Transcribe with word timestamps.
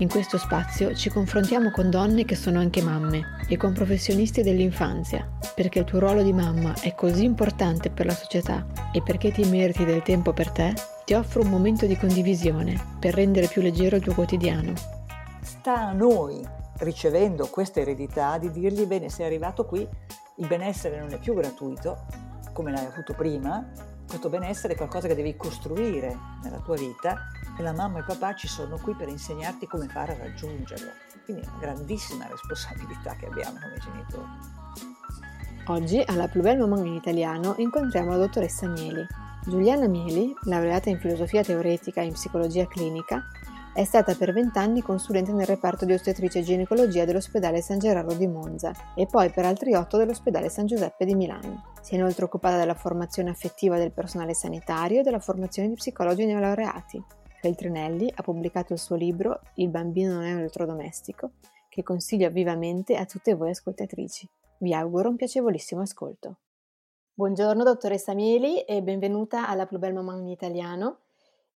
In 0.00 0.08
questo 0.08 0.38
spazio 0.38 0.94
ci 0.94 1.10
confrontiamo 1.10 1.72
con 1.72 1.90
donne 1.90 2.24
che 2.24 2.36
sono 2.36 2.60
anche 2.60 2.80
mamme 2.82 3.38
e 3.48 3.56
con 3.56 3.72
professionisti 3.72 4.44
dell'infanzia, 4.44 5.28
perché 5.56 5.80
il 5.80 5.86
tuo 5.86 5.98
ruolo 5.98 6.22
di 6.22 6.32
mamma 6.32 6.72
è 6.80 6.94
così 6.94 7.24
importante 7.24 7.90
per 7.90 8.06
la 8.06 8.14
società 8.14 8.64
e 8.92 9.02
perché 9.02 9.32
ti 9.32 9.42
meriti 9.48 9.84
del 9.84 10.02
tempo 10.02 10.32
per 10.32 10.52
te, 10.52 10.72
ti 11.04 11.14
offro 11.14 11.42
un 11.42 11.48
momento 11.48 11.84
di 11.86 11.96
condivisione 11.96 12.80
per 13.00 13.14
rendere 13.14 13.48
più 13.48 13.60
leggero 13.60 13.96
il 13.96 14.02
tuo 14.02 14.14
quotidiano. 14.14 14.72
Sta 15.40 15.88
a 15.88 15.92
noi, 15.92 16.46
ricevendo 16.78 17.48
questa 17.48 17.80
eredità, 17.80 18.38
di 18.38 18.52
dirgli 18.52 18.86
bene, 18.86 19.08
sei 19.08 19.26
arrivato 19.26 19.64
qui, 19.64 19.80
il 20.36 20.46
benessere 20.46 21.00
non 21.00 21.10
è 21.10 21.18
più 21.18 21.34
gratuito, 21.34 22.06
come 22.52 22.70
l'hai 22.70 22.86
avuto 22.86 23.14
prima, 23.14 23.68
questo 24.06 24.28
benessere 24.28 24.74
è 24.74 24.76
qualcosa 24.76 25.08
che 25.08 25.16
devi 25.16 25.34
costruire 25.34 26.16
nella 26.44 26.60
tua 26.60 26.76
vita 26.76 27.26
e 27.58 27.62
la 27.62 27.72
mamma 27.72 27.96
e 27.96 28.00
il 28.00 28.06
papà 28.06 28.34
ci 28.34 28.48
sono 28.48 28.78
qui 28.78 28.94
per 28.94 29.08
insegnarti 29.08 29.66
come 29.66 29.88
fare 29.88 30.12
a 30.12 30.18
raggiungerlo. 30.18 30.90
Quindi 31.24 31.42
è 31.42 31.48
una 31.48 31.58
grandissima 31.58 32.26
responsabilità 32.26 33.14
che 33.16 33.26
abbiamo 33.26 33.58
come 33.58 33.78
genitori. 33.78 34.28
Oggi 35.66 36.02
alla 36.06 36.28
Plus 36.28 36.42
Belle 36.42 36.60
Maman 36.60 36.86
in 36.86 36.94
italiano 36.94 37.54
incontriamo 37.58 38.10
la 38.10 38.16
dottoressa 38.16 38.66
Mieli. 38.68 39.06
Giuliana 39.44 39.86
Mieli, 39.86 40.34
laureata 40.44 40.88
in 40.88 40.98
filosofia 40.98 41.42
teoretica 41.42 42.00
e 42.00 42.06
in 42.06 42.12
psicologia 42.12 42.66
clinica, 42.66 43.22
è 43.78 43.84
stata 43.84 44.14
per 44.14 44.32
vent'anni 44.32 44.82
consulente 44.82 45.30
nel 45.32 45.46
reparto 45.46 45.84
di 45.84 45.92
ostetricia 45.92 46.38
e 46.40 46.42
ginecologia 46.42 47.04
dell'ospedale 47.04 47.62
San 47.62 47.78
Gerardo 47.78 48.14
di 48.14 48.26
Monza 48.26 48.72
e 48.96 49.06
poi 49.06 49.30
per 49.30 49.44
altri 49.44 49.74
otto 49.74 49.96
dell'ospedale 49.96 50.48
San 50.48 50.66
Giuseppe 50.66 51.04
di 51.04 51.14
Milano. 51.14 51.74
Si 51.80 51.92
è 51.92 51.96
inoltre 51.96 52.24
occupata 52.24 52.56
della 52.56 52.74
formazione 52.74 53.30
affettiva 53.30 53.78
del 53.78 53.92
personale 53.92 54.34
sanitario 54.34 55.00
e 55.00 55.02
della 55.02 55.20
formazione 55.20 55.68
di 55.68 55.74
psicologi 55.74 56.26
neolaureati. 56.26 57.04
Feltrinelli 57.40 58.12
ha 58.16 58.22
pubblicato 58.22 58.72
il 58.72 58.80
suo 58.80 58.96
libro 58.96 59.40
Il 59.54 59.68
bambino 59.68 60.14
non 60.14 60.24
è 60.24 60.32
un 60.32 60.40
elettrodomestico, 60.40 61.34
che 61.68 61.84
consiglio 61.84 62.28
vivamente 62.30 62.96
a 62.96 63.04
tutte 63.04 63.34
voi 63.34 63.50
ascoltatrici. 63.50 64.28
Vi 64.58 64.74
auguro 64.74 65.08
un 65.08 65.14
piacevolissimo 65.14 65.82
ascolto. 65.82 66.38
Buongiorno 67.14 67.62
dottoressa 67.62 68.12
Mieli 68.12 68.62
e 68.62 68.82
benvenuta 68.82 69.46
alla 69.46 69.66
Plus 69.66 69.78
Belle 69.78 69.92
Maman 69.92 70.22
in 70.22 70.28
italiano. 70.28 71.02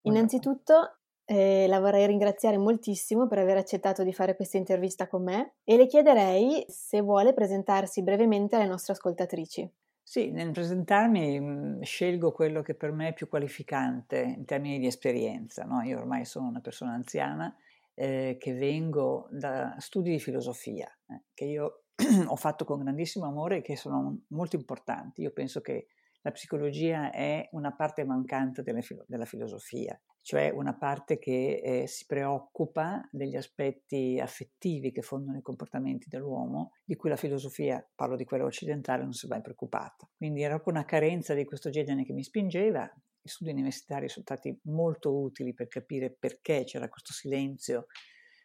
Innanzitutto 0.03 0.99
eh, 1.25 1.67
la 1.67 1.81
vorrei 1.81 2.07
ringraziare 2.07 2.59
moltissimo 2.59 3.27
per 3.27 3.39
aver 3.39 3.57
accettato 3.57 4.03
di 4.03 4.13
fare 4.13 4.37
questa 4.37 4.59
intervista 4.59 5.09
con 5.09 5.23
me 5.23 5.55
e 5.65 5.79
le 5.79 5.87
chiederei 5.87 6.63
se 6.69 7.01
vuole 7.01 7.33
presentarsi 7.33 8.03
brevemente 8.03 8.57
alle 8.57 8.67
nostre 8.67 8.93
ascoltatrici. 8.93 9.71
Sì, 10.11 10.33
nel 10.33 10.51
presentarmi 10.51 11.39
mh, 11.39 11.83
scelgo 11.83 12.33
quello 12.33 12.63
che 12.63 12.75
per 12.75 12.91
me 12.91 13.11
è 13.11 13.13
più 13.13 13.29
qualificante 13.29 14.19
in 14.19 14.45
termini 14.45 14.81
di 14.81 14.87
esperienza. 14.89 15.63
No? 15.63 15.83
Io 15.83 15.99
ormai 16.01 16.25
sono 16.25 16.49
una 16.49 16.61
persona 16.61 16.95
anziana 16.95 17.55
eh, 17.95 18.37
che 18.41 18.53
vengo 18.55 19.29
da 19.31 19.77
studi 19.79 20.11
di 20.11 20.19
filosofia, 20.19 20.89
eh, 21.07 21.27
che 21.33 21.45
io 21.45 21.85
ho 22.27 22.35
fatto 22.35 22.65
con 22.65 22.81
grandissimo 22.83 23.27
amore 23.27 23.59
e 23.59 23.63
che 23.63 23.77
sono 23.77 24.23
molto 24.31 24.57
importanti. 24.57 25.23
Io 25.23 25.31
penso 25.31 25.61
che 25.61 25.87
la 26.23 26.33
psicologia 26.33 27.11
è 27.11 27.49
una 27.53 27.75
parte 27.75 28.05
mancante 28.05 28.63
filo- 28.83 29.05
della 29.09 29.25
filosofia, 29.25 29.99
cioè 30.21 30.51
una 30.51 30.77
parte 30.77 31.19
che 31.19 31.61
eh, 31.63 31.87
si 31.87 32.05
preoccupa 32.07 33.09
degli 33.11 33.37
aspetti 33.37 34.19
affettivi 34.21 34.93
che 34.93 35.01
fondano 35.01 35.39
i 35.39 35.43
comportamenti 35.43 36.09
dell'uomo, 36.09 36.73
di 36.85 36.97
cui 36.97 37.09
la 37.09 37.17
filosofia, 37.17 37.87
parlo 37.95 38.17
di 38.17 38.25
quella 38.25 38.45
occidentale, 38.45 39.03
non 39.03 39.13
si 39.13 39.27
è 39.27 39.29
mai 39.29 39.41
preoccupata. 39.41 40.09
Quindi 40.17 40.43
era 40.43 40.55
proprio 40.55 40.75
una 40.75 40.85
carenza 40.85 41.33
di 41.33 41.45
questo 41.45 41.71
genere 41.71 42.05
che 42.05 42.13
mi 42.13 42.23
spingeva. 42.23 42.91
Gli 43.23 43.29
studi 43.29 43.51
universitari 43.51 44.09
sono 44.09 44.25
stati 44.25 44.59
molto 44.65 45.19
utili 45.19 45.55
per 45.55 45.69
capire 45.69 46.11
perché 46.11 46.65
c'era 46.65 46.89
questo 46.89 47.13
silenzio 47.13 47.87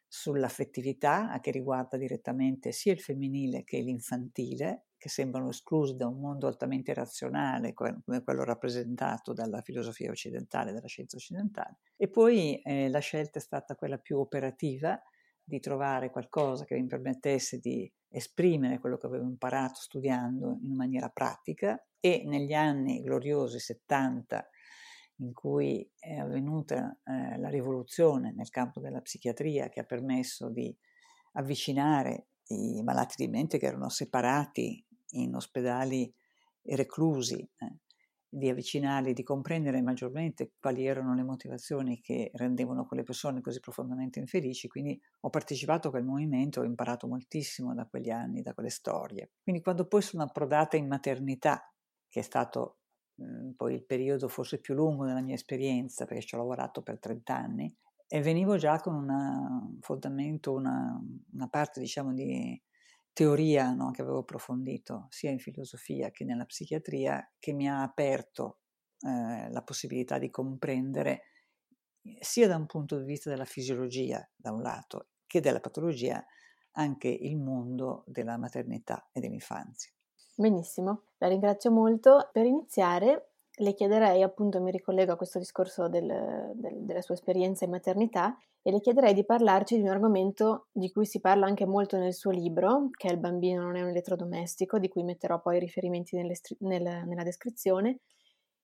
sull'affettività 0.08 1.38
che 1.42 1.52
riguarda 1.52 1.98
direttamente 1.98 2.72
sia 2.72 2.94
il 2.94 3.02
femminile 3.02 3.64
che 3.64 3.80
l'infantile 3.80 4.86
che 5.06 5.12
sembrano 5.12 5.50
esclusi 5.50 5.96
da 5.96 6.08
un 6.08 6.20
mondo 6.20 6.48
altamente 6.48 6.92
razionale 6.92 7.76
come 7.76 8.02
quello 8.24 8.44
rappresentato 8.44 9.34
dalla 9.34 9.62
filosofia 9.62 10.10
occidentale, 10.10 10.74
dalla 10.74 10.88
scienza 10.88 11.16
occidentale. 11.16 11.78
E 11.96 12.08
poi 12.08 12.60
eh, 12.64 12.90
la 12.90 12.98
scelta 12.98 13.38
è 13.38 13.42
stata 13.42 13.76
quella 13.76 14.00
più 14.00 14.18
operativa 14.18 15.00
di 15.44 15.60
trovare 15.60 16.10
qualcosa 16.10 16.66
che 16.66 16.74
mi 16.74 16.88
permettesse 16.88 17.60
di 17.60 17.88
esprimere 18.10 18.80
quello 18.80 18.98
che 18.98 19.06
avevo 19.06 19.26
imparato 19.26 19.80
studiando 19.80 20.58
in 20.64 20.74
maniera 20.74 21.10
pratica 21.10 21.80
e 22.00 22.24
negli 22.26 22.54
anni 22.54 23.04
gloriosi 23.04 23.60
70 23.60 24.50
in 25.18 25.34
cui 25.34 25.88
è 26.00 26.16
avvenuta 26.16 26.98
eh, 27.04 27.38
la 27.38 27.50
rivoluzione 27.50 28.34
nel 28.36 28.50
campo 28.50 28.80
della 28.80 29.02
psichiatria 29.02 29.70
che 29.70 29.82
ha 29.82 29.86
permesso 29.86 30.50
di 30.50 30.76
avvicinare 31.34 32.30
i 32.48 32.84
malati 32.84 33.16
di 33.18 33.28
mente 33.28 33.58
che 33.58 33.66
erano 33.66 33.90
separati 33.90 34.85
in 35.22 35.36
ospedali 35.36 36.14
reclusi, 36.64 37.40
eh, 37.58 37.78
di 38.28 38.50
avvicinarli, 38.50 39.14
di 39.14 39.24
comprendere 39.24 39.82
maggiormente 39.82 40.52
quali 40.60 40.86
erano 40.86 41.16
le 41.16 41.24
motivazioni 41.24 42.02
che 42.02 42.32
rendevano 42.34 42.86
quelle 42.86 43.04
persone 43.04 43.40
così 43.40 43.60
profondamente 43.62 44.20
infelici. 44.20 44.68
Quindi 44.68 45.00
ho 45.22 45.30
partecipato 45.30 45.88
a 45.88 45.92
quel 45.92 46.04
movimento, 46.04 46.60
ho 46.60 46.66
imparato 46.66 47.08
moltissimo 47.08 47.74
da 47.74 47.86
quegli 47.88 48.10
anni, 48.10 48.42
da 48.42 48.54
quelle 48.54 48.70
storie. 48.70 49.32
Quindi 49.42 49.62
quando 49.62 49.88
poi 49.88 50.02
sono 50.02 50.24
approdata 50.24 50.76
in 50.76 50.88
maternità, 50.88 51.72
che 52.10 52.20
è 52.20 52.24
stato 52.24 52.80
mhmm, 53.16 53.54
poi 53.54 53.74
il 53.76 53.86
periodo 53.86 54.28
forse 54.28 54.60
più 54.60 54.74
lungo 54.74 55.06
della 55.06 55.22
mia 55.22 55.36
esperienza, 55.36 56.06
perché 56.06 56.24
ci 56.26 56.36
ho 56.36 56.40
lavorato 56.40 56.82
per 56.82 57.00
30 57.00 57.36
anni, 57.38 57.74
e 58.08 58.22
venivo 58.22 58.58
già 58.58 58.80
con 58.82 58.96
un 58.96 59.78
fondamento, 59.82 60.54
una, 60.54 61.00
una 61.34 61.48
parte 61.48 61.80
diciamo 61.80 62.14
di 62.14 62.62
teoria 63.16 63.72
no, 63.72 63.92
che 63.92 64.02
avevo 64.02 64.20
approfondito 64.20 65.08
sia 65.10 65.32
in 65.32 65.40
filosofia 65.40 66.12
che 66.12 66.26
nella 66.26 66.44
psichiatria, 66.44 67.32
che 67.40 67.54
mi 67.54 67.70
ha 67.70 67.82
aperto 67.82 68.60
eh, 69.00 69.50
la 69.50 69.64
possibilità 69.64 70.18
di 70.18 70.30
comprendere 70.30 71.22
sia 72.20 72.48
da 72.50 72.58
un 72.58 72.66
punto 72.66 73.00
di 73.00 73.06
vista 73.06 73.30
della 73.30 73.46
fisiologia, 73.46 74.30
da 74.36 74.52
un 74.52 74.62
lato, 74.62 75.12
che 75.26 75.40
della 75.40 75.62
patologia, 75.62 76.24
anche 76.74 77.08
il 77.08 77.38
mondo 77.38 78.04
della 78.06 78.38
maternità 78.38 79.10
e 79.14 79.22
dell'infanzia. 79.22 79.92
Benissimo, 80.36 81.06
la 81.20 81.30
ringrazio 81.30 81.72
molto. 81.72 82.30
Per 82.34 82.46
iniziare 82.46 83.35
le 83.58 83.74
chiederei, 83.74 84.22
appunto 84.22 84.62
mi 84.62 84.72
ricollego 84.72 85.14
a 85.14 85.16
questo 85.16 85.40
discorso 85.40 85.88
del, 85.88 86.52
del, 86.56 86.84
della 86.84 87.02
sua 87.02 87.16
esperienza 87.16 87.66
in 87.66 87.72
maternità, 87.72 88.38
e 88.62 88.72
le 88.72 88.80
chiederei 88.80 89.14
di 89.14 89.24
parlarci 89.24 89.76
di 89.76 89.84
un 89.84 89.90
argomento 89.90 90.68
di 90.72 90.92
cui 90.92 91.06
si 91.06 91.20
parla 91.20 91.46
anche 91.46 91.66
molto 91.66 91.98
nel 91.98 92.14
suo 92.14 92.32
libro, 92.32 92.90
che 92.92 93.08
è 93.08 93.12
Il 93.12 93.20
bambino 93.20 93.62
non 93.62 93.76
è 93.76 93.82
un 93.82 93.90
elettrodomestico, 93.90 94.80
di 94.80 94.90
cui 94.90 95.04
metterò 95.04 95.40
poi 95.40 95.58
i 95.58 95.60
riferimenti 95.60 96.16
nelle, 96.16 96.36
nel, 96.60 97.04
nella 97.06 97.24
descrizione, 97.24 98.00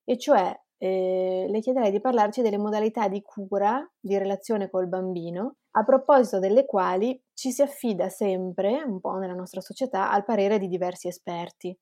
e 0.04 0.18
cioè 0.18 0.60
eh, 0.78 1.46
le 1.48 1.60
chiederei 1.60 1.92
di 1.92 2.02
parlarci 2.02 2.42
delle 2.42 2.58
modalità 2.58 3.08
di 3.08 3.22
cura, 3.22 3.88
di 4.00 4.18
relazione 4.18 4.70
col 4.70 4.88
bambino, 4.88 5.58
a 5.76 5.84
proposito 5.84 6.40
delle 6.40 6.66
quali 6.66 7.22
ci 7.34 7.52
si 7.52 7.62
affida 7.62 8.10
sempre, 8.10 8.82
un 8.84 9.00
po' 9.00 9.14
nella 9.18 9.36
nostra 9.36 9.62
società, 9.62 10.12
al 10.12 10.26
parere 10.26 10.58
di 10.58 10.68
diversi 10.68 11.08
esperti. 11.08 11.78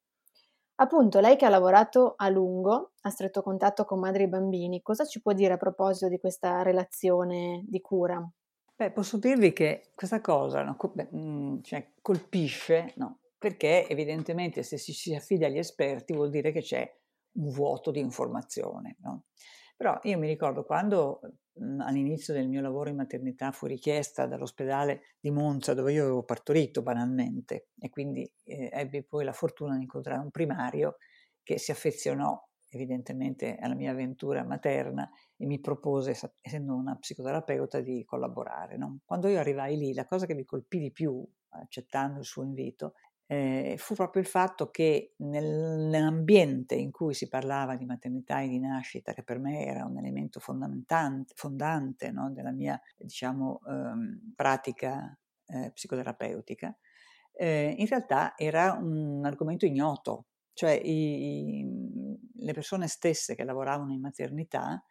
Appunto, 0.81 1.19
lei 1.19 1.35
che 1.35 1.45
ha 1.45 1.49
lavorato 1.49 2.13
a 2.15 2.29
lungo, 2.29 2.93
a 3.01 3.09
stretto 3.09 3.41
contatto 3.41 3.83
con 3.83 3.99
madri 3.99 4.23
e 4.23 4.27
bambini, 4.29 4.81
cosa 4.81 5.05
ci 5.05 5.21
può 5.21 5.33
dire 5.33 5.53
a 5.53 5.57
proposito 5.57 6.07
di 6.07 6.19
questa 6.19 6.61
relazione 6.61 7.65
di 7.67 7.81
cura? 7.81 8.25
Beh, 8.77 8.91
posso 8.91 9.17
dirvi 9.17 9.51
che 9.51 9.91
questa 9.93 10.21
cosa 10.21 10.63
no, 10.63 10.77
mm, 11.13 11.59
cioè, 11.63 11.91
colpisce, 12.01 12.93
no, 12.95 13.19
perché 13.37 13.89
evidentemente 13.89 14.63
se 14.63 14.77
si, 14.77 14.93
si 14.93 15.13
affida 15.13 15.47
agli 15.47 15.57
esperti 15.57 16.13
vuol 16.13 16.29
dire 16.29 16.53
che 16.53 16.61
c'è 16.61 16.89
un 17.33 17.49
vuoto 17.49 17.91
di 17.91 17.99
informazione. 17.99 18.95
No? 19.01 19.25
Però 19.75 19.99
io 20.03 20.17
mi 20.17 20.27
ricordo 20.27 20.63
quando 20.63 21.19
all'inizio 21.79 22.33
del 22.33 22.47
mio 22.47 22.61
lavoro 22.61 22.89
in 22.89 22.95
maternità 22.95 23.51
fu 23.51 23.65
richiesta 23.65 24.25
dall'ospedale 24.25 25.15
di 25.19 25.31
Monza 25.31 25.73
dove 25.73 25.93
io 25.93 26.03
avevo 26.03 26.23
partorito 26.23 26.81
banalmente 26.81 27.69
e 27.77 27.89
quindi 27.89 28.31
eh, 28.43 28.69
ebbi 28.71 29.03
poi 29.03 29.23
la 29.25 29.33
fortuna 29.33 29.75
di 29.75 29.81
incontrare 29.81 30.21
un 30.21 30.31
primario 30.31 30.97
che 31.43 31.57
si 31.57 31.71
affezionò 31.71 32.39
evidentemente 32.69 33.57
alla 33.57 33.75
mia 33.75 33.91
avventura 33.91 34.43
materna 34.43 35.09
e 35.35 35.45
mi 35.45 35.59
propose, 35.59 36.15
essendo 36.41 36.75
una 36.75 36.95
psicoterapeuta, 36.95 37.81
di 37.81 38.03
collaborare. 38.05 38.77
No? 38.77 38.99
Quando 39.05 39.27
io 39.27 39.39
arrivai 39.39 39.77
lì, 39.77 39.93
la 39.93 40.05
cosa 40.05 40.25
che 40.25 40.35
mi 40.35 40.45
colpì 40.45 40.79
di 40.79 40.91
più 40.91 41.25
accettando 41.49 42.19
il 42.19 42.25
suo 42.25 42.43
invito, 42.43 42.93
eh, 43.31 43.75
fu 43.77 43.93
proprio 43.93 44.23
il 44.23 44.27
fatto 44.27 44.71
che 44.71 45.13
nel, 45.17 45.45
nell'ambiente 45.87 46.73
in 46.73 46.89
cui 46.89 47.13
si 47.13 47.27
parlava 47.27 47.75
di 47.75 47.85
maternità 47.85 48.41
e 48.41 48.47
di 48.47 48.57
nascita, 48.57 49.13
che 49.13 49.21
per 49.21 49.37
me 49.37 49.63
era 49.67 49.85
un 49.85 49.99
elemento 49.99 50.39
fondante 50.39 52.09
no, 52.11 52.31
della 52.31 52.51
mia 52.51 52.81
diciamo, 52.97 53.61
ehm, 53.67 54.33
pratica 54.35 55.15
eh, 55.45 55.69
psicoterapeutica, 55.71 56.75
eh, 57.33 57.75
in 57.77 57.85
realtà 57.85 58.33
era 58.35 58.73
un 58.73 59.23
argomento 59.23 59.67
ignoto, 59.67 60.25
cioè 60.53 60.71
i, 60.71 61.59
i, 61.59 62.19
le 62.33 62.53
persone 62.53 62.87
stesse 62.87 63.35
che 63.35 63.43
lavoravano 63.43 63.93
in 63.93 64.01
maternità, 64.01 64.83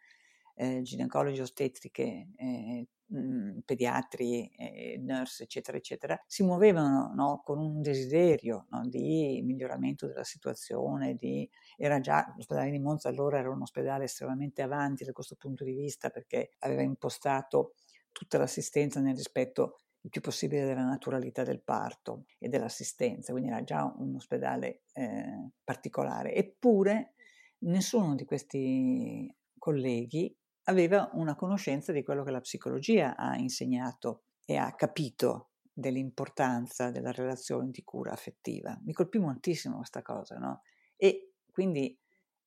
eh, 0.55 0.81
ginecologi, 0.81 1.41
ostetriche, 1.41 2.29
eh, 2.37 2.87
mh, 3.09 3.59
pediatri, 3.65 4.47
eh, 4.57 4.97
nurse, 4.99 5.43
eccetera, 5.43 5.77
eccetera, 5.77 6.21
si 6.27 6.43
muovevano 6.43 7.11
no, 7.13 7.41
con 7.43 7.59
un 7.59 7.81
desiderio 7.81 8.67
no, 8.69 8.87
di 8.87 9.41
miglioramento 9.43 10.07
della 10.07 10.23
situazione, 10.23 11.15
di, 11.15 11.49
era 11.77 11.99
già, 11.99 12.33
l'ospedale 12.35 12.71
di 12.71 12.79
Monza 12.79 13.09
allora 13.09 13.39
era 13.39 13.49
un 13.49 13.61
ospedale 13.61 14.05
estremamente 14.05 14.61
avanti 14.61 15.03
da 15.03 15.11
questo 15.11 15.35
punto 15.35 15.63
di 15.63 15.73
vista 15.73 16.09
perché 16.09 16.51
aveva 16.59 16.81
impostato 16.81 17.73
tutta 18.11 18.37
l'assistenza 18.37 18.99
nel 18.99 19.15
rispetto 19.15 19.77
il 20.01 20.09
più 20.09 20.21
possibile 20.21 20.65
della 20.65 20.85
naturalità 20.85 21.43
del 21.43 21.61
parto 21.61 22.25
e 22.37 22.47
dell'assistenza, 22.47 23.31
quindi 23.33 23.49
era 23.49 23.63
già 23.63 23.83
un 23.97 24.15
ospedale 24.15 24.83
eh, 24.93 25.49
particolare. 25.63 26.33
Eppure 26.33 27.13
nessuno 27.59 28.15
di 28.15 28.23
questi 28.23 29.33
colleghi 29.57 30.33
aveva 30.69 31.09
una 31.13 31.35
conoscenza 31.35 31.91
di 31.91 32.03
quello 32.03 32.23
che 32.23 32.31
la 32.31 32.41
psicologia 32.41 33.15
ha 33.15 33.35
insegnato 33.35 34.23
e 34.45 34.55
ha 34.55 34.73
capito 34.75 35.49
dell'importanza 35.73 36.91
della 36.91 37.11
relazione 37.11 37.71
di 37.71 37.83
cura 37.83 38.11
affettiva. 38.11 38.79
Mi 38.83 38.93
colpì 38.93 39.17
moltissimo 39.17 39.77
questa 39.77 40.01
cosa, 40.01 40.37
no? 40.37 40.61
E 40.95 41.33
quindi 41.51 41.97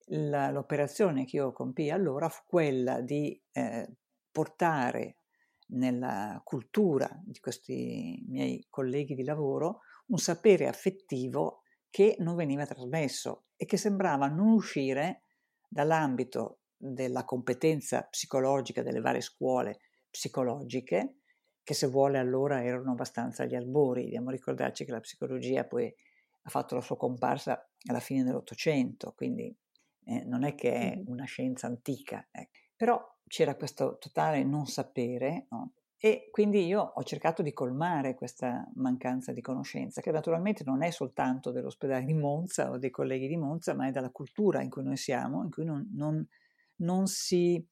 la, 0.07 0.51
l'operazione 0.51 1.25
che 1.25 1.37
io 1.37 1.53
compii 1.53 1.91
allora 1.91 2.29
fu 2.29 2.43
quella 2.47 3.01
di 3.01 3.41
eh, 3.53 3.89
portare 4.31 5.17
nella 5.69 6.41
cultura 6.45 7.11
di 7.25 7.41
questi 7.41 8.23
miei 8.29 8.67
colleghi 8.69 9.15
di 9.15 9.25
lavoro 9.25 9.81
un 10.07 10.19
sapere 10.19 10.69
affettivo 10.69 11.63
che 11.89 12.17
non 12.19 12.37
veniva 12.37 12.67
trasmesso 12.67 13.47
e 13.57 13.65
che 13.65 13.77
sembrava 13.77 14.29
non 14.29 14.49
uscire 14.49 15.23
dall'ambito 15.69 16.62
della 16.85 17.25
competenza 17.25 18.03
psicologica 18.03 18.83
delle 18.83 19.01
varie 19.01 19.21
scuole 19.21 19.79
psicologiche, 20.11 21.19
che 21.63 21.75
se 21.75 21.87
vuole 21.87 22.19
allora 22.19 22.65
erano 22.65 22.91
abbastanza 22.91 23.45
agli 23.45 23.55
albori. 23.55 24.03
Dobbiamo 24.03 24.31
ricordarci 24.31 24.85
che 24.85 24.91
la 24.91 25.01
psicologia 25.01 25.65
poi 25.65 25.87
ha 25.87 26.51
fatto 26.51 26.75
la 26.75 26.81
sua 26.81 26.97
comparsa 26.97 27.71
alla 27.89 28.01
fine 28.01 28.25
dell'Ottocento, 28.25 29.13
quindi 29.15 29.57
eh, 30.07 30.25
non 30.25 30.43
è 30.43 30.57
che 30.57 30.73
è 30.73 31.03
una 31.07 31.25
scienza 31.25 31.69
antica. 31.69 32.29
Eh. 32.33 32.49
Però 32.75 33.01
c'era 33.29 33.55
questo 33.55 33.97
totale 33.99 34.43
non 34.43 34.67
sapere 34.67 35.47
no? 35.51 35.75
e 35.97 36.29
quindi 36.33 36.67
io 36.67 36.81
ho 36.81 37.03
cercato 37.05 37.43
di 37.43 37.53
colmare 37.53 38.17
questa 38.17 38.69
mancanza 38.75 39.31
di 39.33 39.41
conoscenza, 39.41 40.01
che 40.01 40.11
naturalmente 40.11 40.65
non 40.65 40.83
è 40.83 40.91
soltanto 40.91 41.53
dell'ospedale 41.53 42.05
di 42.05 42.13
Monza 42.13 42.71
o 42.71 42.77
dei 42.77 42.91
colleghi 42.91 43.29
di 43.29 43.37
Monza, 43.37 43.73
ma 43.73 43.87
è 43.87 43.93
dalla 43.93 44.11
cultura 44.11 44.61
in 44.63 44.69
cui 44.69 44.83
noi 44.83 44.97
siamo, 44.97 45.45
in 45.45 45.51
cui 45.51 45.65
non, 45.65 45.89
non 45.93 46.27
non 46.83 47.07
si 47.07 47.65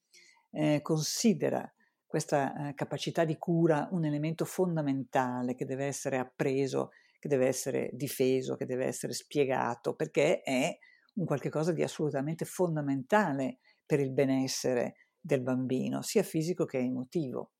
eh, 0.51 0.81
considera 0.81 1.71
questa 2.05 2.69
eh, 2.69 2.73
capacità 2.73 3.23
di 3.23 3.37
cura 3.37 3.87
un 3.91 4.03
elemento 4.03 4.43
fondamentale 4.43 5.55
che 5.55 5.63
deve 5.65 5.85
essere 5.85 6.17
appreso, 6.17 6.89
che 7.19 7.29
deve 7.29 7.47
essere 7.47 7.89
difeso, 7.93 8.55
che 8.55 8.65
deve 8.65 8.85
essere 8.85 9.13
spiegato, 9.13 9.95
perché 9.95 10.41
è 10.41 10.77
un 11.13 11.25
qualche 11.25 11.49
cosa 11.49 11.71
di 11.71 11.83
assolutamente 11.83 12.43
fondamentale 12.43 13.59
per 13.85 13.99
il 13.99 14.11
benessere 14.11 14.95
del 15.19 15.41
bambino, 15.41 16.01
sia 16.01 16.23
fisico 16.23 16.65
che 16.65 16.79
emotivo. 16.79 17.51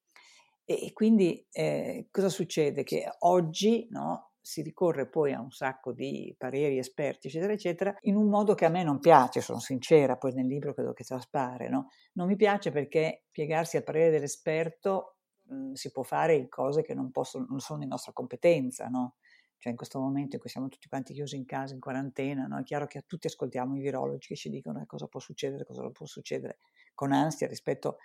E, 0.66 0.92
quindi 0.94 1.46
eh, 1.52 2.08
cosa 2.12 2.30
succede? 2.30 2.84
Che 2.84 3.06
oggi 3.20 3.88
no, 3.90 4.31
si 4.42 4.62
ricorre 4.62 5.08
poi 5.08 5.34
a 5.34 5.40
un 5.40 5.52
sacco 5.52 5.94
di 5.94 6.34
pareri 6.38 6.78
esperti, 6.78 7.28
eccetera, 7.28 7.54
eccetera, 7.54 7.96
in 8.02 8.16
un 8.16 8.28
modo 8.28 8.56
che 8.56 8.66
a 8.66 8.70
me 8.70 8.84
non 8.84 9.00
piace, 9.00 9.40
sono 9.40 9.60
sincera, 9.60 10.18
poi 10.18 10.34
nel 10.34 10.48
libro 10.48 10.74
credo 10.74 10.94
che 10.94 11.04
traspare, 11.04 11.70
no? 11.70 11.90
Non 12.14 12.28
mi 12.28 12.36
piace 12.36 12.72
perché 12.72 13.26
piegarsi 13.32 13.78
al 13.78 13.84
parere 13.84 14.10
dell'esperto 14.10 15.18
mh, 15.44 15.56
mhmm, 15.56 15.74
si 15.74 15.92
può 15.92 16.04
fare 16.04 16.36
in 16.36 16.50
cose 16.50 16.82
che 16.82 16.94
non, 16.96 17.12
possono, 17.12 17.46
non 17.50 17.60
sono 17.60 17.80
di 17.80 17.86
nostra 17.86 18.14
competenza, 18.14 18.88
no? 18.88 19.16
Cioè 19.62 19.72
in 19.72 19.78
questo 19.78 20.00
momento 20.00 20.36
in 20.36 20.42
cui 20.42 20.50
siamo 20.50 20.70
tutti 20.70 20.88
quanti 20.88 21.14
chiusi 21.14 21.36
in 21.36 21.46
casa, 21.46 21.76
in 21.76 21.80
quarantena, 21.80 22.48
no? 22.48 22.58
è 22.58 22.64
chiaro 22.64 22.88
che 22.88 23.04
tutti 23.06 23.28
ascoltiamo 23.28 23.76
i 23.78 23.80
virologi 23.80 24.30
che 24.30 24.36
ci 24.36 24.50
dicono 24.50 24.84
cosa 24.88 25.06
può 25.06 25.20
succedere, 25.20 25.66
cosa 25.66 25.84
non 25.84 25.92
può 25.92 26.08
succedere, 26.08 26.58
con 26.96 27.12
ansia 27.12 27.46
rispetto 27.48 27.98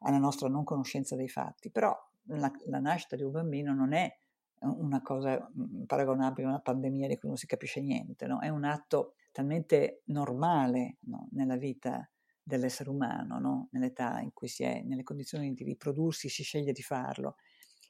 alla 0.00 0.18
nostra 0.18 0.48
non 0.48 0.64
conoscenza 0.64 1.14
dei 1.14 1.28
fatti. 1.28 1.70
Però 1.70 1.96
la, 2.30 2.50
la 2.66 2.80
nascita 2.80 3.14
di 3.14 3.22
un 3.22 3.30
bambino 3.30 3.72
non 3.72 3.92
è 3.92 4.12
una 4.68 5.02
cosa 5.02 5.50
mhmm, 5.52 5.84
paragonabile 5.84 6.46
a 6.46 6.50
una 6.50 6.60
pandemia 6.60 7.08
di 7.08 7.18
cui 7.18 7.28
non 7.28 7.36
si 7.36 7.46
capisce 7.46 7.80
niente, 7.80 8.26
no? 8.26 8.40
è 8.40 8.48
un 8.48 8.64
atto 8.64 9.14
talmente 9.32 10.02
normale 10.06 10.98
no? 11.02 11.28
nella 11.32 11.56
vita 11.56 12.08
dell'essere 12.42 12.90
umano, 12.90 13.38
no? 13.38 13.68
nell'età 13.72 14.20
in 14.20 14.32
cui 14.32 14.48
si 14.48 14.62
è, 14.62 14.82
nelle 14.82 15.02
condizioni 15.02 15.52
di 15.54 15.64
riprodursi, 15.64 16.28
si 16.28 16.42
sceglie 16.42 16.72
di 16.72 16.82
farlo. 16.82 17.36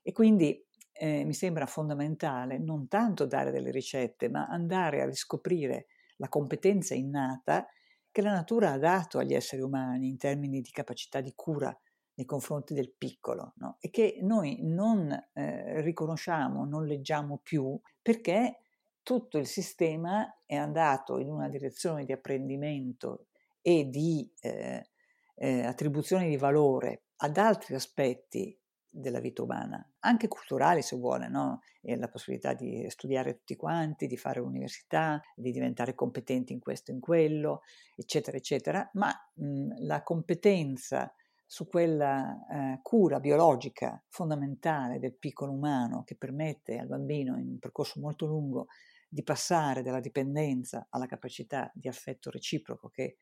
E 0.03 0.13
quindi 0.13 0.65
eh, 0.93 1.25
mi 1.25 1.35
sembra 1.35 1.67
fondamentale 1.67 2.59
non 2.59 2.87
tanto 2.89 3.27
dare 3.27 3.51
delle 3.51 3.71
ricette, 3.71 4.29
ma 4.29 4.47
andare 4.47 5.03
a 5.03 5.07
riscoprire 5.07 5.87
la 6.19 6.29
competenza 6.29 6.95
innata 6.95 7.67
che 8.11 8.23
la 8.23 8.33
natura 8.33 8.71
ha 8.71 8.79
dato 8.79 9.19
agli 9.19 9.35
esseri 9.35 9.61
umani 9.61 10.09
in 10.09 10.17
termini 10.17 10.61
di 10.61 10.71
capacità 10.71 11.21
di 11.21 11.33
cura 11.35 11.77
nei 12.15 12.27
confronti 12.27 12.75
del 12.75 12.93
piccolo 12.93 13.55
no? 13.57 13.77
e 13.81 13.91
che 13.91 14.19
noi 14.23 14.59
non 14.63 15.11
eh, 15.33 15.81
riconosciamo, 15.81 16.65
non 16.65 16.87
leggiamo 16.87 17.41
più 17.43 17.79
perché 18.01 18.61
tutto 19.03 19.39
il 19.39 19.47
sistema 19.47 20.41
è 20.47 20.57
andato 20.57 21.19
in 21.19 21.31
una 21.31 21.49
direzione 21.49 22.05
di 22.05 22.13
apprendimento 22.13 23.27
e 23.61 23.89
di 23.89 24.33
eh, 24.41 24.91
eh, 25.37 25.61
attribuzione 25.63 26.29
di 26.29 26.37
valore 26.37 27.05
ad 27.17 27.37
altri 27.37 27.75
aspetti 27.75 28.59
della 28.89 29.19
vita 29.19 29.43
umana, 29.43 29.85
anche 30.01 30.29
culturali 30.29 30.81
se 30.81 30.97
vuole, 30.97 31.29
no? 31.29 31.61
la 31.81 32.09
possibilità 32.09 32.55
di 32.55 32.87
studiare 32.89 33.39
tutti 33.39 33.57
quanti, 33.57 34.07
di 34.07 34.17
fare 34.17 34.39
università, 34.39 35.21
di 35.35 35.51
diventare 35.51 35.95
competenti 35.95 36.53
in 36.53 36.61
questo 36.61 36.91
e 36.91 36.95
in 36.95 37.01
quello, 37.01 37.63
eccetera, 37.97 38.37
eccetera, 38.37 38.89
ma 38.95 39.13
mh, 39.35 39.85
la 39.85 40.03
competenza 40.03 41.13
su 41.47 41.67
quella 41.67 42.47
eh, 42.51 42.81
cura 42.83 43.21
biologica 43.21 44.03
fondamentale 44.09 44.99
del 44.99 45.17
piccolo 45.17 45.53
umano 45.53 46.03
che 46.03 46.17
permette 46.17 46.79
al 46.79 46.87
bambino 46.87 47.39
in 47.39 47.49
un 47.49 47.59
percorso 47.59 48.01
molto 48.01 48.27
lungo 48.27 48.67
di 49.09 49.23
passare 49.23 49.83
dalla 49.83 50.01
dipendenza 50.01 50.87
alla 50.91 51.07
capacità 51.07 51.71
di 51.75 51.89
affetto 51.89 52.31
reciproco 52.31 52.89
che 52.89 53.17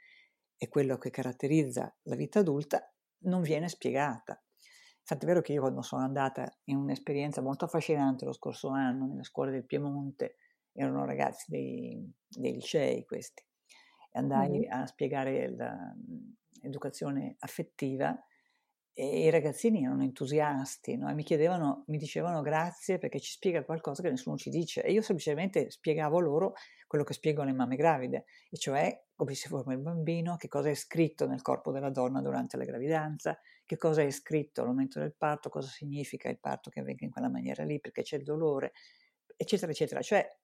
è 0.56 0.68
quello 0.68 0.96
che 0.96 1.10
caratterizza 1.10 1.94
la 2.02 2.14
vita 2.14 2.38
adulta, 2.38 2.80
non 3.24 3.42
viene 3.42 3.68
spiegata. 3.68 4.40
Infatti 5.00 5.24
è 5.24 5.28
vero 5.28 5.40
che 5.40 5.52
io 5.52 5.60
quando 5.60 5.82
sono 5.82 6.04
andata 6.04 6.48
in 6.66 6.76
un'esperienza 6.76 7.42
molto 7.42 7.64
affascinante 7.64 8.24
lo 8.24 8.32
scorso 8.32 8.68
anno 8.68 9.06
nelle 9.06 9.24
scuole 9.24 9.50
del 9.50 9.66
Piemonte, 9.66 10.36
erano 10.72 11.04
ragazzi 11.04 11.50
dei, 11.50 12.10
dei 12.28 12.52
licei 12.52 13.04
questi, 13.04 13.44
e 14.12 14.18
andai 14.18 14.60
mm-hmm. 14.60 14.70
a 14.70 14.86
spiegare 14.86 15.54
la, 15.54 15.94
educazione 16.62 17.36
affettiva 17.40 18.16
e 18.94 19.24
i 19.24 19.30
ragazzini 19.30 19.84
erano 19.84 20.02
entusiasti 20.02 20.96
no? 20.96 21.08
e 21.08 21.14
mi 21.14 21.22
chiedevano, 21.22 21.84
mi 21.86 21.96
dicevano 21.96 22.42
grazie 22.42 22.98
perché 22.98 23.20
ci 23.20 23.30
spiega 23.32 23.64
qualcosa 23.64 24.02
che 24.02 24.10
nessuno 24.10 24.36
ci 24.36 24.50
dice 24.50 24.82
e 24.82 24.92
io 24.92 25.00
semplicemente 25.00 25.70
spiegavo 25.70 26.20
loro 26.20 26.52
quello 26.86 27.04
che 27.04 27.14
spiego 27.14 27.40
alle 27.40 27.54
mamme 27.54 27.76
gravide, 27.76 28.26
e 28.50 28.58
cioè 28.58 29.04
come 29.14 29.32
si 29.32 29.48
forma 29.48 29.72
il 29.72 29.78
bambino, 29.78 30.36
che 30.36 30.48
cosa 30.48 30.68
è 30.68 30.74
scritto 30.74 31.26
nel 31.26 31.40
corpo 31.40 31.72
della 31.72 31.88
donna 31.88 32.20
durante 32.20 32.58
la 32.58 32.64
gravidanza, 32.64 33.38
che 33.64 33.78
cosa 33.78 34.02
è 34.02 34.10
scritto 34.10 34.60
al 34.60 34.66
momento 34.66 34.98
del 34.98 35.14
parto, 35.16 35.48
cosa 35.48 35.68
significa 35.68 36.28
il 36.28 36.38
parto 36.38 36.68
che 36.68 36.80
avvenga 36.80 37.06
in 37.06 37.10
quella 37.10 37.30
maniera 37.30 37.64
lì, 37.64 37.80
perché 37.80 38.02
c'è 38.02 38.16
il 38.16 38.24
dolore, 38.24 38.72
eccetera, 39.36 39.72
eccetera. 39.72 40.02
Cioè 40.02 40.38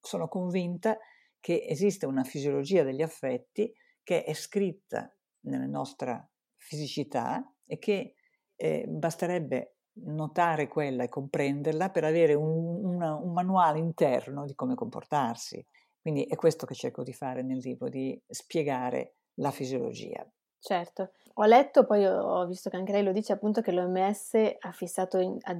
sono 0.00 0.28
convinta 0.28 0.96
che 1.40 1.64
esiste 1.66 2.06
una 2.06 2.22
fisiologia 2.22 2.84
degli 2.84 3.02
affetti 3.02 3.74
che 4.04 4.22
è 4.22 4.34
scritta 4.34 5.12
nella 5.48 5.66
nostra 5.66 6.26
fisicità 6.56 7.42
e 7.66 7.78
che 7.78 8.14
eh, 8.56 8.84
basterebbe 8.88 9.76
notare 10.04 10.68
quella 10.68 11.04
e 11.04 11.08
comprenderla 11.08 11.90
per 11.90 12.04
avere 12.04 12.34
un, 12.34 12.84
una, 12.84 13.14
un, 13.14 13.32
manuale 13.32 13.78
interno 13.78 14.44
di 14.44 14.54
come 14.54 14.74
comportarsi. 14.74 15.64
Quindi 16.00 16.24
è 16.24 16.36
questo 16.36 16.66
che 16.66 16.74
cerco 16.74 17.02
di 17.02 17.12
fare 17.12 17.42
nel 17.42 17.58
libro, 17.58 17.88
di 17.88 18.20
spiegare 18.28 19.16
la 19.34 19.50
fisiologia. 19.50 20.24
Certo, 20.60 21.12
ho 21.34 21.44
letto, 21.44 21.84
poi 21.84 22.04
ho 22.04 22.46
visto 22.46 22.70
che 22.70 22.76
anche 22.76 22.92
lei 22.92 23.02
lo 23.02 23.12
dice 23.12 23.32
appunto 23.32 23.60
che 23.60 23.72
l'OMS 23.72 24.34
ha 24.58 24.72
fissato 24.72 25.18
in, 25.18 25.36
ha 25.42 25.56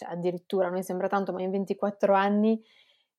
cioè 0.00 0.08
addirittura 0.10 0.68
a 0.68 0.70
noi 0.70 0.82
sembra 0.82 1.08
tanto, 1.08 1.32
ma 1.32 1.42
in 1.42 1.50
24 1.50 2.14
anni 2.14 2.60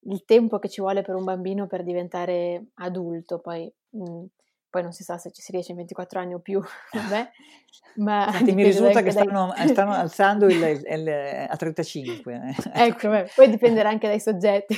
il 0.06 0.26
tempo 0.26 0.58
che 0.58 0.68
ci 0.68 0.82
vuole 0.82 1.04
per 1.04 1.14
un 1.14 1.24
bambino 1.24 1.68
per 1.68 1.84
diventare 1.84 2.70
adulto, 2.76 3.40
poi, 3.40 3.72
mh, 3.90 4.24
poi 4.72 4.82
non 4.82 4.94
si 4.94 5.04
sa 5.04 5.18
se 5.18 5.32
ci 5.32 5.42
si 5.42 5.52
riesce 5.52 5.72
in 5.72 5.78
24 5.78 6.20
anni 6.20 6.34
o 6.34 6.40
più, 6.40 6.60
vabbè, 6.94 7.30
ma 8.02 8.32
mi 8.42 8.64
risulta 8.64 9.04
che 9.04 9.12
stanno, 9.12 9.54
dai... 9.56 9.68
stanno 9.70 9.92
alzando 9.92 10.46
il, 10.48 10.62
il, 10.64 10.84
il, 10.88 11.10
a 11.48 11.56
35. 11.56 12.34
Eh. 12.34 12.86
ecco, 12.88 13.10
beh, 13.10 13.32
poi 13.36 13.50
dipenderà 13.50 13.90
anche 13.90 14.08
dai 14.08 14.20
soggetti. 14.20 14.76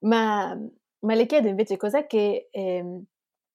ma, 0.00 0.56
ma, 1.00 1.14
le 1.14 1.26
chiedo 1.26 1.48
invece 1.48 1.76
cos'è 1.76 2.06
che, 2.06 2.48
eh, 2.50 3.02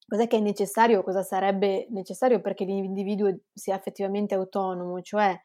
cos'è 0.05 0.27
che 0.27 0.37
è 0.37 0.41
necessario, 0.41 1.03
cosa 1.03 1.23
sarebbe 1.23 1.87
necessario 1.89 2.41
perché 2.41 2.65
l'individuo 2.65 3.33
sia 3.53 3.75
effettivamente 3.75 4.35
autonomo, 4.35 5.01
cioè 5.01 5.35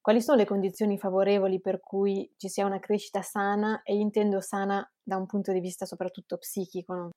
quali 0.00 0.20
sono 0.20 0.36
le 0.36 0.44
condizioni 0.44 0.98
favorevoli 0.98 1.60
per 1.60 1.80
cui 1.80 2.32
ci 2.36 2.48
sia 2.48 2.66
una 2.66 2.78
crescita 2.78 3.22
sana 3.22 3.82
e 3.82 3.96
intendo 3.96 4.40
sana 4.40 4.88
da 5.02 5.16
un 5.16 5.26
punto 5.26 5.52
di 5.52 5.58
vista 5.60 5.84
soprattutto 5.84 6.38
psichico? 6.38 6.94
No? 6.94 7.10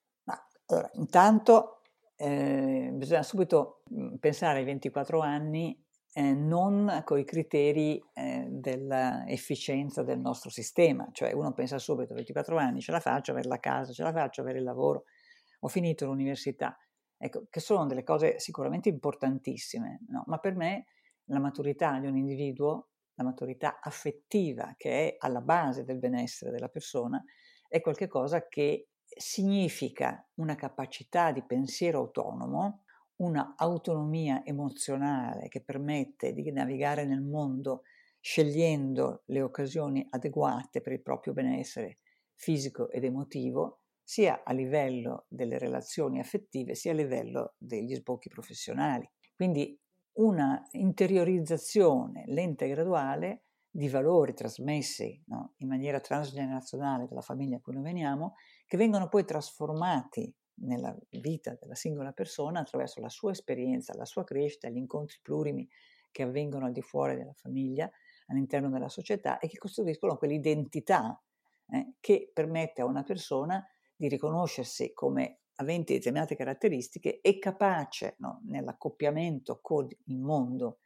Allora, 0.65 0.89
intanto 0.93 1.78
eh, 2.21 2.89
bisogna 2.91 3.23
subito 3.23 3.83
mhmm, 3.89 4.17
pensare 4.17 4.59
ai 4.59 4.65
24 4.65 5.21
anni 5.21 5.81
eh, 6.11 6.33
non 6.33 7.01
con 7.05 7.17
i 7.17 7.23
criteri 7.23 8.03
eh, 8.13 8.45
dell'efficienza 8.49 10.03
del 10.03 10.19
nostro 10.19 10.49
sistema, 10.49 11.07
cioè 11.13 11.31
uno 11.31 11.53
pensa 11.53 11.77
subito 11.77 12.13
24 12.13 12.57
anni 12.57 12.81
ce 12.81 12.91
la 12.91 12.99
faccio 12.99 13.31
avere 13.31 13.47
la 13.47 13.59
casa, 13.59 13.93
ce 13.93 14.03
la 14.03 14.11
faccio 14.11 14.41
avere 14.41 14.57
il 14.57 14.65
lavoro, 14.65 15.05
ho 15.61 15.67
finito 15.69 16.05
l'università, 16.05 16.77
ecco, 17.17 17.45
che 17.49 17.61
sono 17.61 17.85
delle 17.85 18.03
cose 18.03 18.37
sicuramente 18.39 18.89
importantissime, 18.89 20.01
no? 20.09 20.23
ma 20.27 20.39
per 20.39 20.55
me 20.55 20.87
la 21.25 21.39
maturità 21.39 21.99
di 21.99 22.07
un 22.07 22.17
individuo, 22.17 22.89
la 23.13 23.23
maturità 23.23 23.79
affettiva 23.79 24.73
che 24.75 25.07
è 25.07 25.15
alla 25.19 25.41
base 25.41 25.85
del 25.85 25.99
benessere 25.99 26.51
della 26.51 26.69
persona, 26.69 27.23
è 27.69 27.79
qualcosa 27.79 28.45
che 28.49 28.88
significa 29.15 30.27
una 30.35 30.55
capacità 30.55 31.31
di 31.31 31.43
pensiero 31.43 31.99
autonomo, 31.99 32.83
una 33.17 33.55
autonomia 33.57 34.43
emozionale 34.45 35.47
che 35.49 35.61
permette 35.61 36.33
di 36.33 36.51
navigare 36.51 37.05
nel 37.05 37.21
mondo 37.21 37.83
scegliendo 38.21 39.23
le 39.25 39.41
occasioni 39.41 40.05
adeguate 40.09 40.81
per 40.81 40.93
il 40.93 41.01
proprio 41.01 41.33
benessere 41.33 41.99
fisico 42.35 42.89
ed 42.89 43.03
emotivo, 43.03 43.81
sia 44.03 44.43
a 44.43 44.53
livello 44.53 45.25
delle 45.27 45.57
relazioni 45.57 46.19
affettive, 46.19 46.75
sia 46.75 46.91
a 46.91 46.95
livello 46.95 47.53
degli 47.57 47.93
sbocchi 47.95 48.29
professionali. 48.29 49.09
Quindi 49.35 49.79
una 50.13 50.65
interiorizzazione 50.71 52.23
lenta 52.27 52.65
e 52.65 52.69
graduale 52.69 53.43
di 53.69 53.87
valori 53.87 54.33
trasmessi 54.33 55.21
no, 55.27 55.53
in 55.57 55.67
maniera 55.67 55.99
transgenerazionale 55.99 57.07
dalla 57.07 57.21
famiglia 57.21 57.57
a 57.57 57.59
cui 57.59 57.73
noi 57.73 57.83
veniamo, 57.83 58.35
che 58.69 58.77
vengono 58.77 59.07
poi 59.07 59.25
trasformati 59.25 60.31
nella 60.61 60.95
vita 61.09 61.57
della 61.59 61.73
singola 61.73 62.11
persona 62.11 62.59
attraverso 62.59 63.01
la 63.01 63.09
sua 63.09 63.31
esperienza, 63.31 63.95
la 63.95 64.05
sua 64.05 64.23
crescita, 64.23 64.69
gli 64.69 64.77
incontri 64.77 65.17
plurimi 65.23 65.67
che 66.11 66.21
avvengono 66.21 66.67
al 66.67 66.71
di 66.71 66.83
fuori 66.83 67.15
della 67.15 67.33
famiglia, 67.33 67.89
all'interno 68.27 68.69
della 68.69 68.87
società 68.87 69.39
e 69.39 69.47
che 69.47 69.57
costruiscono 69.57 70.17
quell'identità 70.17 71.19
eh, 71.71 71.93
che 71.99 72.29
permette 72.31 72.81
a 72.81 72.85
una 72.85 73.01
persona 73.01 73.67
di 73.95 74.07
riconoscersi 74.07 74.93
come 74.93 75.39
aventi 75.55 75.93
determinate 75.93 76.35
caratteristiche 76.35 77.21
e 77.21 77.39
capace 77.39 78.17
no, 78.19 78.41
nell'accoppiamento 78.43 79.61
con 79.63 79.87
il 79.87 80.19
mondo, 80.19 80.77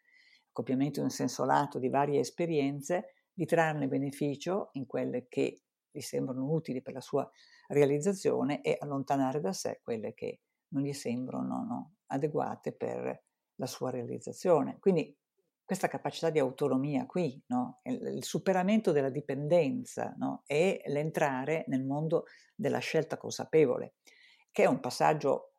accoppiamento 0.47 1.01
in 1.01 1.09
senso 1.09 1.43
lato 1.43 1.79
di 1.79 1.89
varie 1.89 2.21
esperienze, 2.21 3.15
di 3.33 3.43
trarne 3.43 3.89
beneficio 3.89 4.69
in 4.73 4.85
quelle 4.85 5.27
che 5.27 5.63
gli 5.91 5.99
sembrano 5.99 6.49
utili 6.49 6.81
per 6.81 6.93
la 6.93 7.01
sua 7.01 7.29
realizzazione 7.67 8.62
e 8.62 8.77
allontanare 8.79 9.39
da 9.39 9.53
sé 9.53 9.79
quelle 9.84 10.13
che 10.13 10.41
non 10.70 10.84
gli 10.84 10.93
sembrano 10.93 11.63
no, 11.63 11.96
adeguate 12.08 12.74
per 12.74 13.24
la 13.55 13.65
sua 13.65 13.89
realizzazione. 13.89 14.77
Quindi 14.79 15.15
questa 15.63 15.88
capacità 15.88 16.29
di 16.29 16.39
autonomia 16.39 17.05
qui, 17.05 17.41
no? 17.48 17.79
il, 17.84 18.24
superamento 18.24 18.91
della 18.91 19.10
dipendenza 19.10 20.13
no? 20.17 20.43
e 20.46 20.82
l'entrare 20.88 21.63
nel 21.67 21.86
mondo 21.86 22.25
della 22.55 22.79
scelta 22.79 23.17
consapevole 23.17 23.96
che 24.53 24.63
è 24.63 24.67
un 24.67 24.79
passaggio 24.79 25.55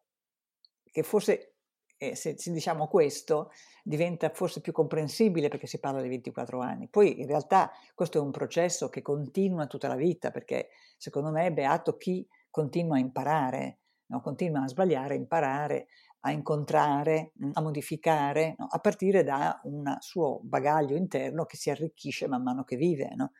che 0.84 1.02
forse, 1.02 1.53
eh, 1.96 2.14
se, 2.14 2.34
se, 2.38 2.50
diciamo 2.50 2.86
questo, 2.88 3.50
diventa 3.82 4.30
forse 4.30 4.60
più 4.60 4.72
comprensibile 4.72 5.48
perché 5.48 5.66
si 5.66 5.78
parla 5.78 6.02
di 6.02 6.08
24 6.08 6.60
anni. 6.60 6.88
Poi 6.88 7.20
in 7.20 7.26
realtà 7.26 7.70
questo 7.94 8.18
è 8.18 8.20
un 8.20 8.30
processo 8.30 8.88
che 8.88 9.02
continua 9.02 9.66
tutta 9.66 9.88
la 9.88 9.96
vita, 9.96 10.30
perché 10.30 10.70
secondo 10.96 11.30
me 11.30 11.46
è 11.46 11.52
beato 11.52 11.96
chi 11.96 12.26
continua 12.50 12.96
a 12.96 13.00
imparare, 13.00 13.78
no? 14.06 14.20
continua 14.20 14.62
a 14.62 14.68
sbagliare, 14.68 15.14
a 15.14 15.16
imparare, 15.16 15.86
a 16.20 16.30
incontrare, 16.30 17.32
mm, 17.44 17.50
a 17.54 17.60
modificare, 17.60 18.54
no? 18.58 18.66
a 18.70 18.78
partire 18.78 19.22
da 19.22 19.60
un 19.64 19.96
suo 20.00 20.40
bagaglio 20.42 20.96
interno 20.96 21.44
che 21.44 21.56
si 21.56 21.70
arricchisce 21.70 22.28
man 22.28 22.42
mano 22.42 22.64
che 22.64 22.76
vive. 22.76 23.12
No? 23.14 23.32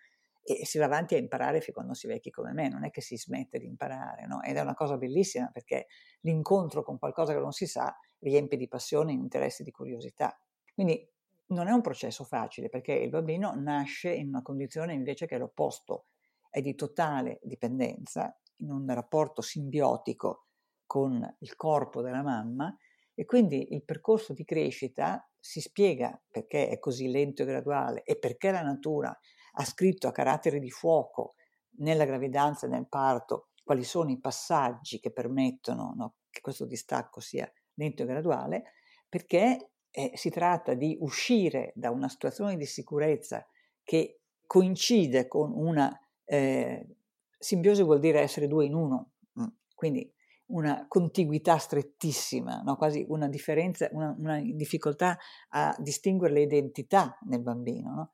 E 0.45 0.67
si 0.67 0.77
va 0.77 0.85
avanti 0.85 1.15
a 1.15 1.19
imparare 1.19 1.63
fin 1.63 1.73
quando 1.73 1.95
si 1.95 2.07
vecchi 2.07 2.31
come 2.31 2.53
me, 2.53 2.69
non 2.69 2.85
è 2.85 2.91
che 2.91 3.01
si 3.01 3.17
smette 3.17 3.59
di 3.59 3.65
imparare, 3.65 4.27
no? 4.27 4.43
Ed 4.43 4.57
è 4.57 4.61
una 4.61 4.75
cosa 4.75 4.99
bellissima 4.99 5.49
perché 5.51 5.87
l'incontro 6.21 6.83
con 6.83 6.99
qualcosa 6.99 7.33
che 7.33 7.41
non 7.41 7.53
si 7.53 7.67
sa 7.67 7.97
riempie 8.19 8.59
di 8.59 8.69
passione, 8.69 9.15
di 9.15 9.21
interesse, 9.21 9.65
di 9.65 9.71
curiosità. 9.71 10.39
Quindi 10.75 11.11
non 11.47 11.67
è 11.69 11.73
un 11.73 11.81
processo 11.81 12.25
facile 12.25 12.69
perché 12.69 12.93
il 12.93 13.09
bambino 13.09 13.55
nasce 13.55 14.13
in 14.13 14.29
una 14.29 14.43
condizione 14.43 14.93
invece 14.93 15.27
che 15.27 15.37
è 15.37 15.39
l'opposto, 15.39 16.07
è 16.51 16.61
di 16.61 16.75
totale 16.75 17.41
dipendenza, 17.43 18.39
in 18.59 18.71
un 18.71 18.87
rapporto 18.93 19.41
simbiotico 19.41 20.49
con 20.87 21.37
il 21.41 21.57
corpo 21.57 22.03
della 22.03 22.23
mamma 22.23 22.77
e 23.15 23.25
quindi 23.25 23.75
il 23.75 23.85
percorso 23.85 24.33
di 24.33 24.45
crescita 24.45 25.27
si 25.39 25.61
spiega 25.61 26.21
perché 26.31 26.69
è 26.69 26.79
così 26.79 27.09
lento 27.09 27.43
e 27.43 27.47
graduale 27.47 28.03
e 28.03 28.19
perché 28.19 28.51
la 28.51 28.63
natura 28.63 29.17
ha 29.57 29.65
scritto 29.65 30.09
a 30.09 30.13
carattere 30.13 30.59
di 30.59 30.71
fuoco 30.71 31.35
nella 31.79 32.05
gravidanza 32.05 32.67
e 32.67 32.71
nel 32.71 32.89
parto 32.89 33.49
quali 33.63 33.85
sono 33.85 34.11
i 34.11 34.21
passaggi 34.21 35.01
che 35.01 35.11
permettono 35.11 35.93
no, 35.97 36.15
che 36.31 36.41
questo 36.41 36.67
distacco 36.67 37.21
sia 37.21 37.51
lento 37.75 38.03
e 38.03 38.07
graduale, 38.07 38.65
perché 39.09 39.71
eh, 39.91 40.13
si 40.15 40.31
tratta 40.31 40.75
di 40.75 40.97
uscire 41.01 41.73
da 41.75 41.91
una 41.91 42.09
situazione 42.09 42.57
di 42.57 42.67
sicurezza 42.67 43.47
che 43.83 44.21
coincide 44.47 45.27
con 45.27 45.53
una 45.53 45.99
eh, 46.25 46.97
simbiosi 47.39 47.83
vuol 47.83 48.01
dire 48.01 48.21
essere 48.21 48.47
due 48.47 48.65
in 48.65 48.75
uno, 48.75 49.13
mm, 49.39 49.47
quindi 49.75 50.11
una 50.47 50.87
contiguità 50.89 51.57
strettissima, 51.57 52.63
no? 52.63 52.77
quasi 52.77 53.05
una 53.09 53.29
differenza, 53.29 53.89
una, 53.93 54.15
una, 54.19 54.41
difficoltà 54.41 55.19
a 55.51 55.75
distinguere 55.79 56.35
le 56.35 56.43
identità 56.43 57.19
nel 57.23 57.43
bambino. 57.43 57.95
No? 57.95 58.11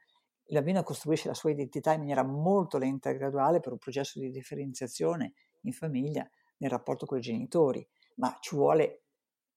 Il 0.50 0.56
bambino 0.56 0.82
costruisce 0.82 1.28
la 1.28 1.34
sua 1.34 1.50
identità 1.50 1.92
in 1.92 2.00
maniera 2.00 2.24
molto 2.24 2.76
lenta 2.76 3.10
e 3.10 3.16
graduale 3.16 3.60
per 3.60 3.72
un 3.72 3.78
processo 3.78 4.18
di 4.18 4.30
differenziazione 4.30 5.34
in 5.62 5.72
famiglia 5.72 6.28
nel 6.58 6.70
rapporto 6.70 7.06
con 7.06 7.18
i 7.18 7.20
genitori, 7.20 7.86
ma 8.16 8.36
ci 8.40 8.56
vuole 8.56 9.04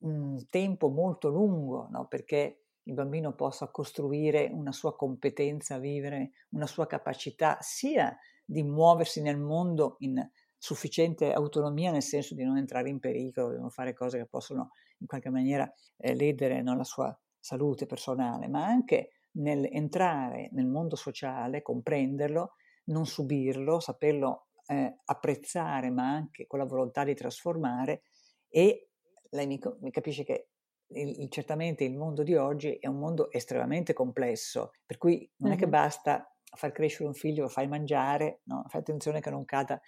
un 0.03 0.47
tempo 0.49 0.89
molto 0.89 1.29
lungo 1.29 1.87
no? 1.89 2.07
perché 2.07 2.59
il 2.83 2.93
bambino 2.93 3.33
possa 3.33 3.69
costruire 3.69 4.49
una 4.51 4.71
sua 4.71 4.95
competenza 4.95 5.75
a 5.75 5.79
vivere, 5.79 6.31
una 6.49 6.67
sua 6.67 6.85
capacità 6.85 7.57
sia 7.61 8.15
di 8.45 8.61
muoversi 8.61 9.21
nel 9.21 9.37
mondo 9.37 9.95
in 9.99 10.21
sufficiente 10.57 11.33
autonomia 11.33 11.91
nel 11.91 12.03
senso 12.03 12.35
di 12.35 12.43
non 12.43 12.57
entrare 12.57 12.89
in 12.89 12.99
pericolo, 12.99 13.51
di 13.51 13.59
non 13.59 13.69
fare 13.69 13.93
cose 13.93 14.17
che 14.17 14.25
possono 14.25 14.71
in 14.99 15.07
qualche 15.07 15.29
maniera 15.29 15.71
eh, 15.97 16.13
ledere 16.13 16.61
no, 16.61 16.75
la 16.75 16.83
sua 16.83 17.17
salute 17.39 17.85
personale, 17.85 18.47
ma 18.47 18.65
anche 18.65 19.09
nell'entrare 19.33 20.49
nel 20.51 20.67
mondo 20.67 20.95
sociale, 20.95 21.61
comprenderlo, 21.61 22.55
non 22.85 23.05
subirlo, 23.05 23.79
saperlo 23.79 24.47
eh, 24.67 24.99
apprezzare, 25.05 25.89
ma 25.89 26.09
anche 26.09 26.47
con 26.47 26.59
la 26.59 26.65
volontà 26.65 27.03
di 27.03 27.13
trasformare 27.13 28.03
e 28.47 28.89
lei 29.31 29.47
mi, 29.47 29.59
mi 29.81 29.91
capisce 29.91 30.23
che 30.23 30.49
il, 30.87 31.29
certamente 31.29 31.83
il 31.83 31.95
mondo 31.95 32.23
di 32.23 32.35
oggi 32.35 32.75
è 32.75 32.87
un 32.87 32.99
mondo 32.99 33.31
estremamente 33.31 33.93
complesso, 33.93 34.71
per 34.85 34.97
cui 34.97 35.29
non 35.37 35.49
mm-hmm. 35.49 35.59
è 35.59 35.61
che 35.61 35.67
basta 35.67 36.35
far 36.55 36.71
crescere 36.71 37.05
un 37.05 37.15
figlio, 37.15 37.47
fai 37.47 37.67
mangiare, 37.67 38.41
no? 38.43 38.63
fai 38.67 38.81
attenzione 38.81 39.19
che 39.21 39.29
non 39.29 39.43
cada 39.45 39.81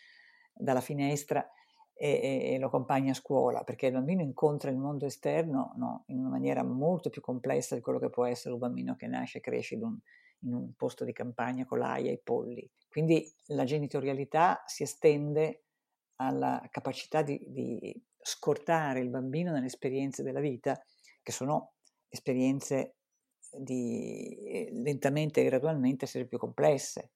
dalla 0.51 0.81
finestra 0.81 1.47
e, 1.97 2.53
e, 2.53 2.59
lo 2.59 2.67
accompagni 2.67 3.09
a 3.09 3.13
scuola, 3.13 3.63
perché 3.63 3.87
il 3.87 3.93
bambino 3.93 4.21
incontra 4.21 4.69
il 4.69 4.77
mondo 4.77 5.05
esterno 5.05 5.73
no, 5.77 6.03
in 6.07 6.19
una 6.19 6.29
maniera 6.29 6.61
molto 6.61 7.09
più 7.09 7.21
complessa 7.21 7.73
di 7.73 7.81
quello 7.81 7.99
che 7.99 8.09
può 8.09 8.25
essere 8.25 8.53
un 8.53 8.59
bambino 8.59 8.95
che 8.95 9.07
nasce 9.07 9.37
e 9.37 9.41
cresce 9.41 9.75
in 9.75 9.83
un, 9.83 9.97
in 10.39 10.53
un 10.53 10.73
posto 10.75 11.05
di 11.05 11.13
campagna 11.13 11.65
con 11.65 11.79
l'aia 11.79 12.09
e 12.09 12.15
i 12.15 12.21
polli. 12.21 12.69
Quindi 12.89 13.33
la 13.47 13.63
genitorialità 13.63 14.63
si 14.65 14.83
estende 14.83 15.63
alla 16.17 16.65
capacità 16.69 17.21
di, 17.21 17.41
di 17.47 18.03
scortare 18.21 18.99
il 18.99 19.09
bambino 19.09 19.51
nelle 19.51 19.67
esperienze 19.67 20.21
della 20.23 20.39
vita, 20.41 20.81
che 21.21 21.31
sono 21.31 21.75
esperienze 22.09 22.95
di 23.57 24.35
eh, 24.47 24.69
lentamente 24.73 25.41
e 25.41 25.45
gradualmente 25.45 26.05
essere 26.05 26.25
più 26.25 26.37
complesse. 26.37 27.11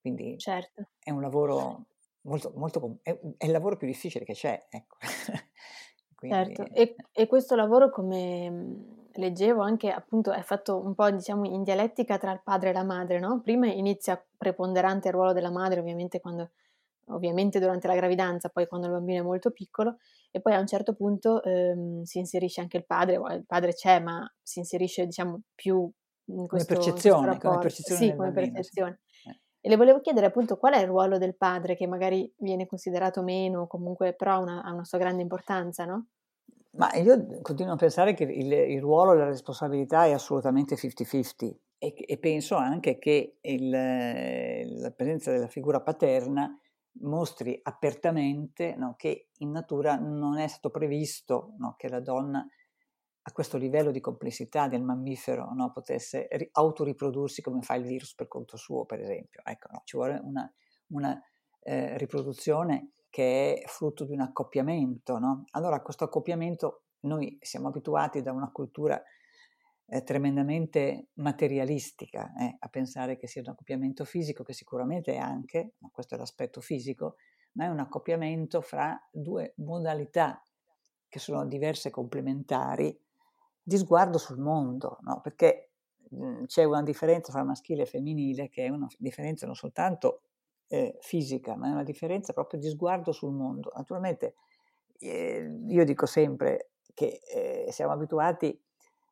Quindi 0.00 0.38
certo. 0.38 0.90
è 0.98 1.10
un 1.10 1.20
lavoro 1.20 1.86
molto, 2.26 2.52
molto 2.54 2.98
è, 3.02 3.18
è, 3.38 3.46
il 3.46 3.52
lavoro 3.52 3.76
più 3.76 3.86
difficile 3.86 4.24
che 4.24 4.34
c'è, 4.34 4.66
ecco. 4.68 4.96
Quindi... 6.14 6.54
Certo, 6.54 6.74
e, 6.74 6.96
e, 7.12 7.26
questo 7.26 7.54
lavoro, 7.54 7.90
come 7.90 8.50
mhmm, 8.50 9.08
leggevo, 9.14 9.62
anche 9.62 9.90
appunto 9.90 10.32
è 10.32 10.42
fatto 10.42 10.78
un 10.78 10.94
po' 10.94 11.10
diciamo 11.10 11.46
in 11.46 11.62
dialettica 11.62 12.18
tra 12.18 12.32
il 12.32 12.40
padre 12.42 12.70
e 12.70 12.72
la 12.72 12.84
madre, 12.84 13.18
no? 13.18 13.40
Prima 13.42 13.66
inizia 13.66 14.22
preponderante 14.36 15.08
il 15.08 15.14
ruolo 15.14 15.32
della 15.32 15.50
madre, 15.50 15.80
ovviamente 15.80 16.20
quando 16.20 16.50
ovviamente 17.08 17.60
durante 17.60 17.86
la 17.86 17.94
gravidanza, 17.94 18.48
poi 18.48 18.66
quando 18.66 18.88
il 18.88 18.92
bambino 18.94 19.20
è 19.20 19.24
molto 19.24 19.50
piccolo, 19.50 19.98
e 20.30 20.40
poi 20.40 20.54
a 20.54 20.58
un 20.58 20.66
certo 20.66 20.94
punto 20.94 21.42
ehm, 21.42 22.02
si 22.02 22.18
inserisce 22.18 22.60
anche 22.60 22.78
il 22.78 22.86
padre, 22.86 23.14
il 23.14 23.44
padre 23.46 23.74
c'è, 23.74 24.00
ma 24.00 24.28
si 24.42 24.58
inserisce 24.58 25.06
diciamo 25.06 25.42
più 25.54 25.88
in 26.28 26.46
questo, 26.48 26.74
come 26.74 26.84
percezione, 26.84 27.32
in 27.32 27.38
come 27.38 27.58
percezione, 27.58 28.00
sì, 28.00 28.10
come 28.16 28.30
bambino, 28.30 28.52
percezione. 28.54 29.00
E 29.66 29.68
le 29.68 29.74
volevo 29.74 30.00
chiedere 30.00 30.26
appunto 30.26 30.58
qual 30.58 30.74
è 30.74 30.78
il 30.78 30.86
ruolo 30.86 31.18
del 31.18 31.34
padre 31.34 31.74
che 31.74 31.88
magari 31.88 32.32
viene 32.36 32.66
considerato 32.66 33.20
meno, 33.24 33.66
comunque 33.66 34.14
però 34.14 34.34
ha 34.34 34.38
una, 34.38 34.62
ha 34.62 34.72
una 34.72 34.84
sua 34.84 34.98
grande 34.98 35.22
importanza, 35.22 35.84
no? 35.84 36.06
Ma 36.76 36.94
io 36.94 37.40
continuo 37.42 37.72
a 37.72 37.76
pensare 37.76 38.14
che 38.14 38.22
il, 38.22 38.52
il 38.52 38.80
ruolo 38.80 39.12
e 39.12 39.16
la 39.16 39.24
responsabilità 39.24 40.04
è 40.04 40.12
assolutamente 40.12 40.76
50-50 40.76 41.52
e, 41.78 41.94
e 41.96 42.18
penso 42.18 42.54
anche 42.54 42.96
che 42.98 43.38
il, 43.40 43.70
la 44.82 44.92
presenza 44.92 45.32
della 45.32 45.48
figura 45.48 45.80
paterna 45.80 46.56
mostri 47.00 47.58
apertamente 47.60 48.76
no, 48.76 48.94
che 48.96 49.30
in 49.38 49.50
natura 49.50 49.96
non 49.96 50.38
è 50.38 50.46
stato 50.46 50.70
previsto 50.70 51.54
no, 51.58 51.74
che 51.76 51.88
la 51.88 51.98
donna 51.98 52.46
a 53.28 53.32
questo 53.32 53.58
livello 53.58 53.90
di 53.90 54.00
complessità 54.00 54.68
del 54.68 54.82
mammifero 54.82 55.52
no, 55.52 55.72
potesse 55.72 56.28
ri- 56.30 56.48
autoriprodursi 56.52 57.42
come 57.42 57.60
fa 57.60 57.74
il 57.74 57.84
virus 57.84 58.14
per 58.14 58.28
conto 58.28 58.56
suo, 58.56 58.84
per 58.84 59.00
esempio. 59.00 59.42
Ecco, 59.44 59.68
ci 59.82 59.96
vuole 59.96 60.20
una, 60.22 60.48
una 60.88 61.20
eh, 61.62 61.98
riproduzione 61.98 62.92
che 63.10 63.62
è 63.62 63.66
frutto 63.66 64.04
di 64.04 64.12
un 64.12 64.20
accoppiamento. 64.20 65.18
Allora, 65.50 65.82
questo 65.82 66.04
accoppiamento 66.04 66.84
noi 67.00 67.36
siamo 67.40 67.68
abituati 67.68 68.22
da 68.22 68.30
una 68.30 68.52
cultura 68.52 69.02
eh, 69.88 70.02
tremendamente 70.04 71.08
materialistica 71.14 72.32
eh, 72.38 72.56
a 72.56 72.68
pensare 72.68 73.16
che 73.16 73.26
sia 73.26 73.42
un 73.42 73.48
accoppiamento 73.48 74.04
fisico, 74.04 74.44
che 74.44 74.52
sicuramente 74.52 75.14
è 75.14 75.18
anche, 75.18 75.74
ma 75.78 75.90
questo 75.90 76.14
è 76.14 76.18
l'aspetto 76.18 76.60
fisico, 76.60 77.16
ma 77.54 77.64
è 77.64 77.68
un 77.68 77.80
accoppiamento 77.80 78.60
fra 78.60 78.96
due 79.10 79.54
modalità 79.56 80.40
che 81.08 81.18
sono 81.18 81.44
diverse 81.46 81.88
e 81.88 81.90
complementari 81.90 83.04
di 83.68 83.78
sguardo 83.78 84.16
sul 84.16 84.38
mondo, 84.38 84.98
no? 85.00 85.20
perché 85.20 85.70
mh, 86.10 86.24
mhmm, 86.24 86.46
c'è 86.46 86.62
una 86.62 86.84
differenza 86.84 87.32
fra 87.32 87.42
maschile 87.42 87.82
e 87.82 87.86
femminile 87.86 88.48
che 88.48 88.66
è 88.66 88.68
una 88.68 88.86
differenza 88.96 89.44
non 89.44 89.56
soltanto 89.56 90.20
eh, 90.68 90.96
fisica, 91.00 91.56
ma 91.56 91.66
è 91.66 91.72
una 91.72 91.82
differenza 91.82 92.32
proprio 92.32 92.60
di 92.60 92.68
sguardo 92.68 93.10
sul 93.10 93.32
mondo. 93.32 93.72
Naturalmente 93.74 94.36
eh, 95.00 95.50
io 95.66 95.84
dico 95.84 96.06
sempre 96.06 96.70
che 96.94 97.20
eh, 97.26 97.72
siamo 97.72 97.90
abituati 97.90 98.56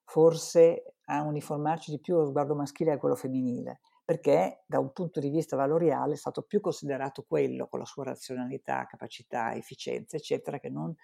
forse 0.04 0.94
a 1.06 1.22
uniformarci 1.22 1.90
di 1.90 1.98
più 1.98 2.14
lo 2.14 2.26
sguardo 2.26 2.54
maschile 2.54 2.92
a 2.92 2.98
quello 2.98 3.16
femminile, 3.16 3.80
perché 4.04 4.62
da 4.66 4.78
un 4.78 4.92
punto 4.92 5.18
di 5.18 5.30
vista 5.30 5.56
valoriale 5.56 6.12
è 6.12 6.16
stato 6.16 6.42
più 6.42 6.60
considerato 6.60 7.24
quello 7.26 7.66
con 7.66 7.80
la 7.80 7.86
sua 7.86 8.04
razionalità, 8.04 8.86
capacità, 8.86 9.52
efficienza, 9.56 10.16
eccetera, 10.16 10.60
che 10.60 10.68
non 10.68 10.94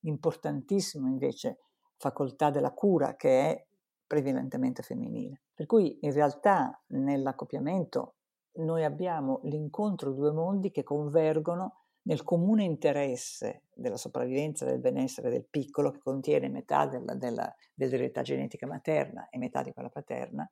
l'importantissimo 0.00 1.08
invece 1.08 1.56
facoltà 1.98 2.50
della 2.50 2.72
cura 2.72 3.16
che 3.16 3.50
è 3.50 3.66
prevalentemente 4.06 4.82
femminile. 4.82 5.42
Per 5.54 5.66
cui 5.66 5.98
in 6.00 6.12
realtà 6.12 6.82
nell'accoppiamento 6.88 8.14
noi 8.58 8.84
abbiamo 8.84 9.40
l'incontro 9.44 10.10
di 10.10 10.16
due 10.16 10.32
mondi 10.32 10.70
che 10.70 10.82
convergono 10.82 11.74
nel 12.02 12.22
comune 12.22 12.64
interesse 12.64 13.64
della 13.74 13.98
sopravvivenza 13.98 14.64
del 14.64 14.80
benessere 14.80 15.28
del 15.30 15.46
piccolo, 15.48 15.90
che 15.90 15.98
contiene 15.98 16.48
metà 16.48 16.86
della, 16.86 17.14
della, 17.14 17.54
dell'eredità 17.74 18.22
genetica 18.22 18.66
materna 18.66 19.28
e 19.28 19.36
metà 19.36 19.62
di 19.62 19.72
quella 19.72 19.90
paterna, 19.90 20.50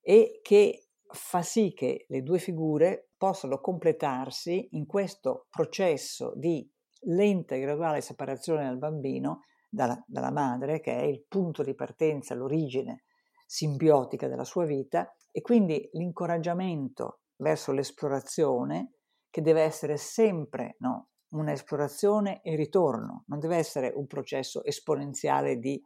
e 0.00 0.40
che 0.42 0.86
fa 1.10 1.42
sì 1.42 1.74
che 1.74 2.06
le 2.08 2.22
due 2.22 2.38
figure 2.38 3.10
possano 3.18 3.60
completarsi 3.60 4.68
in 4.72 4.86
questo 4.86 5.46
processo 5.50 6.32
di 6.34 6.66
lenta 7.02 7.54
e 7.54 7.60
graduale 7.60 8.00
separazione 8.00 8.66
del 8.66 8.78
bambino 8.78 9.42
dalla, 9.68 10.02
dalla 10.06 10.30
madre, 10.30 10.80
che 10.80 10.96
è 10.96 11.02
il 11.02 11.24
punto 11.28 11.62
di 11.62 11.74
partenza, 11.74 12.34
l'origine 12.34 13.04
simbiotica 13.46 14.28
della 14.28 14.44
sua 14.44 14.64
vita, 14.64 15.14
e 15.30 15.40
quindi 15.40 15.88
l'incoraggiamento 15.92 17.20
verso 17.36 17.72
l'esplorazione 17.72 18.92
che 19.30 19.42
deve 19.42 19.62
essere 19.62 19.96
sempre 19.96 20.76
no, 20.80 21.08
un'esplorazione 21.28 22.40
e 22.42 22.56
ritorno, 22.56 23.24
non 23.26 23.38
deve 23.38 23.56
essere 23.56 23.92
un 23.94 24.06
processo 24.06 24.64
esponenziale 24.64 25.58
di 25.58 25.82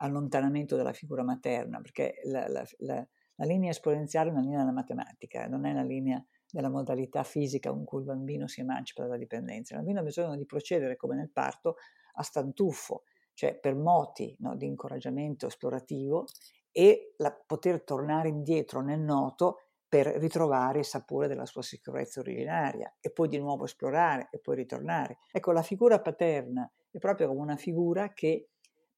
allontanamento 0.00 0.76
dalla 0.76 0.92
figura 0.92 1.24
materna, 1.24 1.80
perché 1.80 2.20
la, 2.24 2.46
la, 2.48 2.64
la, 2.78 3.06
la 3.34 3.44
linea 3.44 3.70
esponenziale 3.70 4.28
è 4.28 4.32
una 4.32 4.42
linea 4.42 4.58
della 4.58 4.72
matematica, 4.72 5.46
non 5.46 5.66
è 5.66 5.72
una 5.72 5.82
linea 5.82 6.24
della 6.50 6.70
modalità 6.70 7.24
fisica 7.24 7.70
con 7.70 7.84
cui 7.84 8.00
il 8.00 8.06
bambino 8.06 8.46
si 8.46 8.60
emancipa 8.60 9.02
dalla 9.02 9.18
dipendenza. 9.18 9.74
Il 9.74 9.80
bambino 9.80 10.00
ha 10.00 10.04
bisogno 10.04 10.36
di 10.36 10.46
procedere 10.46 10.96
come 10.96 11.14
nel 11.14 11.30
parto 11.30 11.76
a 12.18 12.22
stantuffo, 12.22 13.04
cioè 13.34 13.54
per 13.54 13.74
moti 13.74 14.36
no, 14.40 14.56
di 14.56 14.66
incoraggiamento 14.66 15.46
esplorativo 15.46 16.26
e 16.70 17.14
la, 17.18 17.32
poter 17.32 17.82
tornare 17.82 18.28
indietro 18.28 18.80
nel 18.82 19.00
noto 19.00 19.62
per 19.88 20.06
ritrovare 20.06 20.80
il 20.80 20.84
sapore 20.84 21.28
della 21.28 21.46
sua 21.46 21.62
sicurezza 21.62 22.20
originaria 22.20 22.94
e 23.00 23.10
poi 23.10 23.28
di 23.28 23.38
nuovo 23.38 23.64
esplorare 23.64 24.28
e 24.30 24.38
poi 24.38 24.56
ritornare. 24.56 25.18
Ecco, 25.32 25.52
la 25.52 25.62
figura 25.62 26.00
paterna 26.00 26.70
è 26.90 26.98
proprio 26.98 27.28
come 27.28 27.40
una 27.40 27.56
figura 27.56 28.12
che 28.12 28.50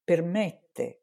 permette 0.03 1.01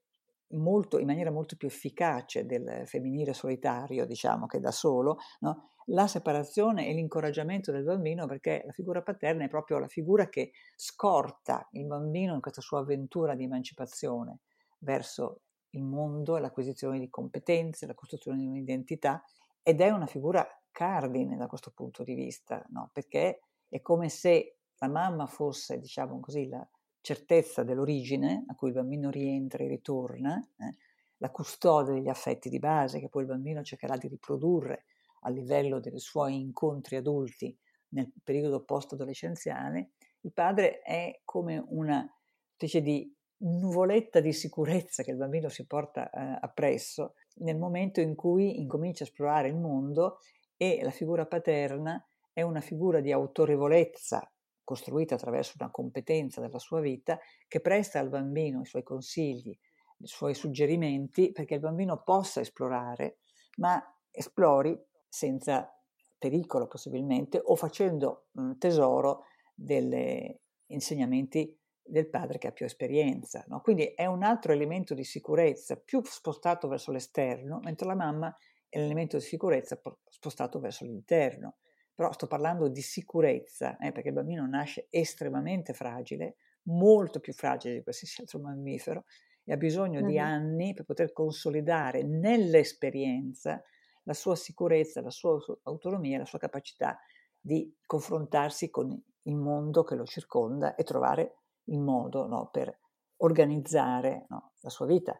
molto, 0.49 0.99
in 0.99 1.07
maniera 1.07 1.31
molto 1.31 1.57
più 1.57 1.69
efficace 1.69 2.45
del 2.45 2.83
femminile 2.87 3.33
solitario, 3.33 4.05
diciamo 4.05 4.47
che 4.47 4.61
da 4.61 4.73
solo, 4.73 5.19
no? 5.41 5.71
La 5.91 6.07
separazione 6.07 6.89
e 6.89 6.93
l'incoraggiamento 6.93 7.73
del 7.73 7.85
bambino 7.85 8.27
perché 8.27 8.63
la 8.65 8.73
figura 8.73 9.03
paterna 9.03 9.45
è 9.45 9.49
proprio 9.49 9.79
la 9.79 9.89
figura 9.89 10.29
che 10.29 10.53
scorta 10.77 11.67
il 11.73 11.87
bambino 11.87 12.35
in 12.35 12.41
questa 12.41 12.61
sua 12.61 12.81
avventura 12.81 13.35
di 13.35 13.45
emancipazione 13.45 14.41
verso 14.81 15.43
il 15.71 15.85
mondo 15.85 16.37
l'acquisizione 16.39 16.99
di 16.99 17.09
competenze, 17.09 17.87
la 17.87 17.95
costruzione 17.95 18.39
di 18.39 18.47
un'identità 18.47 19.23
ed 19.63 19.81
è 19.81 19.91
una 19.91 20.07
figura 20.07 20.47
cardine 20.71 21.37
da 21.37 21.47
questo 21.47 21.73
punto 21.75 22.05
di 22.05 22.15
vista, 22.15 22.65
no? 22.71 22.91
perché 22.93 23.41
è 23.69 23.81
come 23.81 24.09
se 24.09 24.59
la 24.79 24.89
mamma 24.89 25.27
fosse, 25.27 25.79
diciamo 25.79 26.21
così, 26.21 26.49
la 26.49 26.67
certezza 27.01 27.65
dell'origine 27.65 28.45
a 28.47 28.55
cui 28.55 28.69
il 28.69 28.75
bambino 28.75 29.11
rientra 29.11 29.65
e 29.65 29.69
ritorna, 29.69 30.39
eh? 30.39 30.77
la 31.19 31.31
custode 31.31 31.95
degli 31.95 32.09
affetti 32.09 32.49
di 32.49 32.59
base 32.59 33.01
che 33.01 33.09
poi 33.09 33.23
il 33.23 33.29
bambino 33.29 33.63
cercherà 33.63 33.97
di 33.97 34.09
riprodurre 34.09 34.85
a 35.21 35.31
livello 35.31 35.81
dei 35.81 35.99
suoi 35.99 36.41
incontri 36.41 36.97
adulti 36.97 37.57
nel 37.91 38.13
periodo 38.23 38.65
post-adolescenziale, 38.65 39.93
il 40.21 40.33
padre 40.33 40.81
è 40.81 41.21
come 41.25 41.63
una 41.69 42.07
specie 42.55 42.83
di 42.83 43.15
nuvoletta 43.41 44.21
di 44.21 44.33
sicurezza 44.33 45.03
che 45.03 45.13
il 45.13 45.17
bambino 45.17 45.49
si 45.49 45.67
porta 45.67 46.11
eh, 46.11 46.39
appresso 46.41 47.15
nel 47.37 47.57
momento 47.57 48.01
in 48.01 48.15
cui 48.15 48.59
incomincia 48.59 49.05
a 49.05 49.07
esplorare 49.07 49.49
il 49.49 49.57
mondo 49.57 50.19
e 50.57 50.81
la 50.83 50.91
figura 50.91 51.27
paterna 51.27 52.05
è 52.33 52.43
una 52.43 52.61
figura 52.61 53.01
di 53.01 53.13
autorevolezza 53.13 54.29
costruita 54.65 55.15
attraverso 55.15 55.55
una 55.59 55.71
competenza 55.71 56.41
della 56.41 56.59
sua 56.59 56.81
vita 56.81 57.19
che 57.47 57.61
presta 57.61 58.01
al 58.01 58.11
bambino 58.11 58.61
i 58.61 58.67
suoi 58.67 58.83
consigli, 58.83 59.57
i 59.99 60.07
suoi 60.07 60.35
suggerimenti 60.35 61.33
perché 61.33 61.55
il 61.55 61.61
bambino 61.61 62.03
possa 62.03 62.41
esplorare, 62.41 63.21
ma 63.57 63.83
esplori 64.11 64.79
senza 65.09 65.73
pericolo 66.19 66.67
possibilmente 66.67 67.41
o 67.43 67.55
facendo 67.55 68.27
mh, 68.33 68.53
tesoro 68.59 69.25
degli 69.55 70.35
insegnamenti 70.67 71.57
del 71.83 72.09
padre 72.09 72.39
che 72.39 72.49
ha 72.49 72.53
più 72.53 72.67
esperienza. 72.67 73.45
No? 73.49 73.61
Quindi 73.61 73.87
è 73.95 74.07
un 74.07 74.23
altro 74.23 74.53
elemento 74.53 74.95
di 74.95 75.05
sicurezza 75.05 75.77
più 75.77 76.03
spostato 76.05 76.69
verso 76.69 76.93
l'esterno, 76.93 77.61
mentre 77.63 77.87
la 77.87 77.95
mamma 77.95 78.37
è 78.69 78.79
l'elemento 78.79 79.17
di 79.17 79.23
sicurezza 79.23 79.81
spostato 80.07 80.59
verso 80.61 80.85
l'interno. 80.85 81.57
Però 81.95 82.13
sto 82.13 82.27
parlando 82.27 82.69
di 82.69 82.83
sicurezza, 82.83 83.77
eh, 83.79 83.91
perché 83.91 84.09
il 84.09 84.15
bambino 84.15 84.47
nasce 84.47 84.87
estremamente 84.91 85.73
fragile, 85.73 86.37
molto 86.65 87.19
più 87.19 87.33
fragile 87.33 87.75
di 87.75 87.83
qualsiasi 87.83 88.21
altro 88.21 88.39
mammifero, 88.39 89.05
e 89.43 89.53
ha 89.53 89.57
bisogno 89.57 90.01
mm-hmm. 90.01 90.09
di 90.09 90.19
anni 90.19 90.75
per 90.75 90.85
poter 90.85 91.13
consolidare 91.13 92.03
nell'esperienza 92.03 93.63
la 94.09 94.15
sua 94.15 94.35
sicurezza, 94.35 95.03
la 95.03 95.11
sua 95.11 95.39
autonomia, 95.65 96.19
la 96.19 96.25
sua 96.25 96.39
capacità 96.39 96.99
di 97.39 97.77
confrontarsi 97.85 98.71
con 98.71 98.91
il 99.23 99.37
mondo 99.37 99.85
che 99.85 99.95
lo 99.95 100.07
circonda 100.07 100.75
e 100.75 100.83
trovare 100.83 101.37
il 101.65 101.79
modo 101.79 102.27
no, 102.27 102.49
per 102.51 102.75
organizzare 103.19 104.25
no, 104.31 104.53
la 104.61 104.71
sua 104.71 104.87
vita. 104.87 105.17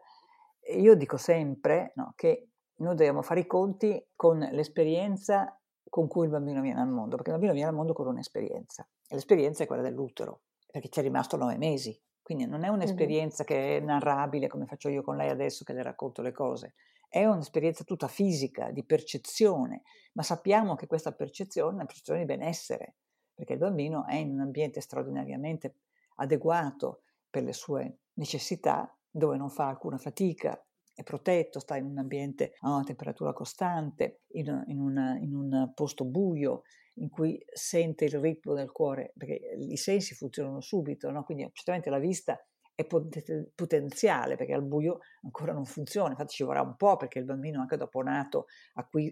io 0.75 0.95
dico 0.95 1.17
sempre 1.17 1.91
no, 1.95 2.13
che 2.15 2.49
noi 2.77 2.95
dobbiamo 2.95 3.21
fare 3.21 3.41
i 3.41 3.45
conti 3.45 4.03
con 4.15 4.39
l'esperienza 4.39 5.55
con 5.87 6.07
cui 6.07 6.25
il 6.25 6.31
bambino 6.31 6.61
viene 6.61 6.81
al 6.81 6.87
mondo, 6.87 7.15
perché 7.15 7.29
il 7.29 7.35
bambino 7.35 7.53
viene 7.53 7.69
al 7.69 7.75
mondo 7.75 7.93
con 7.93 8.07
un'esperienza, 8.07 8.87
e 9.07 9.13
l'esperienza 9.13 9.63
è 9.63 9.67
quella 9.67 9.81
dell'utero, 9.83 10.41
perché 10.71 10.89
ci 10.89 10.99
è 10.99 11.03
rimasto 11.03 11.37
nove 11.37 11.57
mesi, 11.57 11.99
quindi 12.21 12.45
non 12.45 12.63
è 12.63 12.67
un'esperienza 12.67 13.43
che 13.43 13.77
è 13.77 13.79
narrabile 13.79 14.47
come 14.47 14.65
faccio 14.65 14.89
io 14.89 15.01
con 15.01 15.15
lei 15.15 15.29
adesso 15.29 15.63
che 15.63 15.73
le 15.73 15.83
racconto 15.83 16.21
le 16.21 16.31
cose, 16.31 16.73
è 17.09 17.25
un'esperienza 17.25 17.83
tutta 17.83 18.07
fisica, 18.07 18.71
di 18.71 18.85
percezione, 18.85 19.81
ma 20.13 20.21
sappiamo 20.21 20.75
che 20.75 20.87
questa 20.87 21.11
percezione 21.11 21.71
è 21.71 21.73
una 21.73 21.85
percezione 21.85 22.19
di 22.19 22.25
benessere, 22.25 22.95
perché 23.33 23.53
il 23.53 23.59
bambino 23.59 24.05
è 24.05 24.15
in 24.15 24.31
un 24.31 24.41
ambiente 24.41 24.79
straordinariamente 24.79 25.75
adeguato 26.17 27.01
per 27.29 27.43
le 27.43 27.53
sue 27.53 27.97
necessità, 28.13 28.95
dove 29.09 29.37
non 29.37 29.49
fa 29.49 29.67
alcuna 29.67 29.97
fatica, 29.97 30.63
è 30.93 31.03
protetto, 31.03 31.59
sta 31.59 31.77
in 31.77 31.85
un 31.85 31.97
ambiente 31.97 32.53
a 32.59 32.73
una 32.73 32.83
temperatura 32.83 33.33
costante, 33.33 34.21
in, 34.33 34.63
in, 34.67 34.79
una, 34.79 35.17
in 35.17 35.33
un 35.33 35.71
posto 35.73 36.05
buio, 36.05 36.63
in 36.95 37.09
cui 37.09 37.41
sente 37.51 38.05
il 38.05 38.19
ritmo 38.19 38.53
del 38.53 38.71
cuore, 38.71 39.13
perché 39.17 39.39
i 39.57 39.77
sensi 39.77 40.13
funzionano 40.13 40.59
subito, 40.59 41.09
no? 41.09 41.23
quindi 41.23 41.49
certamente 41.53 41.89
la 41.89 41.99
vista 41.99 42.37
è 42.79 42.85
potenziale 42.85 44.37
perché 44.37 44.53
al 44.53 44.63
buio 44.63 44.99
ancora 45.23 45.51
non 45.51 45.65
funziona, 45.65 46.11
infatti 46.11 46.35
ci 46.35 46.43
vorrà 46.43 46.61
un 46.61 46.77
po' 46.77 46.95
perché 46.95 47.19
il 47.19 47.25
bambino 47.25 47.59
anche 47.59 47.75
dopo 47.75 48.01
nato 48.01 48.45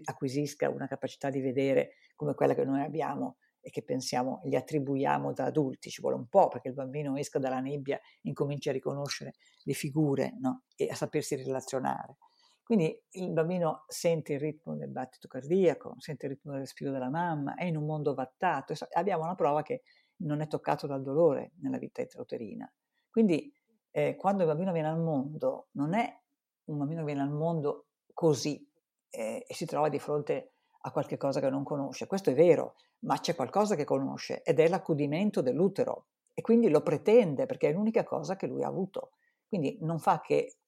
acquisisca 0.04 0.70
una 0.70 0.86
capacità 0.86 1.28
di 1.28 1.42
vedere 1.42 1.96
come 2.16 2.32
quella 2.32 2.54
che 2.54 2.64
noi 2.64 2.80
abbiamo 2.80 3.36
e 3.60 3.68
che 3.68 3.82
pensiamo, 3.82 4.40
gli 4.44 4.54
attribuiamo 4.54 5.34
da 5.34 5.44
adulti, 5.44 5.90
ci 5.90 6.00
vuole 6.00 6.16
un 6.16 6.28
po' 6.28 6.48
perché 6.48 6.68
il 6.68 6.74
bambino 6.74 7.14
esca 7.16 7.38
dalla 7.38 7.60
nebbia 7.60 7.98
e 7.98 8.00
incominci 8.22 8.70
a 8.70 8.72
riconoscere 8.72 9.34
le 9.64 9.74
figure 9.74 10.38
no? 10.40 10.62
e 10.74 10.88
a 10.90 10.94
sapersi 10.94 11.36
relazionare. 11.36 12.16
Quindi 12.62 12.98
il 13.10 13.32
bambino 13.32 13.84
sente 13.86 14.32
il 14.32 14.40
ritmo 14.40 14.76
del 14.76 14.90
battito 14.90 15.28
cardiaco, 15.28 15.94
sente 15.98 16.24
il 16.24 16.32
ritmo 16.32 16.52
del 16.52 16.60
respiro 16.62 16.90
della 16.90 17.10
mamma, 17.10 17.54
è 17.54 17.64
in 17.64 17.76
un 17.76 17.84
mondo 17.84 18.14
vattato. 18.14 18.72
Abbiamo 18.92 19.24
una 19.24 19.34
prova 19.34 19.62
che 19.62 19.82
non 20.22 20.40
è 20.40 20.46
toccato 20.46 20.86
dal 20.86 21.02
dolore 21.02 21.52
nella 21.60 21.76
vita 21.76 22.00
intrauterina. 22.00 22.70
Quindi 23.10 23.52
eh, 23.98 24.16
quando 24.16 24.42
il 24.42 24.48
bambino 24.48 24.72
viene 24.72 24.88
al 24.88 25.00
mondo, 25.00 25.68
non 25.72 25.94
è 25.94 26.20
un 26.66 26.78
bambino 26.78 27.00
che 27.00 27.06
viene 27.06 27.22
al 27.22 27.30
mondo 27.30 27.86
così 28.12 28.64
eh, 29.10 29.44
e 29.46 29.54
si 29.54 29.66
trova 29.66 29.88
di 29.88 29.98
fronte 29.98 30.52
a 30.82 30.92
qualche 30.92 31.16
cosa 31.16 31.40
che 31.40 31.50
non 31.50 31.64
conosce. 31.64 32.06
Questo 32.06 32.30
è 32.30 32.34
vero, 32.34 32.74
ma 33.00 33.18
c'è 33.18 33.34
qualcosa 33.34 33.74
che 33.74 33.84
conosce 33.84 34.42
ed 34.42 34.60
è 34.60 34.68
l'accudimento 34.68 35.40
dell'utero 35.40 36.06
e 36.32 36.42
quindi 36.42 36.68
lo 36.68 36.82
pretende 36.82 37.46
perché 37.46 37.68
è 37.68 37.72
l'unica 37.72 38.04
cosa 38.04 38.36
che 38.36 38.46
lui 38.46 38.62
ha 38.62 38.68
avuto. 38.68 39.10
Quindi 39.48 39.78
non 39.80 39.98
fa 39.98 40.20
che 40.20 40.58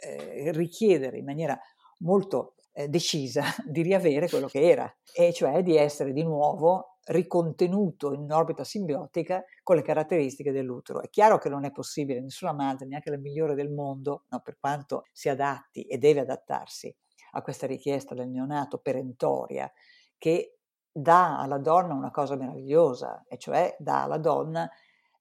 eh, 0.00 0.52
richiedere 0.52 1.18
in 1.18 1.24
maniera 1.24 1.58
molto 1.98 2.54
eh, 2.72 2.88
decisa 2.88 3.42
di 3.66 3.82
riavere 3.82 4.28
quello 4.28 4.46
che 4.46 4.62
era, 4.62 4.90
e 5.14 5.32
cioè 5.32 5.62
di 5.62 5.76
essere 5.76 6.12
di 6.12 6.22
nuovo 6.22 6.97
ricontenuto 7.08 8.12
in 8.12 8.30
orbita 8.30 8.64
simbiotica 8.64 9.42
con 9.62 9.76
le 9.76 9.82
caratteristiche 9.82 10.52
dell'utero. 10.52 11.00
È 11.00 11.08
chiaro 11.08 11.38
che 11.38 11.48
non 11.48 11.64
è 11.64 11.70
possibile, 11.70 12.20
nessuna 12.20 12.52
madre, 12.52 12.86
neanche 12.86 13.10
la 13.10 13.18
migliore 13.18 13.54
del 13.54 13.70
mondo, 13.70 14.24
no, 14.28 14.40
per 14.40 14.58
quanto 14.58 15.04
si 15.12 15.28
adatti 15.28 15.82
e 15.82 15.98
deve 15.98 16.20
adattarsi 16.20 16.94
a 17.32 17.42
questa 17.42 17.66
richiesta 17.66 18.14
del 18.14 18.28
neonato 18.28 18.78
perentoria, 18.78 19.70
che 20.16 20.58
dà 20.90 21.38
alla 21.38 21.58
donna 21.58 21.94
una 21.94 22.10
cosa 22.10 22.36
meravigliosa, 22.36 23.24
e 23.28 23.38
cioè 23.38 23.74
dà 23.78 24.04
alla 24.04 24.18
donna 24.18 24.68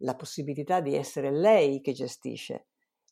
la 0.02 0.16
possibilità 0.16 0.80
di 0.80 0.96
essere 0.96 1.32
lei 1.32 1.82
che 1.82 1.92
gestisce 1.92 2.68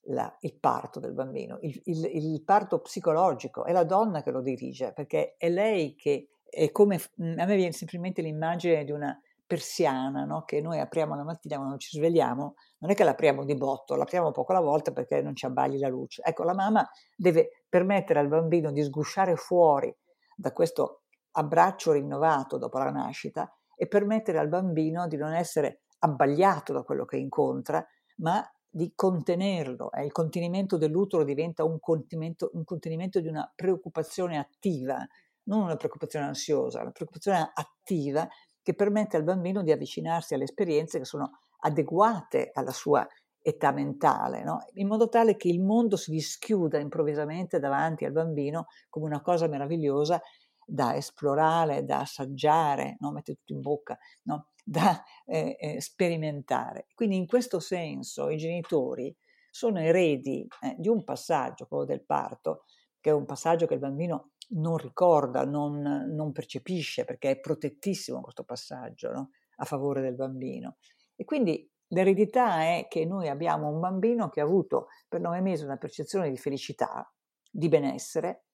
la, 0.08 0.36
il 0.42 0.56
parto 0.60 1.00
del 1.00 1.14
bambino, 1.14 1.58
il, 1.62 1.82
il, 1.86 2.06
il, 2.06 2.44
parto 2.44 2.80
psicologico, 2.80 3.64
è 3.66 3.72
la 3.72 3.84
donna 3.84 4.22
che 4.22 4.32
lo 4.32 4.42
dirige, 4.42 4.94
perché 4.94 5.36
è 5.38 5.50
lei 5.50 5.96
che 5.96 6.30
è 6.56 6.72
come, 6.72 7.00
mhmm, 7.15 7.39
a 7.39 7.46
me 7.46 7.56
viene 7.56 7.74
semplicemente 7.74 8.22
l'immagine 8.22 8.86
di 8.86 8.91
una 8.91 9.20
persiana 9.46 10.24
no? 10.24 10.44
che 10.44 10.62
noi 10.62 10.80
apriamo 10.80 11.15
la 11.15 11.24
mattina 11.24 11.58
quando 11.58 11.78
ci 11.78 11.98
svegliamo, 11.98 12.56
non 12.80 12.91
è 12.91 12.96
che 12.96 13.04
l'apriamo 13.04 13.44
di 13.44 13.56
botto, 13.56 13.96
l'apriamo 13.96 14.32
poco 14.32 14.54
alla 14.54 14.62
volta 14.62 14.91
perché 14.91 15.22
non 15.22 15.36
ci 15.36 15.46
abbagli 15.46 15.78
la 15.78 15.89
luce. 15.89 16.22
Ecco, 16.24 16.44
la 16.44 16.54
mamma 16.54 16.88
deve 17.15 17.63
permettere 17.70 18.20
al 18.20 18.28
bambino 18.28 18.72
di 18.72 18.82
sgusciare 18.82 19.36
fuori 19.36 19.96
da 20.36 20.52
questo 20.52 21.02
abbraccio 21.32 21.91
rinnovato 21.91 22.58
dopo 22.58 22.78
la 22.78 22.89
nascita 22.89 23.54
e 23.76 23.88
permettere 23.88 24.39
al 24.39 24.48
bambino 24.48 25.08
di 25.08 25.18
non 25.18 25.34
essere 25.34 25.82
abbagliato 26.00 26.72
da 26.72 26.84
quello 26.84 27.06
che 27.06 27.18
incontra, 27.18 27.86
ma 28.18 28.44
di 28.76 28.91
contenerlo. 28.96 29.91
Eh, 29.91 30.04
il 30.04 30.12
contenimento 30.12 30.78
dell'utero 30.78 31.24
diventa 31.24 31.63
un 31.63 31.80
contenimento, 31.80 32.50
un 32.54 32.63
contenimento 32.63 33.20
di 33.20 33.28
una 33.28 33.50
preoccupazione 33.56 34.38
attiva, 34.38 35.06
non 35.46 35.62
una 35.62 35.76
preoccupazione 35.76 36.26
ansiosa, 36.26 36.82
una 36.82 36.92
preoccupazione 36.92 37.52
attiva 37.54 38.28
che 38.62 38.74
permette 38.74 39.18
al 39.18 39.24
bambino 39.24 39.62
di 39.62 39.72
avvicinarsi 39.72 40.34
alle 40.34 40.46
esperienze 40.46 41.00
che 41.00 41.06
sono 41.06 41.40
adeguate 41.60 42.52
alla 42.54 42.72
sua 42.72 43.08
età 43.42 43.72
mentale, 43.72 44.44
no? 44.44 44.66
in 44.74 44.88
modo 44.88 45.08
tale 45.08 45.36
che 45.36 45.50
il 45.50 45.62
mondo 45.62 45.98
si 45.98 46.10
dischiuda 46.10 46.80
improvvisamente 46.80 47.60
davanti 47.60 48.04
al 48.04 48.12
bambino 48.12 48.66
come 48.90 49.06
una 49.06 49.22
cosa 49.22 49.48
meravigliosa 49.48 50.20
da 50.66 50.96
esplorare, 50.96 51.86
da 51.86 52.00
assaggiare, 52.00 52.96
no? 53.00 53.12
mette 53.12 53.36
tutto 53.36 53.54
in 53.54 53.62
bocca, 53.62 53.96
no? 54.24 54.48
da 54.64 55.04
eh, 55.26 55.56
eh, 55.60 55.80
sperimentare. 55.80 56.88
Quindi 56.96 57.18
in 57.18 57.28
questo 57.28 57.60
senso 57.60 58.30
i 58.30 58.38
genitori 58.38 59.16
sono 59.52 59.80
eredi 59.80 60.48
eh, 60.62 60.76
di 60.80 60.88
un 60.88 61.04
passaggio, 61.04 61.68
quello 61.68 61.86
del 61.86 62.04
parto, 62.04 62.64
che 63.00 63.12
è 63.12 63.14
un 63.14 63.26
passaggio 63.26 63.68
che 63.68 63.76
il 63.76 63.80
bambino 63.80 64.32
non 64.50 64.78
ricorda, 64.78 65.44
non, 65.44 65.82
non 65.82 66.32
percepisce, 66.32 67.06
perché 67.06 67.32
è 67.32 67.40
protettissimo 67.40 68.22
questo 68.22 68.44
passaggio 68.44 69.12
no? 69.12 69.30
a 69.58 69.66
favore 69.66 70.02
del 70.02 70.16
bambino. 70.16 70.78
E 71.16 71.24
quindi 71.24 71.70
l'eredità 71.88 72.62
è 72.62 72.88
che 72.90 73.06
noi 73.06 73.30
abbiamo 73.30 73.70
un 73.70 73.80
bambino 73.80 74.30
che 74.30 74.42
ha 74.42 74.44
avuto 74.44 74.88
per 75.08 75.22
nove 75.22 75.42
mesi 75.42 75.64
una 75.64 75.78
percezione 75.78 76.30
di 76.30 76.38
felicità, 76.38 77.12
di 77.50 77.68
benessere, 77.68 78.46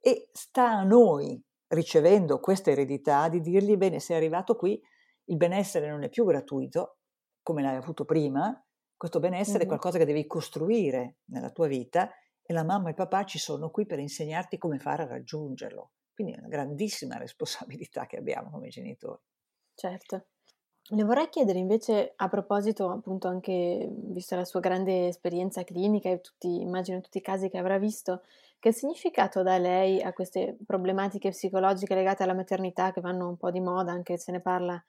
e 0.00 0.28
sta 0.32 0.70
a 0.70 0.82
noi, 0.82 1.42
ricevendo 1.68 2.40
questa 2.40 2.70
eredità, 2.70 3.28
di 3.28 3.40
dirgli, 3.40 3.76
bene, 3.76 4.00
sei 4.00 4.16
arrivato 4.16 4.56
qui, 4.56 4.80
il 5.24 5.36
benessere 5.36 5.88
non 5.88 6.02
è 6.02 6.08
più 6.08 6.24
gratuito, 6.24 6.98
come 7.42 7.62
l'hai 7.62 7.76
avuto 7.76 8.04
prima, 8.04 8.64
questo 8.96 9.18
benessere 9.18 9.58
mm-hmm. 9.58 9.64
è 9.64 9.68
qualcosa 9.68 9.98
che 9.98 10.04
devi 10.04 10.26
costruire 10.26 11.18
nella 11.26 11.50
tua 11.50 11.66
vita 11.66 12.10
e 12.50 12.52
la 12.52 12.64
mamma 12.64 12.88
e 12.88 12.90
il 12.90 12.96
papà 12.96 13.24
ci 13.24 13.38
sono 13.38 13.70
qui 13.70 13.86
per 13.86 14.00
insegnarti 14.00 14.58
come 14.58 14.80
fare 14.80 15.04
a 15.04 15.06
raggiungerlo. 15.06 15.92
Quindi 16.12 16.32
è 16.32 16.38
una 16.38 16.48
grandissima 16.48 17.16
responsabilità 17.16 18.06
che 18.06 18.16
abbiamo 18.16 18.50
come 18.50 18.66
genitori. 18.66 19.22
Certo. 19.72 20.26
Le 20.92 21.04
vorrei 21.04 21.28
chiedere 21.28 21.60
invece 21.60 22.12
a 22.16 22.28
proposito, 22.28 22.90
appunto, 22.90 23.28
anche 23.28 23.88
vista 23.88 24.34
la 24.34 24.44
sua 24.44 24.58
grande 24.58 25.06
esperienza 25.06 25.62
clinica 25.62 26.08
e 26.08 26.20
tutti, 26.20 26.60
immagino 26.60 27.00
tutti 27.00 27.18
i 27.18 27.20
casi 27.20 27.48
che 27.48 27.58
avrà 27.58 27.78
visto, 27.78 28.22
che 28.58 28.72
significato 28.72 29.44
dà 29.44 29.56
lei 29.56 30.02
a 30.02 30.12
queste 30.12 30.56
problematiche 30.66 31.30
psicologiche 31.30 31.94
legate 31.94 32.24
alla 32.24 32.34
maternità 32.34 32.90
che 32.90 33.00
vanno 33.00 33.28
un 33.28 33.36
po' 33.36 33.52
di 33.52 33.60
moda, 33.60 33.92
anche 33.92 34.18
se 34.18 34.32
ne 34.32 34.40
parla, 34.40 34.82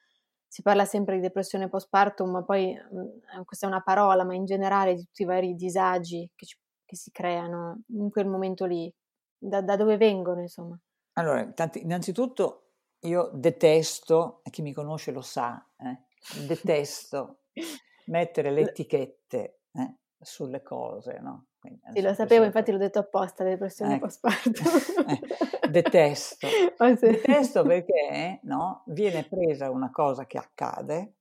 si 0.48 0.62
parla 0.62 0.84
sempre 0.84 1.14
di 1.14 1.20
depressione 1.20 1.68
postpartum, 1.68 2.28
ma 2.28 2.42
poi 2.42 2.74
mh, 2.74 3.44
questa 3.44 3.66
è 3.66 3.68
una 3.68 3.82
parola, 3.82 4.24
ma 4.24 4.34
in 4.34 4.46
generale 4.46 4.94
di 4.96 5.04
tutti 5.04 5.22
i 5.22 5.26
vari 5.26 5.54
disagi 5.54 6.28
che 6.34 6.46
ci 6.46 6.56
che 6.92 6.96
si 6.96 7.10
creano 7.10 7.84
in 7.88 8.10
quel 8.10 8.26
momento 8.26 8.66
lì? 8.66 8.92
Da, 9.38 9.62
da 9.62 9.76
dove 9.76 9.96
vengono, 9.96 10.42
insomma? 10.42 10.78
Allora, 11.14 11.50
tanti, 11.52 11.80
innanzitutto 11.80 12.58
io 13.00 13.30
detesto, 13.32 14.42
e 14.44 14.50
chi 14.50 14.60
mi 14.62 14.72
conosce 14.72 15.10
lo 15.10 15.22
sa, 15.22 15.66
eh, 15.78 16.02
detesto 16.46 17.44
mettere 18.06 18.50
le 18.50 18.60
etichette 18.60 19.60
eh, 19.72 19.94
sulle 20.20 20.62
cose, 20.62 21.18
no? 21.20 21.46
Quindi, 21.58 21.80
sì, 21.92 22.02
lo 22.02 22.12
sapevo, 22.12 22.44
infatti 22.44 22.72
l'ho 22.72 22.78
detto 22.78 22.98
apposta, 22.98 23.42
depressione 23.42 23.94
ecco. 23.94 24.06
postpartum. 24.06 24.52
eh, 25.08 25.68
detesto. 25.68 26.46
Oh, 26.78 26.96
sì. 26.96 27.06
Detesto 27.06 27.62
perché 27.62 28.40
no, 28.42 28.82
viene 28.86 29.24
presa 29.24 29.70
una 29.70 29.90
cosa 29.90 30.26
che 30.26 30.36
accade 30.36 31.14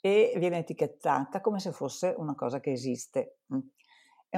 e 0.00 0.34
viene 0.36 0.58
etichettata 0.58 1.40
come 1.40 1.60
se 1.60 1.70
fosse 1.70 2.12
una 2.16 2.34
cosa 2.34 2.58
che 2.58 2.72
esiste. 2.72 3.38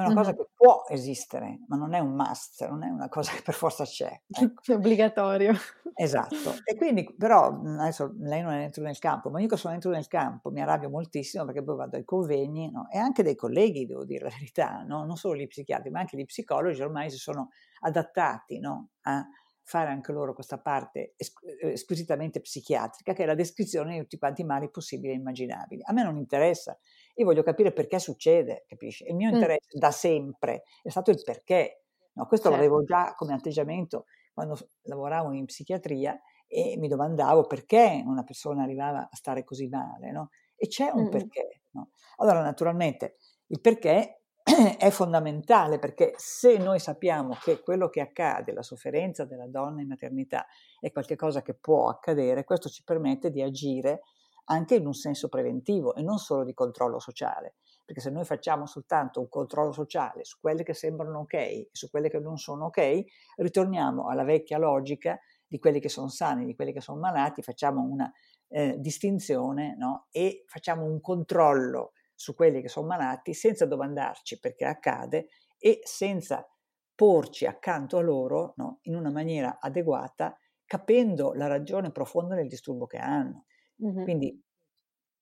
È 0.03 0.07
una 0.07 0.15
cosa 0.15 0.35
che 0.35 0.49
può 0.55 0.85
esistere, 0.89 1.61
ma 1.69 1.77
non 1.77 1.95
è 1.95 1.99
un 1.99 2.15
must, 2.15 2.67
non 2.69 2.83
è 2.83 2.89
una 2.89 3.09
cosa 3.09 3.33
che 3.33 3.43
per 3.43 3.55
forza 3.55 3.85
c'è. 3.85 4.21
Ecco. 4.39 4.73
È 4.73 4.75
obbligatorio. 4.75 5.53
Esatto. 5.95 6.55
E 6.65 6.77
quindi, 6.77 7.15
però, 7.17 7.51
mhmm, 7.53 7.81
adesso 7.81 8.15
lei 8.21 8.43
non 8.43 8.53
è 8.53 8.59
dentro 8.59 8.83
nel 8.83 8.99
campo, 8.99 9.31
ma 9.31 9.41
io 9.41 9.49
che 9.49 9.57
sono 9.57 9.73
dentro 9.73 9.91
nel 9.91 10.07
campo 10.07 10.51
mi 10.51 10.61
arrabbio 10.61 10.89
moltissimo 10.89 11.45
perché 11.45 11.63
poi 11.63 11.77
vado 11.77 11.97
ai 11.97 12.05
convegni 12.05 12.71
no? 12.71 12.89
e 12.91 12.99
anche 12.99 13.23
dei 13.23 13.35
colleghi, 13.35 13.87
devo 13.87 14.05
dire 14.05 14.25
la 14.25 14.31
verità, 14.31 14.85
no? 14.87 15.05
non 15.05 15.17
solo 15.17 15.37
gli 15.37 15.47
psichiatri, 15.47 15.91
ma 15.91 16.01
anche 16.01 16.17
gli 16.17 16.25
psicologi 16.25 16.81
ormai 16.83 17.11
si 17.11 17.19
sono 17.19 17.51
adattati 17.81 18.59
no? 18.59 18.91
a 19.03 19.27
fare 19.69 19.91
anche 19.91 20.13
loro 20.13 20.33
questa 20.33 20.59
parte 20.59 21.15
eh, 21.17 21.77
squisitamente 21.77 22.41
psichiatrica, 22.41 23.13
che 23.13 23.25
è 23.25 23.27
la 23.27 23.35
descrizione 23.35 23.95
di 23.95 24.01
tutti 24.01 24.19
quanti 24.19 24.41
i 24.41 24.45
mali 24.45 24.71
possibili 24.71 25.13
e 25.13 25.17
immaginabili. 25.17 25.83
A 25.85 25.93
me 25.93 26.03
non 26.03 26.17
interessa 26.17 26.79
io 27.19 27.25
voglio 27.25 27.43
capire 27.43 27.73
perché 27.73 27.99
succede, 27.99 28.65
capisci? 28.67 29.05
Il 29.09 29.17
mio 29.17 29.29
interesse 29.29 29.77
mm. 29.77 29.81
da 29.81 29.91
sempre 29.91 30.63
è 30.83 30.89
stato 30.89 31.11
il 31.11 31.21
perché. 31.23 31.83
No, 32.15 32.27
questo 32.27 32.49
Certo. 32.49 32.65
l'avevo 32.65 32.85
già 32.85 33.15
come 33.17 33.35
atteggiamento 33.35 34.05
quando 34.33 34.57
lavoravo 34.83 35.33
in 35.33 35.45
psichiatria 35.45 36.19
e 36.47 36.77
mi 36.79 36.89
domandavo 36.89 37.47
perché 37.47 38.03
una 38.05 38.23
persona 38.23 38.63
arrivava 38.63 39.09
a 39.11 39.17
stare 39.17 39.45
così 39.45 39.69
male, 39.69 40.11
no? 40.13 40.31
E 40.57 40.69
c'è 40.69 40.91
un 40.93 41.03
Mm-mm. 41.03 41.11
perché, 41.11 41.63
no? 41.73 41.91
Allora, 42.17 42.41
naturalmente, 42.41 43.17
il 43.49 43.61
perché 43.61 44.23
è 44.79 44.91
fondamentale 44.91 45.79
perché 45.79 46.15
se 46.17 46.57
noi 46.57 46.79
sappiamo 46.79 47.37
che 47.41 47.61
quello 47.61 47.89
che 47.89 48.01
accade, 48.01 48.53
la 48.53 48.63
sofferenza 48.63 49.25
della 49.25 49.49
donna 49.49 49.81
in 49.81 49.89
maternità 49.89 50.47
è 50.79 50.91
qualcosa 50.93 51.43
che 51.43 51.55
può 51.55 51.89
accadere, 51.89 52.45
questo 52.45 52.69
ci 52.69 52.83
permette 52.85 53.31
di 53.31 53.43
agire 53.43 54.03
anche 54.51 54.77
in 54.77 54.87
un 54.87 54.95
senso 54.95 55.29
preventivo 55.29 55.95
e 55.95 56.03
non 56.03 56.19
solo 56.19 56.45
di 56.45 56.55
controllo 56.55 56.99
sociale, 56.99 57.57
perché 57.85 58.01
se 58.01 58.11
noi 58.11 58.25
facciamo 58.25 58.67
soltanto 58.67 59.21
un 59.21 59.29
controllo 59.29 59.73
sociale 59.73 60.25
su 60.25 60.39
quelle 60.41 60.63
che 60.63 60.75
sembrano 60.75 61.21
ok 61.21 61.35
e 61.35 61.69
su 61.73 61.91
quelle 61.91 62.09
che 62.09 62.19
non 62.19 62.37
sono 62.37 62.67
ok, 62.67 63.05
ritorniamo 63.37 64.09
alla 64.09 64.25
vecchia 64.25 64.59
logica 64.59 65.19
di 65.47 65.59
quelli 65.59 65.81
che 65.81 65.89
sono 65.89 66.09
sani, 66.09 66.45
di 66.45 66.55
quelli 66.55 66.73
che 66.73 66.81
sono 66.81 66.99
malati, 66.99 67.43
facciamo 67.43 67.83
una 67.83 68.11
eh, 68.49 68.77
distinzione 68.79 69.77
no? 69.77 70.07
e 70.11 70.45
facciamo 70.47 70.85
un 70.85 71.01
controllo 71.01 71.93
su 72.15 72.35
quelli 72.35 72.61
che 72.61 72.69
sono 72.69 72.87
malati 72.87 73.33
senza 73.33 73.65
domandarci 73.65 74.41
perché 74.41 74.65
accade 74.65 75.29
e 75.59 75.81
senza 75.85 76.47
porci 76.95 77.47
accanto 77.47 77.97
a 77.97 78.03
loro 78.03 78.55
no? 78.57 78.81
in 78.83 78.97
una 78.97 79.11
maniera 79.11 79.59
adeguata, 79.61 80.37
capendo 80.65 81.33
la 81.33 81.47
ragione 81.47 81.93
profonda 81.93 82.35
del 82.35 82.49
disturbo 82.49 82.87
che 82.87 82.99
hanno. 82.99 83.45
Mhm. 83.81 84.03
Quindi, 84.03 84.43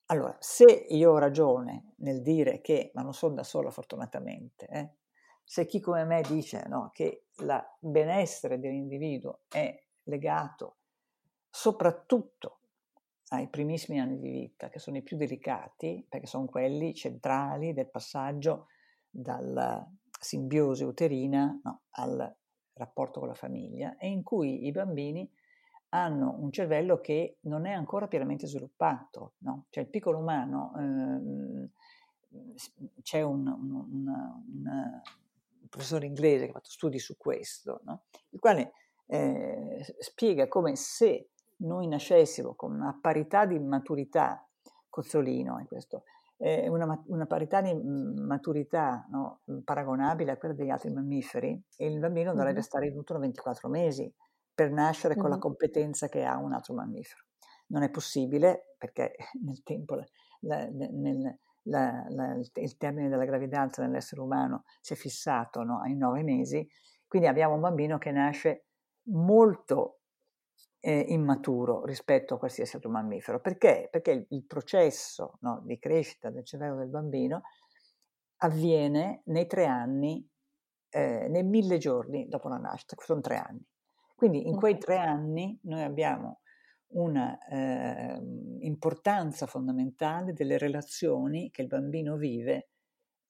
allora, 0.07 0.37
se 0.40 0.64
io 0.64 1.12
ho 1.12 1.19
ragione 1.19 1.95
nel 1.99 2.23
dire 2.23 2.61
che, 2.61 2.90
ma 2.95 3.03
non 3.03 3.12
sono 3.14 3.35
da 3.35 3.42
sola 3.42 3.71
fortunatamente, 3.71 4.66
eh, 4.69 4.90
se 5.45 5.66
chi 5.66 5.81
come 5.81 6.05
me 6.05 6.23
dice 6.23 6.64
no, 6.69 6.90
che 6.92 7.27
il 7.38 7.66
benessere 7.81 8.59
dell'individuo 8.59 9.40
è 9.49 9.77
legato 10.05 10.77
soprattutto 11.51 12.61
ai 13.31 13.49
primissimi 13.49 14.01
anni 14.01 14.19
di 14.21 14.31
vita, 14.31 14.69
che 14.69 14.79
sono 14.79 14.97
i 14.99 15.03
più 15.03 15.16
delicati, 15.16 16.05
perché 16.09 16.27
sono 16.27 16.47
quelli 16.47 16.95
centrali 16.95 17.73
del 17.75 17.88
passaggio 17.90 18.69
dalla 19.11 19.87
simbiosi 20.21 20.85
uterina 20.85 21.59
no, 21.64 21.83
al 21.90 22.35
rapporto 22.75 23.21
con 23.21 23.29
la 23.29 23.35
famiglia, 23.35 23.97
e 23.99 24.09
in 24.09 24.23
cui 24.23 24.66
i 24.66 24.71
bambini 24.73 25.29
hanno 25.96 26.37
un 26.38 26.52
cervello 26.52 27.00
che 27.00 27.38
non 27.42 27.66
è 27.66 27.72
ancora 27.72 28.06
pienamente 28.06 28.46
sviluppato. 28.46 29.35
No? 29.38 29.66
Cioè 29.70 29.85
il 29.85 29.90
piccolo 29.90 30.18
umano, 30.18 30.72
ehm, 30.76 31.70
c'è 33.02 33.22
un, 33.22 33.46
un, 33.46 33.74
un, 33.74 34.06
un, 34.06 35.68
professore 35.68 36.06
inglese 36.06 36.44
che 36.44 36.50
ha 36.50 36.54
fatto 36.54 36.70
studi 36.70 36.98
su 36.98 37.16
questo, 37.16 37.80
no? 37.85 38.02
il 38.30 38.40
quale 38.40 38.72
eh, 39.06 39.96
spiega 39.98 40.48
come 40.48 40.76
se 40.76 41.30
noi 41.59 41.87
nascessimo 41.87 42.54
con 42.54 42.72
una 42.74 42.96
parità 43.00 43.46
di 43.46 43.59
maturità, 43.59 44.46
Cozzolino 44.88 45.59
è 45.59 45.66
questo, 45.66 46.04
eh, 46.38 46.68
una, 46.68 47.02
una, 47.06 47.26
parità 47.26 47.62
di 47.62 47.74
maturità 47.74 49.06
no, 49.11 49.40
paragonabile 49.64 50.32
a 50.32 50.37
quella 50.37 50.54
degli 50.54 50.70
altri 50.70 50.90
mammiferi, 50.90 51.62
e 51.76 51.87
il 51.87 51.98
bambino 51.98 52.35
dovrebbe 52.35 52.61
stare 52.61 52.88
in 52.88 52.96
utero 52.96 53.18
24 53.18 53.68
mesi 53.68 54.12
per 54.57 54.73
nascere 54.73 55.12
mm-hmm. 55.12 55.23
con 55.23 55.31
la 55.31 55.38
competenza 55.38 56.09
che 56.09 56.25
ha 56.25 56.38
un 56.38 56.55
altro 56.55 56.73
mammifero. 56.73 57.25
Non 57.66 57.83
è 57.83 57.90
possibile 57.90 58.75
perché 58.79 59.14
nel 59.45 59.62
tempo, 59.62 59.95
la, 59.95 60.07
la, 60.40 60.66
nel, 60.71 61.38
la, 61.64 62.37
il 62.55 62.77
termine 62.79 63.11
della 63.11 63.27
gravidanza 63.27 63.83
nell'essere 63.83 64.23
umano 64.23 64.64
si 64.81 64.95
è 64.95 64.97
fissato 64.97 65.62
no, 65.62 65.81
ai 65.83 65.95
nove 65.95 66.23
mesi, 66.23 66.66
quindi 67.07 67.29
abbiamo 67.29 67.55
un 67.55 67.61
bambino 67.61 67.99
che 67.99 68.11
nasce 68.11 68.64
molto 69.09 70.01
eh, 70.81 71.05
immaturo 71.09 71.85
rispetto 71.85 72.35
a 72.35 72.38
qualsiasi 72.38 72.77
altro 72.77 72.90
mammifero. 72.90 73.40
Perché? 73.40 73.88
Perché 73.90 74.11
il, 74.12 74.27
il 74.31 74.47
processo 74.47 75.37
no, 75.40 75.61
di 75.66 75.79
crescita 75.79 76.31
del 76.31 76.47
cervello 76.47 76.77
del 76.77 76.88
bambino 76.88 77.42
avviene 78.38 79.21
nei 79.27 79.47
tre 79.47 79.66
anni, 79.66 80.27
eh, 80.88 81.29
nei 81.29 81.42
mille 81.42 81.77
giorni 81.77 82.27
dopo 82.27 82.49
la 82.49 82.57
nascita, 82.57 82.97
sono 82.99 83.21
tre 83.21 83.37
anni. 83.37 83.64
Quindi 84.16 84.48
in 84.48 84.57
quei 84.57 84.79
tre 84.79 84.96
anni 84.96 85.59
noi 85.64 85.83
abbiamo 85.83 86.40
una 86.88 87.38
eh, 87.46 88.18
importanza 88.61 89.46
fondamentale 89.46 90.33
delle 90.33 90.57
relazioni 90.57 91.50
che 91.50 91.61
il 91.62 91.68
bambino 91.68 92.16
vive 92.16 92.70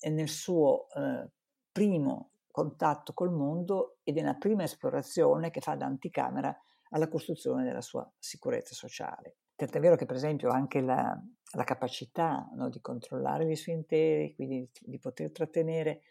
nel 0.09 0.29
suo 0.29 0.87
eh, 0.91 1.29
primo 1.73 2.31
contatto 2.51 3.13
col 3.13 3.33
mondo 3.33 3.99
e 4.05 4.13
nella 4.13 4.35
prima 4.35 4.63
esplorazione 4.63 5.51
che 5.51 5.61
fa 5.61 5.75
da 5.75 5.87
anticamera 5.87 6.57
alla 6.91 7.09
costruzione 7.09 7.65
della 7.65 7.81
sua 7.81 8.09
sicurezza 8.19 8.75
sociale. 8.75 9.39
Tant'è 9.57 9.81
vero 9.81 9.97
che 9.97 10.07
per 10.07 10.17
esempio 10.17 10.51
anche 10.51 10.81
la, 10.81 11.21
la 11.55 11.65
capacità 11.65 12.49
no, 12.55 12.69
di 12.69 12.81
controllare 12.81 13.47
gli 13.47 13.57
sfinteri, 13.57 14.35
quindi 14.35 14.61
di, 14.61 14.71
di 14.83 14.99
poter 14.99 15.33
trattenere 15.33 16.03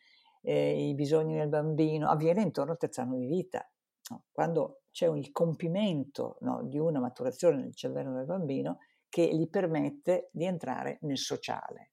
eh, 0.42 0.90
i 0.90 0.94
bisogni 0.96 1.38
del 1.38 1.48
bambino, 1.48 2.10
avviene 2.10 2.42
intorno 2.42 2.74
al 2.74 2.78
terzo 2.78 3.02
anno 3.02 3.16
di 3.16 3.28
vita. 3.28 3.68
No? 4.10 4.24
Quando 4.32 4.82
c'è 4.92 5.08
il 5.08 5.32
compimento 5.32 6.38
no, 6.42 6.64
di 6.64 6.78
una 6.78 7.00
maturazione 7.00 7.58
nel 7.58 7.76
cervello 7.76 8.14
del 8.14 8.26
bambino 8.26 8.80
che 9.10 9.28
gli 9.34 9.50
permette 9.50 10.30
di 10.32 10.46
entrare 10.46 10.98
nel 11.02 11.18
sociale. 11.18 11.90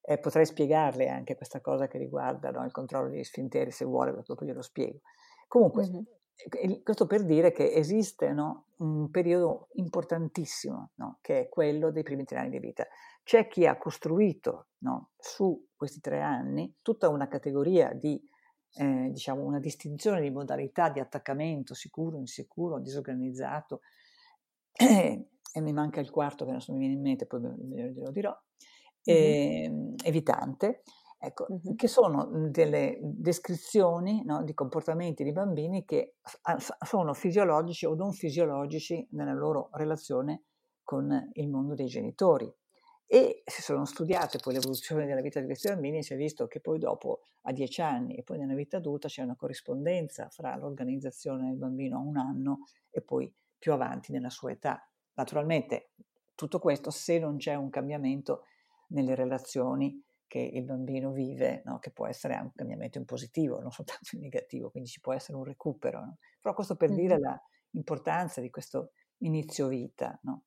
Eh, 0.00 0.18
potrei 0.18 0.46
spiegarle 0.46 1.08
anche 1.08 1.36
questa 1.36 1.60
cosa 1.60 1.86
che 1.86 1.98
riguarda 1.98 2.50
no, 2.50 2.64
il 2.64 2.72
controllo 2.72 3.10
degli 3.10 3.24
sfinteri, 3.24 3.70
se 3.70 3.84
vuole, 3.84 4.12
dopo 4.24 4.44
glielo 4.44 4.62
spiego. 4.62 5.00
Comunque, 5.46 5.88
mm-hmm. 5.88 6.82
questo 6.82 7.06
per 7.06 7.24
dire 7.24 7.52
che 7.52 7.72
esiste 7.72 8.32
no, 8.32 8.66
un 8.78 9.10
periodo 9.10 9.68
importantissimo, 9.72 10.90
no, 10.96 11.18
che 11.20 11.40
è 11.40 11.48
quello 11.48 11.90
dei 11.90 12.02
primi 12.02 12.24
tre 12.24 12.38
anni 12.38 12.50
di 12.50 12.58
vita. 12.58 12.86
C'è 13.22 13.46
chi 13.48 13.66
ha 13.66 13.76
costruito 13.76 14.68
su 15.18 15.68
questi 15.76 16.00
tre 16.00 16.20
anni 16.20 16.76
tutta 16.82 17.08
una 17.08 17.28
categoria 17.28 17.92
di 17.92 18.20
eh, 18.74 19.10
diciamo 19.10 19.42
una 19.42 19.58
distinzione 19.58 20.20
di 20.20 20.30
modalità 20.30 20.90
di 20.90 21.00
attaccamento 21.00 21.74
sicuro, 21.74 22.18
insicuro, 22.18 22.78
disorganizzato 22.78 23.80
e, 24.72 25.26
mi 25.60 25.72
manca 25.72 26.00
il 26.00 26.10
quarto 26.10 26.44
che 26.44 26.52
adesso 26.52 26.72
mi 26.72 26.78
viene 26.78 26.94
in 26.94 27.00
mente, 27.00 27.26
poi 27.26 27.40
glielo 27.40 28.10
dirò, 28.10 28.36
e, 29.02 29.68
mm-hmm. 29.68 29.94
evitante, 30.04 30.82
ecco, 31.18 31.46
mm-hmm. 31.50 31.74
che 31.74 31.88
sono 31.88 32.48
delle 32.48 32.98
descrizioni 33.02 34.22
no, 34.24 34.44
di 34.44 34.54
comportamenti 34.54 35.24
di 35.24 35.32
bambini 35.32 35.84
che 35.84 36.14
sono 36.84 37.14
fisiologici 37.14 37.86
o 37.86 37.94
non 37.94 38.12
fisiologici 38.12 39.06
nella 39.12 39.34
loro 39.34 39.70
relazione 39.72 40.44
con 40.84 41.30
il 41.34 41.48
mondo 41.48 41.74
dei 41.74 41.86
genitori 41.86 42.52
e 43.12 43.42
si 43.44 43.60
sono 43.60 43.84
studiate 43.86 44.38
poi 44.38 44.52
l'evoluzione 44.52 45.04
della 45.04 45.20
vita 45.20 45.40
di 45.40 45.46
questi 45.46 45.66
bambini 45.66 45.98
e 45.98 46.02
si 46.04 46.12
è 46.12 46.16
visto 46.16 46.46
che 46.46 46.60
poi 46.60 46.78
dopo 46.78 47.22
a 47.42 47.52
dieci 47.52 47.82
anni 47.82 48.14
e 48.14 48.22
poi 48.22 48.38
nella 48.38 48.54
vita 48.54 48.76
adulta 48.76 49.08
c'è 49.08 49.24
una 49.24 49.34
corrispondenza 49.34 50.28
fra 50.28 50.54
l'organizzazione 50.54 51.48
del 51.48 51.56
bambino 51.56 51.96
a 51.96 52.02
un 52.02 52.16
anno 52.16 52.58
e 52.88 53.02
poi 53.02 53.34
più 53.58 53.72
avanti 53.72 54.12
nella 54.12 54.30
sua 54.30 54.52
età. 54.52 54.88
Naturalmente 55.14 55.90
tutto 56.36 56.60
questo 56.60 56.92
se 56.92 57.18
non 57.18 57.36
c'è 57.38 57.56
un 57.56 57.68
cambiamento 57.68 58.44
nelle 58.90 59.16
relazioni 59.16 60.00
che 60.28 60.38
il 60.38 60.62
bambino 60.62 61.10
vive, 61.10 61.62
no? 61.64 61.80
che 61.80 61.90
può 61.90 62.06
essere 62.06 62.34
anche 62.34 62.46
un 62.46 62.52
cambiamento 62.54 62.98
in 62.98 63.06
positivo, 63.06 63.58
non 63.58 63.72
soltanto 63.72 64.14
in 64.14 64.20
negativo, 64.20 64.70
quindi 64.70 64.88
ci 64.88 65.00
può 65.00 65.12
essere 65.12 65.36
un 65.36 65.42
recupero. 65.42 65.98
No? 65.98 66.18
Però 66.40 66.54
questo 66.54 66.76
per 66.76 66.90
mm-hmm. 66.90 66.98
dire 67.00 67.18
l'importanza 67.70 68.40
di 68.40 68.50
questo 68.50 68.92
inizio 69.22 69.66
vita. 69.66 70.16
No? 70.22 70.44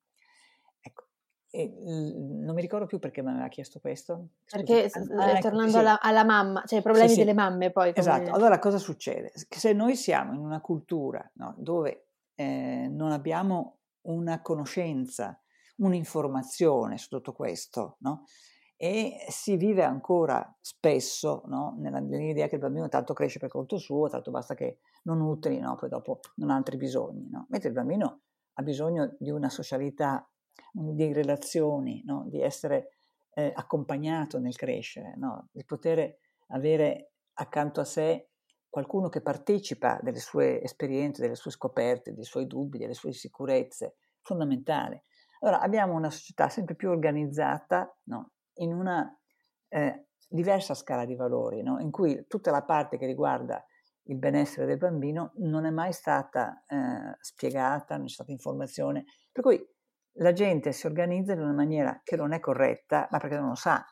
E, 1.56 1.72
non 1.84 2.52
mi 2.52 2.60
ricordo 2.60 2.86
più 2.86 2.98
perché 2.98 3.22
mi 3.22 3.30
aveva 3.30 3.46
chiesto 3.46 3.78
questo. 3.78 4.30
Perché 4.50 4.90
ah, 4.90 5.38
tornando 5.38 5.70
sì. 5.70 5.78
alla, 5.78 6.00
alla, 6.00 6.24
mamma, 6.24 6.64
cioè 6.66 6.80
i 6.80 6.82
problemi 6.82 7.08
sì, 7.08 7.14
sì. 7.14 7.20
delle 7.20 7.32
mamme 7.32 7.70
poi. 7.70 7.94
Come... 7.94 8.00
Esatto, 8.00 8.32
allora 8.32 8.58
cosa 8.58 8.78
succede? 8.78 9.30
Se 9.34 9.72
noi 9.72 9.94
siamo 9.94 10.32
in 10.32 10.40
una 10.40 10.60
cultura 10.60 11.24
no, 11.34 11.54
dove 11.56 12.08
eh, 12.34 12.88
non 12.90 13.12
abbiamo 13.12 13.78
una 14.08 14.42
conoscenza, 14.42 15.40
un'informazione 15.76 16.98
su 16.98 17.08
tutto 17.08 17.32
questo, 17.32 17.98
no? 18.00 18.24
e 18.76 19.24
si 19.28 19.56
vive 19.56 19.84
ancora 19.84 20.52
spesso 20.60 21.42
no? 21.46 21.76
Nella, 21.78 22.00
nell'idea 22.00 22.48
che 22.48 22.56
il 22.56 22.60
bambino 22.60 22.88
tanto 22.88 23.14
cresce 23.14 23.38
per 23.38 23.48
conto 23.48 23.78
suo, 23.78 24.08
tanto 24.08 24.32
basta 24.32 24.54
che 24.54 24.78
non 25.04 25.18
nutri, 25.18 25.58
no? 25.60 25.76
poi 25.76 25.88
dopo 25.88 26.18
non 26.36 26.50
ha 26.50 26.56
altri 26.56 26.76
bisogni, 26.76 27.28
no? 27.30 27.46
mentre 27.48 27.68
il 27.68 27.74
bambino 27.74 28.22
ha 28.54 28.62
bisogno 28.62 29.14
di 29.18 29.30
una 29.30 29.48
socialità 29.48 30.28
di 30.72 31.12
relazioni, 31.12 32.02
no? 32.04 32.26
di 32.28 32.40
essere 32.40 32.96
eh, 33.34 33.52
accompagnato 33.54 34.38
nel 34.38 34.56
crescere, 34.56 35.14
no? 35.16 35.48
di 35.52 35.64
poter 35.64 36.18
avere 36.48 37.12
accanto 37.34 37.80
a 37.80 37.84
sé 37.84 38.28
qualcuno 38.68 39.08
che 39.08 39.20
partecipa 39.20 40.00
delle 40.02 40.18
sue 40.18 40.60
esperienze, 40.60 41.22
delle 41.22 41.36
sue 41.36 41.52
scoperte, 41.52 42.12
dei 42.12 42.24
suoi 42.24 42.46
dubbi, 42.46 42.78
delle 42.78 42.94
sue 42.94 43.10
insicurezze, 43.10 43.96
fondamentale. 44.20 45.04
Allora 45.40 45.60
abbiamo 45.60 45.94
una 45.94 46.10
società 46.10 46.48
sempre 46.48 46.74
più 46.74 46.90
organizzata 46.90 47.96
no? 48.04 48.32
in 48.54 48.72
una 48.72 49.16
eh, 49.68 50.06
diversa 50.28 50.74
scala 50.74 51.04
di 51.04 51.14
valori, 51.14 51.62
no? 51.62 51.78
in 51.78 51.90
cui 51.90 52.26
tutta 52.26 52.50
la 52.50 52.64
parte 52.64 52.98
che 52.98 53.06
riguarda 53.06 53.64
il 54.08 54.18
benessere 54.18 54.66
del 54.66 54.78
bambino 54.78 55.32
non 55.36 55.64
è 55.66 55.70
mai 55.70 55.92
stata 55.92 56.64
eh, 56.66 57.16
spiegata, 57.20 57.96
non 57.96 58.06
c'è 58.06 58.14
stata 58.14 58.32
informazione. 58.32 59.04
Per 59.30 59.42
cui 59.42 59.73
la 60.18 60.32
gente 60.32 60.72
si 60.72 60.86
organizza 60.86 61.32
in 61.32 61.40
una 61.40 61.52
maniera 61.52 62.00
che 62.04 62.16
non 62.16 62.32
è 62.32 62.40
corretta, 62.40 63.08
ma 63.10 63.18
perché 63.18 63.36
non 63.36 63.48
lo 63.48 63.54
sa, 63.54 63.84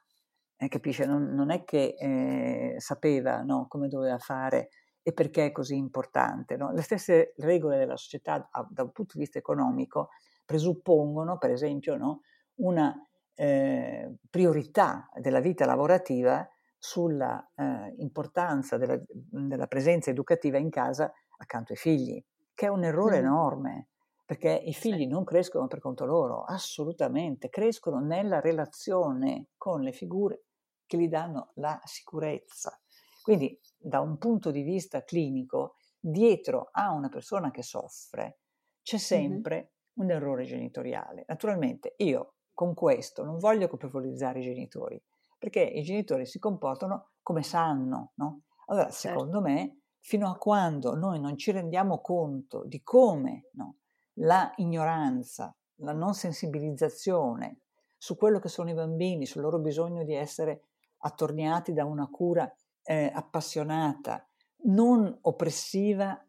eh, 0.57 0.69
capisce? 0.69 1.05
Non, 1.05 1.35
non, 1.35 1.51
è 1.51 1.65
che 1.65 1.95
eh, 1.99 2.75
sapeva 2.79 3.43
no, 3.43 3.67
come 3.69 3.89
doveva 3.89 4.19
fare 4.19 4.69
e 5.03 5.13
perché 5.13 5.47
è 5.47 5.53
così 5.53 5.77
importante. 5.77 6.57
No? 6.57 6.73
Le 6.73 6.83
stesse 6.83 7.35
regole 7.39 7.79
della 7.79 7.97
società 7.97 8.49
da 8.71 8.83
un 8.83 8.93
punto 8.93 9.15
di 9.15 9.21
vista 9.21 9.39
economico 9.39 10.11
presuppongono, 10.45 11.39
per 11.39 11.51
esempio, 11.51 11.97
no, 11.97 12.21
una 12.57 12.95
eh, 13.35 14.15
priorità 14.31 15.09
della 15.15 15.41
vita 15.41 15.65
lavorativa 15.65 16.47
sulla 16.79 17.45
eh, 17.55 17.95
importanza 17.99 18.77
della, 18.77 19.01
della, 19.09 19.67
presenza 19.67 20.11
educativa 20.11 20.59
in 20.59 20.69
casa 20.69 21.13
accanto 21.39 21.73
ai 21.73 21.79
figli, 21.79 22.23
che 22.55 22.67
è 22.67 22.69
un 22.69 22.85
errore 22.85 23.21
mm. 23.21 23.25
enorme, 23.25 23.89
perché 24.25 24.51
i 24.51 24.73
figli 24.73 25.07
non 25.07 25.25
crescono 25.25 25.67
per 25.67 25.81
conto 25.81 26.05
loro, 26.05 26.45
assolutamente, 26.45 27.49
crescono 27.49 28.01
nella 28.01 28.41
relazione 28.41 29.49
con 29.57 29.83
le 29.83 29.93
figure 29.93 30.45
che 30.87 30.99
gli 30.99 31.09
danno 31.09 31.53
la 31.55 31.81
sicurezza. 31.85 32.79
Quindi 33.23 33.59
da 33.77 34.01
un 34.01 34.19
punto 34.19 34.51
di 34.51 34.63
vista 34.63 35.05
clinico, 35.05 35.77
dietro 35.99 36.69
a 36.73 36.91
una 36.91 37.09
persona 37.09 37.51
che 37.51 37.63
soffre 37.63 38.41
c'è 38.83 38.99
sempre 38.99 39.57
mm-hmm. 39.57 40.09
un 40.09 40.11
errore 40.11 40.45
genitoriale. 40.45 41.25
Naturalmente 41.29 41.95
io 41.99 42.35
con 42.53 42.75
questo 42.75 43.25
non 43.25 43.39
voglio 43.39 43.69
colpevolizzare 43.69 44.41
i 44.41 44.43
genitori, 44.43 45.01
perché 45.39 45.63
i 45.63 45.83
genitori 45.83 46.27
si 46.27 46.39
comportano 46.39 47.11
come 47.23 47.43
sanno, 47.43 48.13
no? 48.17 48.43
Allora, 48.67 48.91
certo. 48.91 49.09
secondo 49.09 49.41
me, 49.41 49.83
fino 50.01 50.29
a 50.29 50.37
quando 50.37 50.95
noi 50.95 51.21
non 51.21 51.37
ci 51.37 51.53
rendiamo 51.53 52.01
conto 52.01 52.65
di 52.65 52.83
come 52.83 53.49
no, 53.53 53.77
la 54.14 54.53
ignoranza, 54.57 55.55
la 55.77 55.92
non 55.92 56.14
sensibilizzazione 56.14 57.61
su 57.96 58.16
quello 58.16 58.38
che 58.38 58.48
sono 58.48 58.70
i 58.70 58.75
bambini, 58.75 59.27
sul 59.27 59.42
loro 59.42 59.59
bisogno 59.59 60.05
di 60.05 60.14
essere 60.14 60.64
attorniati 60.98 61.72
da 61.72 61.85
una 61.85 62.09
cura 62.09 62.53
eh, 62.83 63.11
appassionata, 63.12 64.27
non 64.64 65.18
oppressiva 65.22 66.20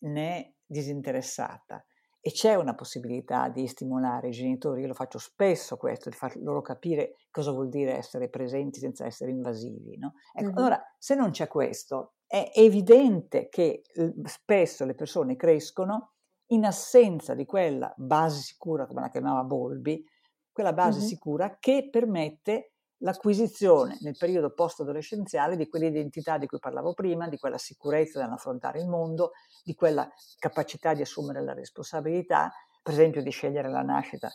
né 0.00 0.54
disinteressata, 0.64 1.84
e 2.26 2.32
c'è 2.32 2.56
una 2.56 2.74
possibilità 2.74 3.48
di 3.48 3.68
stimolare 3.68 4.26
i 4.26 4.32
genitori, 4.32 4.80
io 4.80 4.88
lo 4.88 4.94
faccio 4.94 5.18
spesso 5.18 5.76
questo, 5.76 6.10
di 6.10 6.16
far 6.16 6.34
loro 6.38 6.60
capire 6.60 7.14
cosa 7.30 7.52
vuol 7.52 7.68
dire 7.68 7.96
essere 7.96 8.28
presenti 8.28 8.80
senza 8.80 9.06
essere 9.06 9.30
invasivi. 9.30 9.96
No? 9.96 10.14
Ecco, 10.32 10.46
mm-hmm. 10.48 10.56
Allora, 10.56 10.82
se 10.98 11.14
non 11.14 11.30
c'è 11.30 11.46
questo, 11.46 12.14
è 12.26 12.50
evidente 12.56 13.48
che 13.48 13.82
spesso 14.24 14.84
le 14.84 14.96
persone 14.96 15.36
crescono 15.36 16.14
in 16.48 16.64
assenza 16.64 17.34
di 17.34 17.44
quella 17.44 17.92
base 17.96 18.40
sicura, 18.40 18.86
come 18.86 19.00
la 19.00 19.10
chiamava 19.10 19.42
Bolbi, 19.42 20.04
quella 20.52 20.72
base 20.72 20.98
mm-hmm. 20.98 21.08
sicura 21.08 21.56
che 21.58 21.88
permette 21.90 22.72
l'acquisizione 23.00 23.98
nel 24.00 24.16
periodo 24.16 24.54
post-adolescenziale 24.54 25.56
di 25.56 25.68
quell'identità 25.68 26.38
di 26.38 26.46
cui 26.46 26.58
parlavo 26.58 26.94
prima, 26.94 27.28
di 27.28 27.36
quella 27.36 27.58
sicurezza 27.58 28.22
nell'affrontare 28.22 28.80
il 28.80 28.88
mondo, 28.88 29.32
di 29.62 29.74
quella 29.74 30.08
capacità 30.38 30.94
di 30.94 31.02
assumere 31.02 31.42
la 31.42 31.52
responsabilità, 31.52 32.50
per 32.82 32.94
esempio 32.94 33.22
di 33.22 33.30
scegliere 33.30 33.68
la 33.68 33.82
nascita 33.82 34.30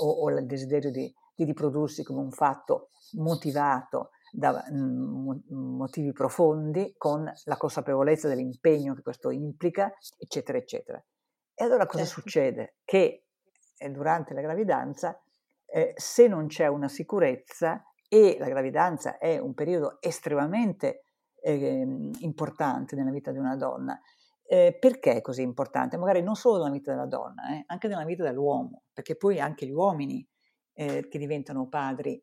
o, 0.00 0.10
o 0.10 0.30
il 0.30 0.44
desiderio 0.44 0.90
di, 0.90 1.12
di, 1.34 1.44
riprodursi 1.44 2.02
come 2.02 2.20
un 2.20 2.32
fatto 2.32 2.88
motivato 3.12 4.10
da 4.30 4.64
mm, 4.70 5.30
motivi 5.48 6.12
profondi, 6.12 6.94
con 6.96 7.30
la 7.44 7.56
consapevolezza 7.56 8.28
dell'impegno 8.28 8.94
che 8.94 9.02
questo 9.02 9.30
implica, 9.30 9.92
eccetera, 10.18 10.58
eccetera. 10.58 11.02
E 11.54 11.64
allora 11.64 11.86
cosa 11.86 12.04
certo. 12.04 12.20
succede? 12.20 12.76
Che 12.84 13.26
eh, 13.76 13.90
durante 13.90 14.34
la 14.34 14.40
gravidanza, 14.40 15.20
eh, 15.66 15.92
se 15.96 16.28
non 16.28 16.46
c'è 16.46 16.66
una 16.66 16.88
sicurezza, 16.88 17.84
e 18.08 18.36
la 18.38 18.48
gravidanza 18.48 19.16
è 19.16 19.38
un 19.38 19.54
periodo 19.54 19.96
estremamente 20.00 21.04
eh, 21.40 22.12
importante 22.18 22.94
nella 22.94 23.10
vita 23.10 23.32
di 23.32 23.38
una 23.38 23.56
donna. 23.56 23.98
Eh, 24.44 24.76
perché 24.78 25.14
è 25.14 25.20
così 25.22 25.40
importante? 25.40 25.96
Magari 25.96 26.20
non 26.20 26.36
solo 26.36 26.58
nella 26.58 26.74
vita 26.74 26.92
della 26.92 27.06
donna, 27.06 27.54
eh, 27.54 27.64
anche 27.68 27.88
nella 27.88 28.04
vita 28.04 28.22
dell'uomo, 28.22 28.82
perché 28.92 29.16
poi 29.16 29.40
anche 29.40 29.64
gli 29.64 29.72
uomini 29.72 30.26
eh, 30.74 31.08
che 31.08 31.18
diventano 31.18 31.68
padri 31.68 32.22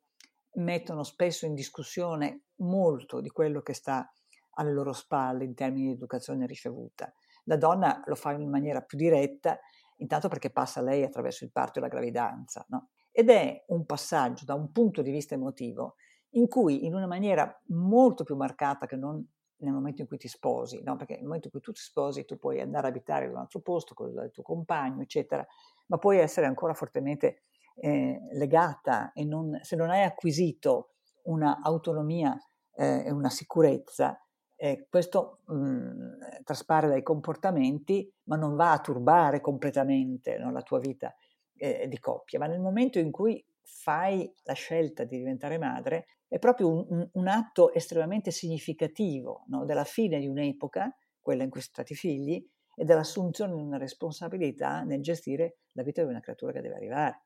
mettono 0.58 1.04
spesso 1.04 1.48
in 1.48 1.56
discussione 1.56 2.44
molto 2.58 3.20
di 3.20 3.30
quello 3.30 3.62
che 3.62 3.74
sta 3.74 4.12
alle 4.58 4.74
loro 4.74 4.94
spalle 4.94 5.44
in 5.44 5.56
termini 5.56 5.88
di 5.88 5.94
educazione 5.94 6.46
ricevuta. 6.46 7.12
La 7.50 7.58
donna 7.58 8.04
lo 8.06 8.14
fa 8.14 8.32
in 8.32 8.48
maniera 8.48 8.82
più 8.82 8.96
diretta, 8.96 9.60
intanto 9.98 10.28
perché 10.28 10.52
passa 10.52 10.82
lei 10.82 11.04
attraverso 11.04 11.44
il 11.44 11.52
parto 11.52 11.80
e 11.80 11.82
la 11.82 11.88
gravidanza, 11.88 12.64
no? 12.70 12.90
ed 13.12 13.30
è 13.30 13.66
un 13.70 13.86
passaggio 13.86 14.46
da 14.46 14.54
un 14.54 14.72
punto 14.72 15.02
di 15.02 15.10
vista 15.10 15.34
emotivo 15.34 15.96
in 16.34 16.48
cui 16.48 16.86
in 16.86 16.94
una 16.94 17.08
maniera 17.08 17.52
molto 17.70 18.24
più 18.24 18.36
marcata 18.36 18.86
che 18.86 18.96
non 18.96 19.28
nel 19.62 19.74
momento 19.74 20.02
in 20.02 20.08
cui 20.08 20.18
ti 20.18 20.28
sposi, 20.28 20.82
no? 20.84 20.96
perché 20.96 21.16
nel 21.16 21.26
momento 21.26 21.48
in 21.48 21.52
cui 21.52 21.62
tu 21.62 21.72
ti 21.72 21.82
sposi 21.82 22.24
tu 22.24 22.38
puoi 22.38 22.62
andare 22.62 22.86
a 22.86 22.90
abitare 22.92 23.26
in 23.26 23.32
un 23.32 23.38
altro 23.40 23.60
posto 23.60 23.94
con 23.94 24.08
il 24.08 24.30
tuo 24.32 24.44
compagno, 24.44 25.02
eccetera, 25.02 25.46
ma 25.88 25.98
puoi 25.98 26.20
essere 26.20 26.46
ancora 26.46 26.74
fortemente 26.74 27.42
eh, 27.76 28.20
legata 28.34 29.12
e 29.12 29.26
non, 29.26 29.60
se 29.62 29.76
non 29.76 29.90
hai 29.90 30.04
acquisito 30.04 30.92
una 31.24 31.60
autonomia 31.62 32.38
eh, 32.76 33.04
e 33.06 33.12
una 33.12 33.30
sicurezza, 33.30 34.18
eh, 34.62 34.88
questo 34.90 35.40
mh, 35.46 35.56
mm, 35.56 36.14
traspare 36.44 36.90
dai 36.90 37.02
comportamenti, 37.02 38.12
ma 38.24 38.36
non 38.36 38.56
va 38.56 38.74
a 38.74 38.82
turbare 38.82 39.40
completamente 39.40 40.38
no, 40.38 40.52
la 40.52 40.62
tua 40.62 40.80
vita 40.80 41.16
eh, 41.56 41.88
di 41.88 41.98
coppia, 41.98 42.40
ma 42.40 42.48
nel 42.48 42.60
momento 42.60 43.00
in 43.00 43.10
cui 43.10 43.42
fai 43.62 44.30
la 44.44 44.54
scelta 44.54 45.06
di 45.06 45.18
diventare 45.18 45.58
madre, 45.58 46.08
è 46.28 46.40
proprio 46.40 46.70
un, 46.70 47.10
un 47.10 47.28
atto 47.28 47.72
estremamente 47.74 48.32
significativo 48.32 49.46
no? 49.48 49.64
della 49.64 49.86
fine 49.86 50.20
di 50.20 50.28
un'epoca, 50.28 50.94
quella 51.22 51.44
in 51.44 51.50
cui 51.50 51.62
sono 51.62 51.76
stati 51.76 51.96
figli, 51.96 52.46
e 52.76 52.84
dell'assunzione 52.84 53.56
di 53.56 53.62
una 53.62 53.78
responsabilità 53.78 54.84
nel 54.84 55.02
gestire 55.02 55.60
la 55.72 55.84
vita 55.84 56.04
di 56.04 56.10
una 56.10 56.20
creatura 56.20 56.52
che 56.52 56.62
deve 56.62 56.76
arrivare. 56.76 57.24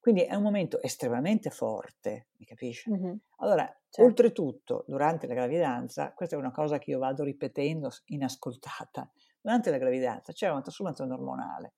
Quindi 0.00 0.22
è 0.22 0.34
un 0.34 0.42
momento 0.42 0.80
estremamente 0.80 1.50
forte, 1.50 2.28
mi 2.38 2.46
capisci? 2.46 2.90
Mm-hmm. 2.90 3.14
Allora, 3.36 3.81
certo. 3.92 4.02
oltretutto, 4.02 4.84
durante 4.86 5.26
la 5.26 5.34
gravidanza, 5.34 6.12
questa 6.14 6.36
è 6.36 6.38
una 6.38 6.50
cosa 6.50 6.78
che 6.78 6.90
io 6.90 6.98
vado 6.98 7.22
ripetendo 7.22 7.90
inascoltata, 8.06 9.10
durante 9.40 9.70
la 9.70 9.78
gravidanza 9.78 10.32
c'è 10.32 10.50
una 10.50 10.62
trasformazione 10.62 11.12
ormonale 11.12 11.74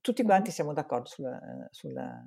tutti 0.00 0.22
quanti 0.22 0.50
siamo 0.50 0.72
d'accordo 0.72 1.06
sulla, 1.06 1.68
sulla 1.70 2.24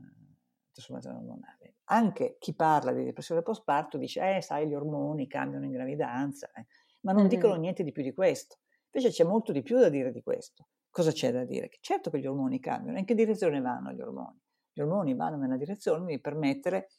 trasformazione 0.72 1.18
ormonale. 1.18 1.76
Anche 1.86 2.38
chi 2.40 2.54
parla 2.54 2.92
di 2.92 3.04
depressione 3.04 3.42
postparto 3.42 3.98
dice, 3.98 4.38
eh, 4.38 4.42
sai, 4.42 4.68
gli 4.68 4.74
ormoni 4.74 5.28
cambiano 5.28 5.66
in 5.66 5.72
gravidanza, 5.72 6.52
eh. 6.54 6.68
ma 7.02 7.12
non 7.12 7.22
mm-hmm. 7.22 7.30
dicono 7.30 7.56
niente 7.56 7.84
di 7.84 7.92
più 7.92 8.04
di 8.04 8.14
questo. 8.14 8.58
Invece 8.92 9.14
c'è 9.14 9.24
molto 9.24 9.52
di 9.52 9.62
più 9.62 9.80
da 9.80 9.90
dire 9.90 10.12
di 10.12 10.22
questo. 10.22 10.68
Cosa 10.90 11.12
c'è 11.12 11.32
da 11.32 11.46
dire? 11.46 11.70
Che 11.70 11.80
certo 11.82 12.10
che 12.10 12.20
gli 12.20 12.28
ormoni 12.28 12.60
cambiano, 12.60 12.98
in 12.98 13.06
che 13.06 13.16
direzione 13.16 13.62
vanno 13.62 13.92
gli 13.92 14.02
ormoni? 14.02 14.40
Gli 14.74 14.82
ormoni 14.82 15.16
vanno 15.16 15.38
nella 15.38 15.58
direzione 15.58 16.06
di 16.06 16.20
permettere 16.20 16.90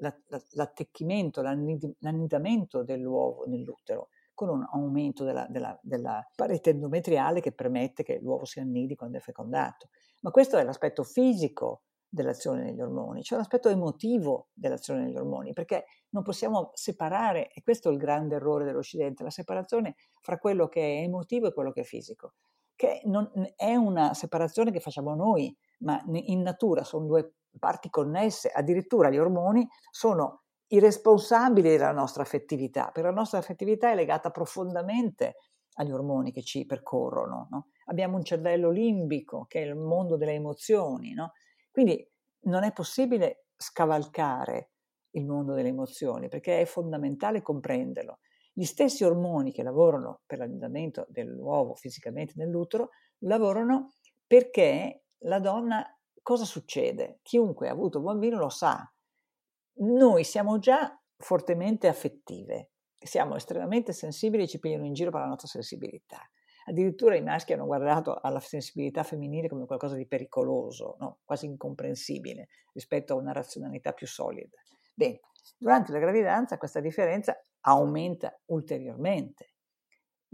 l'attecchimento, 0.00 1.42
l'annidamento 1.42 2.82
dell'uovo 2.82 3.44
nell'utero, 3.46 4.08
con 4.34 4.48
un 4.48 4.66
aumento 4.72 5.24
della, 5.24 5.46
della, 5.50 5.78
della 5.82 6.26
parete 6.34 6.70
endometriale 6.70 7.40
che 7.40 7.52
permette 7.52 8.02
che 8.02 8.18
l'uovo 8.20 8.46
si 8.46 8.58
annidi 8.58 8.94
quando 8.94 9.18
è 9.18 9.20
fecondato. 9.20 9.90
Ma 10.22 10.30
questo 10.30 10.56
è 10.56 10.64
l'aspetto 10.64 11.02
fisico 11.02 11.82
dell'azione 12.08 12.64
degli 12.64 12.80
ormoni, 12.80 13.22
c'è 13.22 13.36
l'aspetto 13.36 13.68
emotivo 13.68 14.48
dell'azione 14.52 15.04
degli 15.04 15.16
ormoni, 15.16 15.52
perché 15.52 15.84
non 16.10 16.22
possiamo 16.22 16.70
separare, 16.72 17.52
e 17.52 17.62
questo 17.62 17.88
è 17.88 17.92
il 17.92 17.98
grande 17.98 18.34
errore 18.34 18.64
dell'Occidente, 18.64 19.22
la 19.22 19.30
separazione 19.30 19.94
fra 20.20 20.38
quello 20.38 20.66
che 20.66 20.80
è 20.80 21.02
emotivo 21.02 21.46
e 21.46 21.52
quello 21.52 21.70
che 21.70 21.82
è 21.82 21.84
fisico, 21.84 22.34
che 22.74 23.02
non, 23.04 23.30
è 23.54 23.76
una 23.76 24.12
separazione 24.14 24.72
che 24.72 24.80
facciamo 24.80 25.14
noi, 25.14 25.56
ma 25.80 26.02
in 26.06 26.40
natura 26.40 26.82
sono 26.82 27.06
due 27.06 27.34
parti 27.58 27.90
connesse, 27.90 28.48
addirittura 28.48 29.10
gli 29.10 29.18
ormoni 29.18 29.66
sono 29.90 30.42
i 30.68 30.78
responsabili 30.78 31.70
della 31.70 31.92
nostra 31.92 32.22
affettività, 32.22 32.86
perché 32.86 33.08
la 33.08 33.14
nostra 33.14 33.38
affettività 33.38 33.90
è 33.90 33.94
legata 33.94 34.30
profondamente 34.30 35.34
agli 35.74 35.90
ormoni 35.90 36.32
che 36.32 36.42
ci 36.42 36.64
percorrono. 36.66 37.48
No? 37.50 37.68
Abbiamo 37.86 38.16
un 38.16 38.24
cervello 38.24 38.70
limbico, 38.70 39.46
che 39.48 39.62
è 39.62 39.66
il 39.66 39.76
mondo 39.76 40.16
delle 40.16 40.34
emozioni, 40.34 41.12
no? 41.12 41.32
quindi 41.70 42.08
non 42.42 42.62
è 42.62 42.72
possibile 42.72 43.46
scavalcare 43.56 44.70
il 45.12 45.26
mondo 45.26 45.54
delle 45.54 45.68
emozioni, 45.68 46.28
perché 46.28 46.60
è 46.60 46.64
fondamentale 46.64 47.42
comprenderlo. 47.42 48.18
Gli 48.52 48.64
stessi 48.64 49.04
ormoni 49.04 49.52
che 49.52 49.62
lavorano 49.62 50.20
per 50.26 50.38
l'annullamento 50.38 51.06
dell'uovo 51.08 51.74
fisicamente 51.74 52.34
nell'utero, 52.36 52.90
lavorano 53.20 53.94
perché 54.26 55.04
la 55.20 55.40
donna, 55.40 55.99
cosa 56.22 56.44
succede? 56.44 57.18
Chiunque 57.22 57.68
ha 57.68 57.72
avuto 57.72 57.98
un 57.98 58.04
bambino 58.04 58.38
lo 58.38 58.48
sa, 58.48 58.90
noi 59.80 60.24
siamo 60.24 60.58
già 60.58 60.98
fortemente 61.16 61.88
affettive, 61.88 62.70
siamo 62.98 63.36
estremamente 63.36 63.92
sensibili 63.92 64.44
e 64.44 64.48
ci 64.48 64.58
pigliano 64.58 64.84
in 64.84 64.92
giro 64.92 65.10
per 65.10 65.20
la 65.20 65.26
nostra 65.26 65.48
sensibilità. 65.48 66.28
addirittura 66.66 67.16
i 67.16 67.22
maschi 67.22 67.54
hanno 67.54 67.64
guardato 67.64 68.20
alla 68.20 68.38
sensibilità 68.38 69.02
femminile 69.02 69.48
come 69.48 69.64
qualcosa 69.66 69.96
di 69.96 70.06
pericoloso, 70.06 70.96
no? 71.00 71.18
quasi 71.24 71.46
incomprensibile 71.46 72.48
rispetto 72.74 73.14
a 73.14 73.16
una 73.16 73.32
razionalità 73.32 73.92
più 73.92 74.06
solida. 74.06 74.56
Bene, 74.94 75.20
durante 75.56 75.90
la 75.90 75.98
gravidanza 75.98 76.58
questa 76.58 76.80
differenza 76.80 77.34
aumenta 77.62 78.38
ulteriormente, 78.46 79.54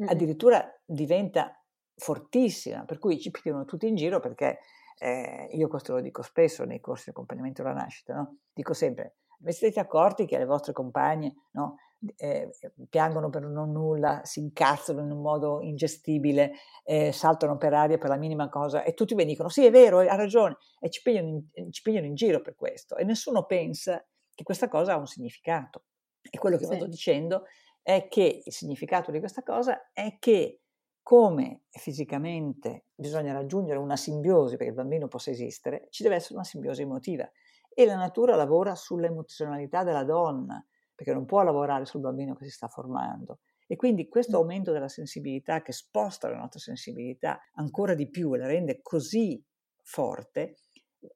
addirittura 0.04 0.68
diventa 0.84 1.58
fortissima, 1.94 2.84
per 2.84 2.98
cui 2.98 3.18
ci 3.18 3.30
pigliano 3.30 3.64
tutti 3.64 3.86
in 3.86 3.94
giro 3.94 4.20
perché 4.20 4.58
eh, 4.98 5.48
io 5.52 5.68
questo 5.68 5.94
lo 5.94 6.00
dico 6.00 6.22
spesso 6.22 6.64
nei 6.64 6.80
corsi 6.80 7.04
di 7.04 7.10
accompagnamento 7.10 7.62
alla 7.62 7.72
nascita, 7.72 8.14
no? 8.14 8.38
dico 8.52 8.72
sempre, 8.72 9.16
vi 9.38 9.52
siete 9.52 9.80
accorti 9.80 10.26
che 10.26 10.38
le 10.38 10.46
vostre 10.46 10.72
compagne 10.72 11.34
no, 11.52 11.76
eh, 12.16 12.50
piangono 12.88 13.28
per 13.28 13.42
non 13.42 13.72
nulla, 13.72 14.20
si 14.24 14.40
incazzano 14.40 15.02
in 15.02 15.10
un 15.10 15.20
modo 15.20 15.60
ingestibile, 15.60 16.52
eh, 16.84 17.12
saltano 17.12 17.56
per 17.56 17.74
aria 17.74 17.98
per 17.98 18.08
la 18.08 18.16
minima 18.16 18.48
cosa 18.48 18.82
e 18.82 18.94
tutti 18.94 19.14
mi 19.14 19.24
dicono 19.24 19.48
sì 19.48 19.64
è 19.66 19.70
vero, 19.70 19.98
ha 19.98 20.14
ragione 20.14 20.56
e 20.80 20.90
ci 20.90 21.02
pigliano, 21.02 21.42
in, 21.52 21.72
ci 21.72 21.82
pigliano 21.82 22.06
in 22.06 22.14
giro 22.14 22.40
per 22.40 22.54
questo 22.54 22.96
e 22.96 23.04
nessuno 23.04 23.44
pensa 23.44 24.04
che 24.34 24.44
questa 24.44 24.68
cosa 24.68 24.94
ha 24.94 24.98
un 24.98 25.06
significato. 25.06 25.84
E 26.28 26.38
quello 26.38 26.56
che 26.56 26.64
sì. 26.64 26.70
vado 26.70 26.86
dicendo 26.86 27.44
è 27.82 28.08
che 28.08 28.42
il 28.44 28.52
significato 28.52 29.10
di 29.10 29.20
questa 29.20 29.42
cosa 29.42 29.90
è 29.92 30.16
che 30.18 30.62
come 31.06 31.60
fisicamente 31.70 32.86
bisogna 32.92 33.32
raggiungere 33.32 33.78
una 33.78 33.94
simbiosi 33.94 34.56
perché 34.56 34.72
il 34.72 34.76
bambino 34.76 35.06
possa 35.06 35.30
esistere, 35.30 35.86
ci 35.90 36.02
deve 36.02 36.16
essere 36.16 36.34
una 36.34 36.42
simbiosi 36.42 36.82
emotiva. 36.82 37.30
E 37.72 37.86
la 37.86 37.94
natura 37.94 38.34
lavora 38.34 38.74
sull'emozionalità 38.74 39.84
della 39.84 40.02
donna, 40.02 40.60
perché 40.92 41.12
non 41.12 41.24
può 41.24 41.44
lavorare 41.44 41.84
sul 41.84 42.00
bambino 42.00 42.34
che 42.34 42.46
si 42.46 42.50
sta 42.50 42.66
formando. 42.66 43.38
E 43.68 43.76
quindi 43.76 44.08
questo 44.08 44.38
aumento 44.38 44.72
della 44.72 44.88
sensibilità 44.88 45.62
che 45.62 45.70
sposta 45.70 46.28
la 46.28 46.38
nostra 46.38 46.58
sensibilità 46.58 47.38
ancora 47.54 47.94
di 47.94 48.10
più 48.10 48.34
e 48.34 48.38
la 48.38 48.48
rende 48.48 48.80
così 48.82 49.40
forte, 49.84 50.56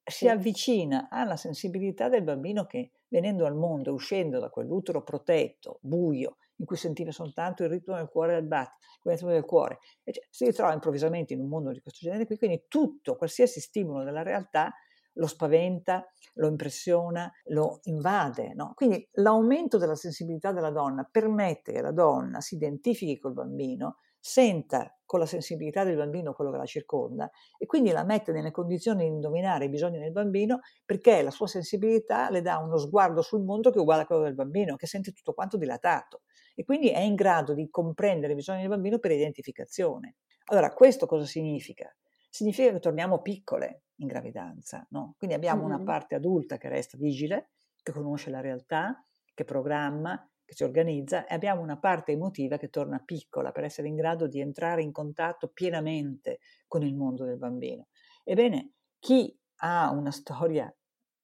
si 0.04 0.28
avvicina 0.28 1.08
alla 1.10 1.36
sensibilità 1.36 2.08
del 2.08 2.22
bambino 2.22 2.64
che 2.64 2.92
venendo 3.08 3.44
al 3.44 3.56
mondo, 3.56 3.92
uscendo 3.92 4.38
da 4.38 4.50
quell'utero 4.50 5.02
protetto, 5.02 5.78
buio, 5.82 6.36
in 6.60 6.66
cui 6.66 6.76
sentiva 6.76 7.10
soltanto 7.10 7.64
il 7.64 7.70
ritmo 7.70 7.96
del 7.96 8.08
cuore 8.08 8.34
del 8.34 8.46
battito, 8.46 8.86
il 9.04 9.12
ritmo 9.12 9.30
del 9.30 9.44
cuore, 9.44 9.78
cioè, 10.04 10.24
si 10.30 10.44
ritrova 10.44 10.72
improvvisamente 10.72 11.32
in 11.32 11.40
un 11.40 11.48
mondo 11.48 11.72
di 11.72 11.80
questo 11.80 12.00
genere 12.02 12.26
qui, 12.26 12.36
quindi 12.36 12.66
tutto, 12.68 13.16
qualsiasi 13.16 13.60
stimolo 13.60 14.04
della 14.04 14.22
realtà 14.22 14.72
lo 15.14 15.26
spaventa, 15.26 16.06
lo 16.34 16.46
impressiona, 16.46 17.30
lo 17.46 17.80
invade. 17.84 18.54
No? 18.54 18.72
Quindi 18.74 19.08
l'aumento 19.14 19.76
della 19.78 19.96
sensibilità 19.96 20.52
della 20.52 20.70
donna 20.70 21.08
permette 21.10 21.72
che 21.72 21.80
la 21.80 21.92
donna 21.92 22.40
si 22.40 22.54
identifichi 22.54 23.18
col 23.18 23.32
bambino, 23.32 23.96
senta 24.20 24.94
con 25.06 25.18
la 25.18 25.26
sensibilità 25.26 25.82
del 25.82 25.96
bambino 25.96 26.34
quello 26.34 26.50
che 26.50 26.58
la 26.58 26.66
circonda 26.66 27.30
e 27.58 27.66
quindi 27.66 27.90
la 27.90 28.04
mette 28.04 28.32
nelle 28.32 28.50
condizioni 28.50 29.04
di 29.04 29.14
indovinare 29.14 29.64
i 29.64 29.68
bisogni 29.68 29.98
del 29.98 30.12
bambino 30.12 30.60
perché 30.84 31.22
la 31.22 31.30
sua 31.30 31.46
sensibilità 31.46 32.30
le 32.30 32.42
dà 32.42 32.58
uno 32.58 32.76
sguardo 32.76 33.22
sul 33.22 33.42
mondo 33.42 33.70
che 33.70 33.78
è 33.78 33.80
uguale 33.80 34.02
a 34.02 34.06
quello 34.06 34.22
del 34.22 34.34
bambino, 34.34 34.76
che 34.76 34.86
sente 34.86 35.12
tutto 35.12 35.32
quanto 35.32 35.56
dilatato 35.56 36.20
e 36.54 36.64
quindi 36.64 36.90
è 36.90 37.00
in 37.00 37.14
grado 37.14 37.54
di 37.54 37.68
comprendere 37.70 38.32
i 38.32 38.36
bisogni 38.36 38.60
del 38.60 38.68
bambino 38.68 38.98
per 38.98 39.12
identificazione. 39.12 40.16
Allora, 40.46 40.72
questo 40.72 41.06
cosa 41.06 41.24
significa? 41.24 41.94
Significa 42.28 42.70
che 42.70 42.78
torniamo 42.78 43.22
piccole 43.22 43.84
in 43.96 44.06
gravidanza, 44.06 44.86
no? 44.90 45.14
Quindi 45.16 45.34
abbiamo 45.34 45.64
mm-hmm. 45.64 45.74
una 45.74 45.84
parte 45.84 46.14
adulta 46.14 46.58
che 46.58 46.68
resta 46.68 46.96
vigile, 46.98 47.52
che 47.82 47.92
conosce 47.92 48.30
la 48.30 48.40
realtà, 48.40 49.04
che 49.32 49.44
programma, 49.44 50.22
che 50.50 50.56
si 50.56 50.64
organizza 50.64 51.26
e 51.26 51.34
abbiamo 51.34 51.62
una 51.62 51.78
parte 51.78 52.10
emotiva 52.10 52.56
che 52.56 52.70
torna 52.70 52.98
piccola 52.98 53.52
per 53.52 53.62
essere 53.62 53.86
in 53.86 53.94
grado 53.94 54.26
di 54.26 54.40
entrare 54.40 54.82
in 54.82 54.90
contatto 54.90 55.46
pienamente 55.48 56.40
con 56.66 56.82
il 56.82 56.96
mondo 56.96 57.24
del 57.24 57.38
bambino. 57.38 57.86
Ebbene, 58.24 58.72
chi 58.98 59.32
ha 59.58 59.90
una 59.92 60.10
storia 60.10 60.72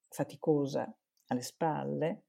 faticosa 0.08 0.88
alle 1.26 1.42
spalle, 1.42 2.22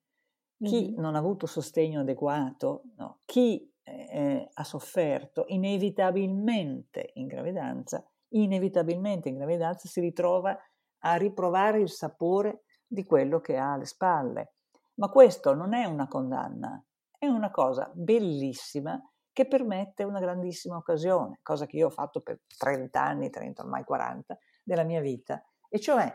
chi 0.58 0.88
mm-hmm. 0.88 1.00
non 1.00 1.14
ha 1.14 1.20
avuto 1.20 1.46
sostegno 1.46 2.00
adeguato, 2.00 2.86
no, 2.96 3.20
chi 3.26 3.72
eh, 3.84 4.50
ha 4.52 4.64
sofferto, 4.64 5.46
inevitabilmente 5.50 7.12
in 7.14 7.28
gravidanza, 7.28 8.04
inevitabilmente 8.30 9.30
in 9.30 9.36
gravidanza 9.36 9.88
si 9.88 10.00
ritrova 10.00 10.58
a 11.02 11.16
riprovare 11.16 11.80
il 11.80 11.92
sapore 11.92 12.64
di 12.88 13.06
quello 13.06 13.40
che 13.40 13.56
ha 13.56 13.74
alle 13.74 13.86
spalle. 13.86 14.54
Ma 14.96 15.10
questo 15.10 15.54
non 15.54 15.76
è 15.76 15.86
una 15.86 16.08
condanna, 16.08 16.84
è 17.18 17.26
una 17.26 17.52
cosa 17.52 17.92
bellissima 17.94 19.02
che 19.32 19.48
permette 19.48 20.04
una 20.04 20.20
grandissima 20.20 20.78
occasione, 20.78 21.40
cosa 21.44 21.66
che 21.66 21.78
io 21.78 21.88
ho 21.88 21.92
fatto 21.92 22.22
per 22.22 22.42
30 22.58 23.02
anni, 23.02 23.30
30 23.30 23.62
ormai 23.62 23.84
40 23.84 24.38
della 24.64 24.84
mia 24.84 25.02
vita, 25.02 25.44
e 25.70 25.80
cioè 25.80 26.12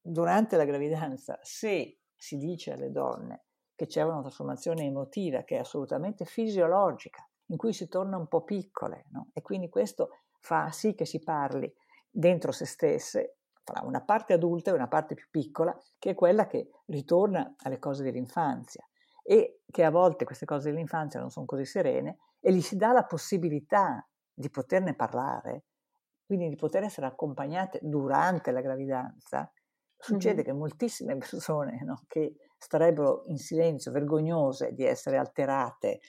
durante 0.00 0.56
la 0.56 0.64
gravidanza 0.64 1.38
se 1.42 2.00
si 2.14 2.36
dice 2.36 2.72
alle 2.72 2.90
donne 2.90 3.44
che 3.74 3.86
c'è 3.86 4.02
una 4.02 4.20
trasformazione 4.20 4.84
emotiva 4.84 5.44
che 5.44 5.56
è 5.56 5.60
assolutamente 5.60 6.24
fisiologica, 6.24 7.26
in 7.46 7.56
cui 7.56 7.72
si 7.72 7.88
torna 7.88 8.16
un 8.16 8.26
po' 8.26 8.42
piccole, 8.42 9.06
no? 9.12 9.30
e 9.32 9.40
quindi 9.40 9.68
questo 9.68 10.10
fa 10.40 10.70
sì 10.70 10.94
che 10.94 11.04
si 11.04 11.20
parli 11.20 11.72
dentro 12.10 12.52
se 12.52 12.66
stesse 12.66 13.36
tra 13.62 13.82
una 13.84 14.02
parte 14.02 14.32
adulta 14.32 14.70
e 14.70 14.74
una 14.74 14.88
parte 14.88 15.14
più 15.14 15.28
piccola, 15.30 15.76
che 15.98 16.10
è 16.10 16.14
quella 16.14 16.46
che 16.46 16.70
ritorna 16.86 17.54
alle 17.58 17.78
cose 17.78 18.02
dell'infanzia 18.02 18.86
e 19.30 19.60
che 19.70 19.84
a 19.84 19.90
volte 19.90 20.24
queste 20.24 20.46
cose 20.46 20.70
dell'infanzia 20.70 21.20
non 21.20 21.28
sono 21.28 21.44
così 21.44 21.66
serene 21.66 22.16
e 22.40 22.50
gli 22.50 22.62
si 22.62 22.76
dà 22.76 22.92
la 22.92 23.04
possibilità 23.04 24.08
di 24.32 24.48
poterne 24.48 24.94
parlare, 24.94 25.64
quindi 26.24 26.48
di 26.48 26.56
poter 26.56 26.84
essere 26.84 27.04
accompagnate 27.04 27.78
durante 27.82 28.52
la 28.52 28.62
gravidanza, 28.62 29.52
succede 29.98 30.36
mm-hmm. 30.36 30.44
che 30.44 30.52
moltissime 30.52 31.16
persone 31.18 31.82
no, 31.84 32.04
che 32.08 32.36
starebbero 32.56 33.24
in 33.26 33.36
silenzio, 33.36 33.92
vergognose 33.92 34.72
di 34.72 34.84
essere 34.84 35.18
alterate, 35.18 36.00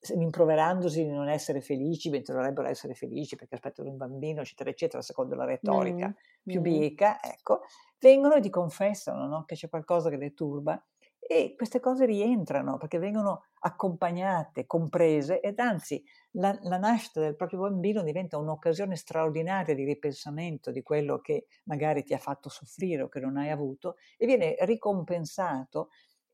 rimproverandosi 0.00 1.04
di 1.04 1.10
non 1.12 1.28
essere 1.28 1.60
felici, 1.60 2.10
mentre 2.10 2.34
dovrebbero 2.34 2.66
essere 2.66 2.94
felici 2.94 3.36
perché 3.36 3.54
aspettano 3.54 3.88
un 3.88 3.96
bambino, 3.96 4.40
eccetera, 4.40 4.70
eccetera, 4.70 5.00
secondo 5.00 5.36
la 5.36 5.44
retorica 5.44 6.06
mm-hmm. 6.06 6.42
più 6.42 6.60
bieca, 6.60 7.22
ecco, 7.22 7.60
vengono 8.00 8.34
e 8.34 8.40
ti 8.40 8.50
confessano 8.50 9.28
no, 9.28 9.44
che 9.44 9.54
c'è 9.54 9.68
qualcosa 9.68 10.10
che 10.10 10.16
le 10.16 10.34
turba 10.34 10.84
e 11.26 11.54
queste 11.56 11.80
cose 11.80 12.04
rientrano 12.04 12.76
perché 12.76 12.98
vengono 12.98 13.44
accompagnate, 13.60 14.66
comprese 14.66 15.40
ed 15.40 15.58
anzi 15.58 16.04
la, 16.32 16.56
la, 16.62 16.76
nascita 16.76 17.20
del 17.20 17.34
proprio 17.34 17.60
bambino 17.60 18.02
diventa 18.02 18.36
un'occasione 18.36 18.94
straordinaria 18.94 19.74
di 19.74 19.84
ripensamento 19.84 20.70
di 20.70 20.82
quello 20.82 21.20
che 21.20 21.46
magari 21.64 22.02
ti 22.02 22.12
ha 22.12 22.18
fatto 22.18 22.50
soffrire 22.50 23.02
o 23.02 23.08
che 23.08 23.20
non 23.20 23.38
hai 23.38 23.48
avuto 23.48 23.96
e 24.18 24.26
viene 24.26 24.56
ricompensato 24.60 25.88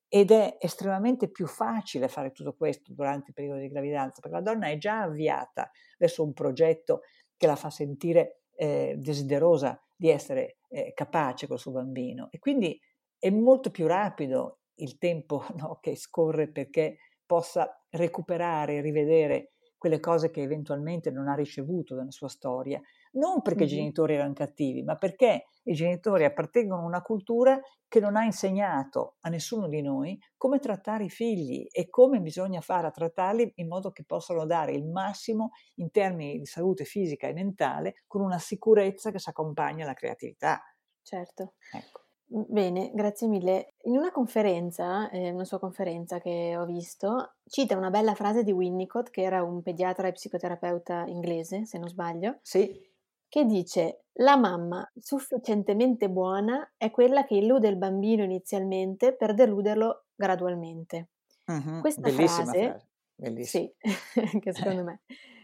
ed 0.08 0.32
è 0.32 0.56
estremamente 0.58 1.30
più 1.30 1.46
facile 1.46 2.08
fare 2.08 2.32
tutto 2.32 2.56
questo 2.56 2.92
durante 2.92 3.28
il 3.28 3.34
periodo 3.34 3.60
di 3.60 3.68
gravidanza 3.68 4.20
perché 4.20 4.36
la 4.38 4.42
donna 4.42 4.66
è 4.66 4.76
già 4.76 5.02
avviata 5.02 5.70
verso 5.98 6.24
un 6.24 6.32
progetto 6.32 7.02
che 7.36 7.46
la 7.46 7.54
fa 7.54 7.70
sentire 7.70 8.40
eh, 8.56 8.96
desiderosa 8.98 9.80
di 9.94 10.08
essere 10.08 10.58
eh, 10.68 10.92
capace 10.94 11.46
col 11.46 11.60
suo 11.60 11.70
bambino. 11.70 12.28
E 12.30 12.40
quindi 12.40 12.78
è 13.18 13.30
molto 13.30 13.70
più 13.70 13.86
rapido 13.86 14.59
il 14.80 14.98
tempo 14.98 15.44
no, 15.56 15.78
che 15.80 15.96
scorre 15.96 16.50
perché 16.50 16.98
possa 17.24 17.84
recuperare 17.90 18.76
e 18.76 18.80
rivedere 18.80 19.52
quelle 19.80 19.98
cose 19.98 20.30
che 20.30 20.42
eventualmente 20.42 21.10
non 21.10 21.26
ha 21.26 21.34
ricevuto 21.34 21.94
nella 21.94 22.10
sua 22.10 22.28
storia, 22.28 22.78
non 23.12 23.40
perché 23.40 23.64
mm-hmm. 23.64 23.72
i 23.72 23.76
genitori 23.76 24.14
erano 24.14 24.34
cattivi, 24.34 24.82
ma 24.82 24.96
perché 24.96 25.46
i 25.62 25.72
genitori 25.72 26.24
appartengono 26.24 26.82
a 26.82 26.84
una 26.84 27.00
cultura 27.00 27.58
che 27.88 27.98
non 27.98 28.14
ha 28.14 28.24
insegnato 28.24 29.16
a 29.20 29.30
nessuno 29.30 29.68
di 29.68 29.80
noi 29.80 30.18
come 30.36 30.58
trattare 30.58 31.04
i 31.04 31.08
figli 31.08 31.66
e 31.70 31.88
come 31.88 32.20
bisogna 32.20 32.60
fare 32.60 32.88
a 32.88 32.90
trattarli 32.90 33.52
in 33.56 33.68
modo 33.68 33.90
che 33.90 34.04
possano 34.04 34.44
dare 34.44 34.72
il 34.72 34.86
massimo 34.86 35.52
in 35.76 35.90
termini 35.90 36.38
di 36.38 36.44
salute 36.44 36.84
fisica 36.84 37.26
e 37.26 37.32
mentale 37.32 38.02
con 38.06 38.20
una 38.20 38.38
sicurezza 38.38 39.10
che 39.10 39.18
si 39.18 39.30
accompagna 39.30 39.84
alla 39.84 39.94
creatività. 39.94 40.60
Certo. 41.02 41.54
Ecco. 41.72 42.09
Bene, 42.32 42.92
grazie 42.94 43.26
mille. 43.26 43.74
In 43.82 43.96
una 43.96 44.12
conferenza, 44.12 45.10
eh, 45.10 45.30
una 45.30 45.44
sua 45.44 45.58
conferenza 45.58 46.20
che 46.20 46.56
ho 46.56 46.64
visto, 46.64 47.34
cita 47.44 47.76
una 47.76 47.90
bella 47.90 48.14
frase 48.14 48.44
di 48.44 48.52
Winnicott, 48.52 49.10
che 49.10 49.22
era 49.22 49.42
un 49.42 49.62
pediatra 49.62 50.06
e 50.06 50.12
psicoterapeuta 50.12 51.06
inglese, 51.08 51.66
se 51.66 51.78
non 51.78 51.88
sbaglio. 51.88 52.38
Sì. 52.42 52.88
Che 53.28 53.44
dice: 53.44 54.04
La 54.14 54.36
mamma 54.36 54.88
sufficientemente 54.96 56.08
buona 56.08 56.72
è 56.76 56.92
quella 56.92 57.24
che 57.24 57.34
illude 57.34 57.66
il 57.66 57.76
bambino 57.76 58.22
inizialmente 58.22 59.12
per 59.16 59.34
deluderlo 59.34 60.04
gradualmente. 60.14 61.08
Uh-huh. 61.46 61.80
Questa 61.80 62.02
Bellissima 62.02 62.44
frase, 62.44 62.68
frase. 62.68 62.86
Bellissima. 63.16 63.64
Sì, 63.64 63.74
anche 64.32 64.52
secondo 64.52 64.84
me. 64.84 65.00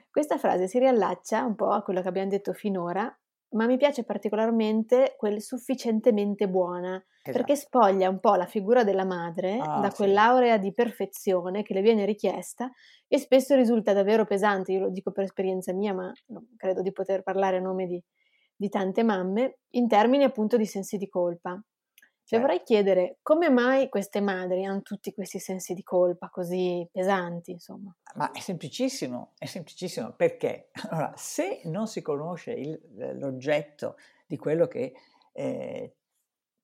Questa 0.08 0.38
frase 0.38 0.68
si 0.68 0.78
riallaccia 0.78 1.44
un 1.44 1.56
po' 1.56 1.70
a 1.70 1.82
quello 1.82 2.00
che 2.00 2.08
abbiamo 2.08 2.30
detto 2.30 2.52
finora 2.52 3.12
ma 3.50 3.66
mi 3.66 3.76
piace 3.76 4.04
particolarmente 4.04 5.14
quel 5.16 5.40
sufficientemente 5.42 6.48
buona, 6.48 7.02
Esatto. 7.24 7.30
perché 7.30 7.56
spoglia 7.56 8.08
un 8.08 8.20
po' 8.20 8.34
la 8.34 8.46
figura 8.46 8.84
della 8.84 9.04
madre 9.04 9.70
Ah, 9.70 9.74
da 9.74 9.90
sì. 9.90 9.94
quell'aurea 9.94 10.58
di 10.58 10.72
perfezione 10.72 11.62
che 11.62 11.74
le 11.74 11.82
viene 11.82 12.04
richiesta 12.04 12.70
e 13.08 13.18
spesso 13.18 13.54
risulta 13.54 13.92
davvero 13.92 14.24
pesante, 14.24 14.72
io 14.72 14.80
lo 14.80 14.90
dico 14.90 15.12
per 15.12 15.24
esperienza 15.24 15.72
mia, 15.72 15.92
ma 15.94 16.12
credo 16.56 16.82
di 16.82 16.92
poter 16.92 17.22
parlare 17.22 17.56
a 17.58 17.60
nome 17.60 17.86
di, 17.86 18.02
di 18.54 18.68
tante 18.68 19.02
mamme, 19.02 19.58
in 19.70 19.88
termini 19.88 20.24
appunto 20.24 20.56
di 20.56 20.66
sensi 20.66 20.96
di 20.96 21.08
colpa. 21.08 21.60
Cioè 22.26 22.40
Certo. 22.40 22.46
vorrei 22.46 22.62
chiedere 22.64 23.18
come 23.22 23.48
mai 23.50 23.88
queste 23.88 24.20
madri 24.20 24.64
hanno 24.64 24.82
tutti 24.82 25.14
questi 25.14 25.38
sensi 25.38 25.74
di 25.74 25.84
colpa 25.84 26.28
così 26.28 26.84
pesanti, 26.90 27.52
insomma. 27.52 27.94
Ma 28.16 28.32
è 28.32 28.40
semplicissimo, 28.40 29.34
è 29.38 29.46
semplicissimo 29.46 30.12
perché 30.12 30.70
allora, 30.90 31.12
se 31.16 31.60
non 31.66 31.86
si 31.86 32.02
conosce 32.02 32.50
il- 32.50 32.80
l'oggetto 33.18 33.96
di 34.26 34.36
quello 34.38 34.66
che 34.66 34.92
eh, 35.32 35.94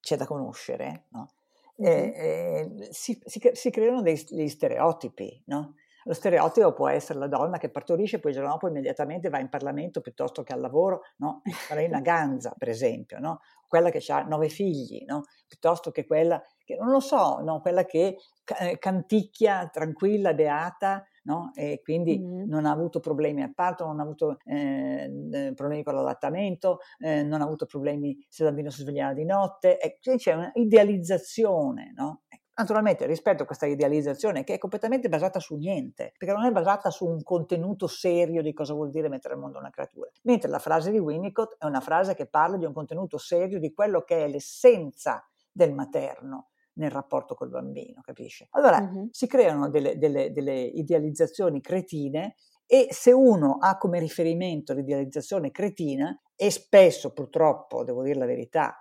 c'è 0.00 0.16
da 0.16 0.26
conoscere, 0.26 1.04
no? 1.10 1.30
Eh, 1.76 2.68
eh, 2.76 2.88
si, 2.92 3.20
si 3.24 3.40
si 3.52 3.70
creano 3.70 4.02
dei- 4.02 4.26
degli 4.30 4.48
stereotipi, 4.48 5.42
no? 5.46 5.76
Lo 6.04 6.14
stereotipo 6.14 6.72
può 6.72 6.88
essere 6.88 7.18
la 7.18 7.28
donna 7.28 7.58
che 7.58 7.70
partorisce 7.70 8.16
e 8.16 8.18
poi 8.20 8.30
il 8.32 8.36
giorno 8.36 8.52
dopo 8.52 8.68
immediatamente 8.68 9.28
va 9.28 9.38
in 9.38 9.48
Parlamento 9.48 10.00
piuttosto 10.00 10.42
che 10.42 10.52
al 10.52 10.60
lavoro, 10.60 11.02
no? 11.18 11.46
Farina 11.66 12.00
Ganza, 12.00 12.54
per 12.58 12.68
esempio, 12.68 13.18
no? 13.18 13.40
Quella 13.66 13.90
che 13.90 14.02
ha 14.12 14.22
nove 14.22 14.48
figli, 14.48 15.04
no? 15.06 15.22
Piuttosto 15.46 15.90
che 15.90 16.04
quella 16.06 16.42
che, 16.64 16.76
non 16.76 16.90
lo 16.90 17.00
so, 17.00 17.38
no? 17.40 17.60
Quella 17.60 17.84
che 17.84 18.16
eh, 18.60 18.78
canticchia 18.78 19.68
tranquilla 19.72 20.34
beata, 20.34 21.04
no? 21.24 21.50
E 21.54 21.80
quindi 21.82 22.18
Mhm. 22.18 22.48
non 22.48 22.66
ha 22.66 22.70
avuto 22.72 23.00
problemi 23.00 23.42
al 23.42 23.54
parto, 23.54 23.86
non 23.86 24.00
ha 24.00 24.02
avuto 24.02 24.38
eh, 24.44 25.10
eh, 25.32 25.52
problemi 25.54 25.82
con 25.84 25.94
l'allattamento, 25.94 26.78
eh, 26.98 27.22
non 27.22 27.40
ha 27.40 27.44
avuto 27.44 27.66
problemi 27.66 28.16
se 28.28 28.42
il 28.42 28.48
bambino 28.48 28.70
si 28.70 28.82
svegliava 28.82 29.12
di 29.14 29.24
notte, 29.24 29.78
e 29.78 29.98
quindi 30.02 30.22
c'è 30.22 30.34
un'idealizzazione, 30.34 31.92
no? 31.96 32.22
Ecco, 32.54 32.60
Naturalmente 32.62 33.06
rispetto 33.06 33.42
a 33.42 33.46
questa 33.46 33.66
idealizzazione 33.66 34.44
che 34.44 34.54
è 34.54 34.58
completamente 34.58 35.08
basata 35.08 35.40
su 35.40 35.56
niente, 35.56 36.12
perché 36.18 36.34
non 36.34 36.44
è 36.44 36.50
basata 36.52 36.90
su 36.90 37.06
un 37.06 37.22
contenuto 37.22 37.86
serio 37.86 38.42
di 38.42 38.52
cosa 38.52 38.74
vuol 38.74 38.90
dire 38.90 39.08
mettere 39.08 39.34
al 39.34 39.40
mondo 39.40 39.58
una 39.58 39.70
creatura, 39.70 40.10
mentre 40.24 40.50
la 40.50 40.58
frase 40.58 40.90
di 40.90 40.98
Winnicott 40.98 41.56
è 41.58 41.64
una 41.64 41.80
frase 41.80 42.14
che 42.14 42.26
parla 42.26 42.58
di 42.58 42.66
un 42.66 42.74
contenuto 42.74 43.16
serio 43.16 43.58
di 43.58 43.72
quello 43.72 44.02
che 44.02 44.24
è 44.24 44.28
l'essenza 44.28 45.26
del 45.50 45.72
materno 45.72 46.48
nel 46.74 46.90
rapporto 46.90 47.34
col 47.34 47.48
bambino, 47.50 48.00
capisce? 48.02 48.48
Allora 48.50 48.80
Mhm. 48.80 49.08
si 49.10 49.26
creano 49.26 49.68
delle, 49.70 49.96
delle- 49.98 50.30
delle 50.32 50.60
idealizzazioni 50.60 51.60
cretine 51.60 52.34
e 52.66 52.88
se 52.90 53.12
uno 53.12 53.58
ha 53.60 53.76
come 53.78 53.98
riferimento 53.98 54.72
l'idealizzazione 54.74 55.50
cretina, 55.50 56.14
e 56.34 56.50
spesso 56.50 57.12
purtroppo, 57.12 57.84
devo 57.84 58.02
dire 58.02 58.18
la 58.18 58.24
verità, 58.26 58.76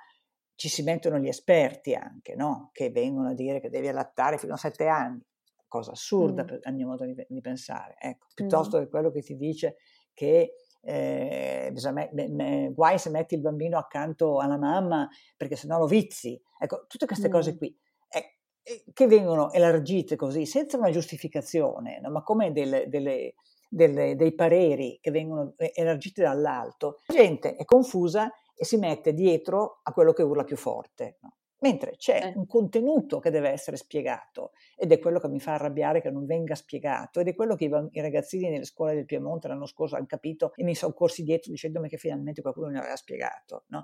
ci 0.61 0.69
si 0.69 0.83
mettono 0.83 1.17
gli 1.17 1.27
esperti 1.27 1.95
anche, 1.95 2.35
no? 2.35 2.69
che 2.71 2.91
vengono 2.91 3.29
a 3.29 3.33
dire 3.33 3.59
che 3.59 3.71
devi 3.71 3.87
allattare 3.87 4.37
fino 4.37 4.53
a 4.53 4.57
sette 4.57 4.85
anni, 4.85 5.19
cosa 5.67 5.89
assurda 5.89 6.43
Mm. 6.43 6.45
per- 6.45 6.59
a 6.61 6.69
mio 6.69 6.85
modo 6.85 7.03
di, 7.03 7.15
di 7.27 7.41
pensare, 7.41 7.95
ecco, 7.97 8.27
piuttosto 8.35 8.77
che 8.77 8.87
quello 8.87 9.09
che 9.09 9.21
ti 9.23 9.35
dice 9.37 9.77
che 10.13 10.53
eh, 10.83 11.69
bisogna 11.73 12.07
me- 12.13 12.27
me- 12.29 12.71
guai 12.75 12.99
se 12.99 13.09
metti 13.09 13.33
il 13.33 13.41
bambino 13.41 13.79
accanto 13.79 14.37
alla 14.37 14.57
mamma 14.59 15.09
perché 15.35 15.55
sennò 15.55 15.79
lo 15.79 15.87
vizi, 15.87 16.39
ecco, 16.59 16.85
tutte 16.87 17.07
queste 17.07 17.27
Mm. 17.27 17.31
cose 17.31 17.57
qui 17.57 17.75
eh, 18.09 18.37
eh, 18.61 18.83
che 18.93 19.07
vengono 19.07 19.51
elargite 19.51 20.15
così, 20.15 20.45
senza 20.45 20.77
una 20.77 20.91
giustificazione, 20.91 21.99
no? 22.01 22.11
ma 22.11 22.21
come 22.21 22.51
delle, 22.51 22.87
delle- 22.87 23.33
delle- 23.67 24.15
dei 24.15 24.35
pareri 24.35 24.99
che 25.01 25.09
vengono 25.09 25.53
eh, 25.57 25.71
elargiti 25.73 26.21
dall'alto, 26.21 26.99
la 27.07 27.15
gente 27.15 27.55
è 27.55 27.65
confusa 27.65 28.31
e 28.61 28.65
si 28.65 28.77
mette 28.77 29.15
dietro 29.15 29.79
a 29.81 29.91
quello 29.91 30.13
che 30.13 30.21
urla 30.21 30.43
più 30.43 30.55
forte. 30.55 31.17
no? 31.21 31.37
Mentre 31.61 31.95
c'è 31.97 32.19
Eh. 32.27 32.33
un 32.35 32.45
contenuto 32.45 33.17
che 33.19 33.31
deve 33.31 33.49
essere 33.49 33.75
spiegato 33.75 34.51
ed 34.75 34.91
è 34.91 34.99
quello 34.99 35.19
che 35.19 35.27
mi 35.29 35.39
fa 35.39 35.53
arrabbiare 35.55 35.99
che 35.99 36.11
non 36.11 36.25
venga 36.27 36.53
spiegato 36.53 37.19
ed 37.19 37.27
è 37.27 37.33
quello 37.33 37.55
che 37.55 37.65
i, 37.65 38.01
ragazzini 38.01 38.49
nelle 38.49 38.65
scuole 38.65 38.93
del 38.93 39.05
Piemonte 39.05 39.47
l'anno 39.47 39.65
scorso 39.65 39.95
hanno 39.95 40.05
capito 40.05 40.53
e 40.55 40.63
mi 40.63 40.75
sono 40.75 40.93
corsi 40.93 41.23
dietro 41.23 41.49
dicendomi 41.51 41.89
che 41.89 41.97
finalmente 41.97 42.41
qualcuno 42.43 42.67
mi 42.69 42.77
aveva 42.77 42.95
spiegato. 42.95 43.63
no? 43.69 43.83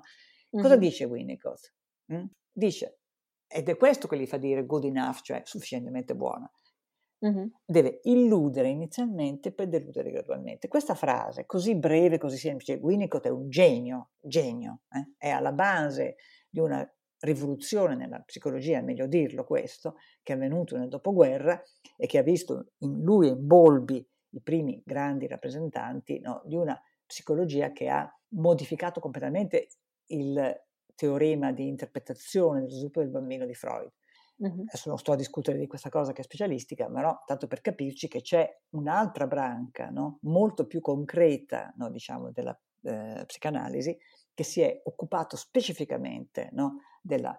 Cosa 0.50 0.74
Mhm. 0.74 0.80
dice 0.80 1.04
Winnicott? 1.06 1.72
Mm? 2.12 2.24
Dice, 2.52 2.98
ed 3.48 3.68
è 3.68 3.76
questo 3.76 4.06
che 4.06 4.16
gli 4.16 4.26
fa 4.26 4.36
dire 4.38 4.64
good 4.64 4.84
enough, 4.84 5.22
cioè 5.22 5.42
sufficientemente 5.44 6.14
buona, 6.14 6.48
Mhm. 7.20 7.50
deve 7.64 7.98
illudere 8.04 8.68
inizialmente 8.68 9.52
per 9.52 9.68
deludere 9.68 10.10
gradualmente. 10.12 10.68
Questa 10.68 10.94
frase, 10.94 11.46
così 11.46 11.74
breve, 11.74 12.16
così 12.18 12.36
semplice, 12.36 12.74
Winnicott 12.74 13.26
è 13.26 13.30
un 13.30 13.48
genio, 13.50 14.10
genio, 14.20 14.82
eh? 14.92 15.14
è 15.18 15.28
alla 15.28 15.52
base 15.52 16.16
di 16.48 16.60
una 16.60 16.88
rivoluzione 17.20 17.96
nella 17.96 18.20
psicologia, 18.20 18.78
è 18.78 18.82
meglio 18.82 19.06
dirlo 19.08 19.44
questo, 19.44 19.96
che 20.22 20.32
è 20.32 20.36
avvenuto 20.36 20.76
nel 20.76 20.88
dopoguerra 20.88 21.60
e 21.96 22.06
che 22.06 22.18
ha 22.18 22.22
visto 22.22 22.72
in 22.78 23.02
lui 23.02 23.26
e 23.26 23.30
in 23.30 23.44
Bolby 23.46 24.06
i 24.30 24.40
primi 24.40 24.80
grandi 24.84 25.26
rappresentanti 25.26 26.20
no, 26.20 26.42
di 26.44 26.54
una 26.54 26.80
psicologia 27.04 27.72
che 27.72 27.88
ha 27.88 28.08
modificato 28.34 29.00
completamente 29.00 29.68
il 30.10 30.62
teorema 30.94 31.52
di 31.52 31.66
interpretazione 31.66 32.60
dello 32.60 32.70
sviluppo 32.72 33.00
del 33.00 33.10
bambino 33.10 33.44
di 33.46 33.54
Freud. 33.54 33.90
Mhm. 34.40 34.66
Adesso 34.68 34.88
non 34.88 34.98
sto 34.98 35.12
a 35.12 35.16
discutere 35.16 35.58
di 35.58 35.66
questa 35.66 35.88
cosa 35.88 36.12
che 36.12 36.20
è 36.20 36.24
specialistica, 36.24 36.88
ma 36.88 37.00
no, 37.00 37.22
tanto 37.26 37.48
per 37.48 37.60
capirci 37.60 38.06
che 38.06 38.20
c'è 38.20 38.48
un'altra 38.70 39.26
branca 39.26 39.90
no, 39.90 40.18
molto 40.22 40.66
più 40.66 40.80
concreta, 40.80 41.72
no, 41.76 41.90
diciamo, 41.90 42.30
della 42.30 42.56
eh, 42.82 43.24
psicanalisi 43.26 43.98
che 44.32 44.44
si 44.44 44.60
è 44.60 44.80
occupato 44.84 45.36
specificamente 45.36 46.50
della, 47.02 47.36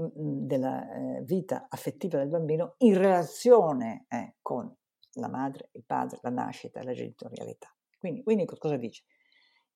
mm, 0.00 0.46
della 0.46 0.92
eh, 0.92 1.22
vita 1.22 1.66
affettiva 1.68 2.18
del 2.18 2.28
bambino 2.28 2.74
in 2.78 2.98
relazione 2.98 4.06
eh, 4.08 4.34
con 4.42 4.74
la 5.14 5.28
madre, 5.28 5.68
il 5.72 5.84
padre, 5.84 6.18
la 6.22 6.30
nascita 6.30 6.82
la 6.82 6.92
genitorialità. 6.92 7.72
Quindi 7.96 8.22
Winnicott 8.26 8.58
cosa 8.58 8.76
dice? 8.76 9.04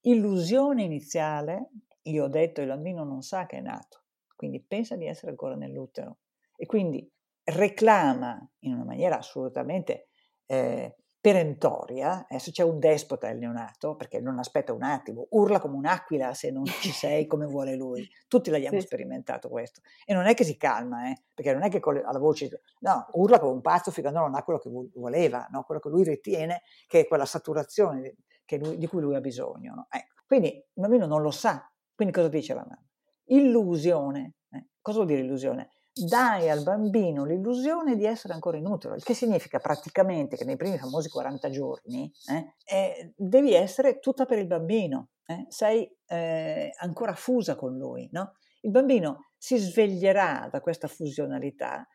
Illusione 0.01 0.83
iniziale, 0.83 1.71
io 2.03 2.25
ho 2.25 2.29
detto 2.29 2.61
il 2.61 2.67
bambino 2.67 3.05
non 3.05 3.23
sa 3.23 3.47
che 3.47 3.59
è 3.59 3.61
nato, 3.61 4.03
quindi 4.35 4.61
pensa 4.61 4.97
di 4.97 5.07
essere 5.07 5.31
ancora 5.31 5.55
nell'utero 5.55 6.19
e 6.57 6.67
quindi 6.67 7.09
reclama 7.45 8.45
in 8.61 8.75
una 8.75 8.85
maniera 8.85 9.19
assolutamente 9.19 10.09
eh, 10.47 10.97
perentoria, 11.21 12.27
adesso 12.29 12.53
c'è 12.53 12.63
un 12.63 12.79
despota 12.79 13.29
il 13.31 13.39
neonato, 13.39 13.97
perché 13.97 14.21
non 14.21 14.39
aspetta 14.39 14.73
un 14.73 14.83
attimo, 14.85 15.27
urla 15.31 15.59
come 15.59 15.75
un'aquila 15.77 16.33
se 16.35 16.53
non 16.53 16.65
ci 16.67 16.93
sei 16.93 17.27
come 17.27 17.47
vuole 17.47 17.75
lui, 17.75 18.09
tutti 18.29 18.49
l'abbiamo 18.51 18.79
Sì. 18.79 18.87
sperimentato 18.87 19.49
questo, 19.49 19.81
e 20.05 20.15
non 20.15 20.27
è 20.27 20.35
che 20.35 20.45
si 20.45 20.57
calma, 20.57 21.11
eh, 21.11 21.23
perché 21.35 21.53
non 21.53 21.63
è 21.65 21.69
che 21.69 21.81
le- 21.93 22.03
alla 22.05 22.21
voce, 22.21 22.63
no, 22.81 23.09
urla 23.13 23.41
come 23.41 23.53
un 23.55 23.61
pazzo 23.61 23.91
finché 23.91 24.11
non 24.11 24.35
ha 24.37 24.43
quello 24.45 24.61
che 24.61 24.71
voleva, 24.95 25.49
no? 25.51 25.65
quello 25.65 25.81
che 25.81 25.89
lui 25.89 26.05
ritiene 26.05 26.63
che 26.87 27.01
è 27.01 27.07
quella 27.09 27.25
saturazione 27.27 28.15
lui- 28.59 28.77
di 28.79 28.87
cui 28.87 29.01
lui 29.01 29.17
ha 29.17 29.21
bisogno. 29.21 29.75
no? 29.75 29.87
Ecco. 29.91 30.15
Quindi 30.27 30.49
il 30.55 30.65
bambino 30.75 31.07
non 31.07 31.23
lo 31.23 31.33
sa, 31.33 31.69
quindi 31.95 32.15
cosa 32.15 32.29
dice 32.29 32.55
la 32.55 32.61
mamma? 32.61 32.85
Illusione, 33.25 34.35
eh? 34.51 34.67
cosa 34.81 34.99
vuol 34.99 35.09
dire 35.09 35.21
illusione? 35.23 35.71
Dai 35.99 36.51
al 36.51 36.63
bambino 36.63 37.25
l'illusione 37.25 37.97
di 37.97 38.05
essere 38.05 38.35
ancora 38.35 38.59
in 38.59 38.67
utero, 38.67 38.95
il 38.95 39.03
che 39.03 39.15
significa 39.15 39.59
praticamente 39.59 40.37
che 40.37 40.45
nei 40.45 40.57
primi 40.57 40.77
famosi 40.79 41.09
40 41.09 41.49
giorni 41.51 42.13
eh, 42.31 42.55
eh, 42.67 43.13
devi 43.17 43.55
essere 43.55 43.99
tutta 43.99 44.27
per 44.27 44.39
il 44.39 44.47
bambino, 44.47 45.09
eh, 45.27 45.47
sei 45.49 45.91
eh, 46.07 46.71
ancora 46.79 47.15
fusa 47.15 47.55
con 47.57 47.77
lui. 47.79 48.09
No? 48.13 48.33
Il 48.61 48.71
bambino 48.71 49.31
si 49.39 49.57
sveglierà 49.57 50.49
da 50.51 50.61
questa 50.61 50.87
fusionalità 50.89 51.87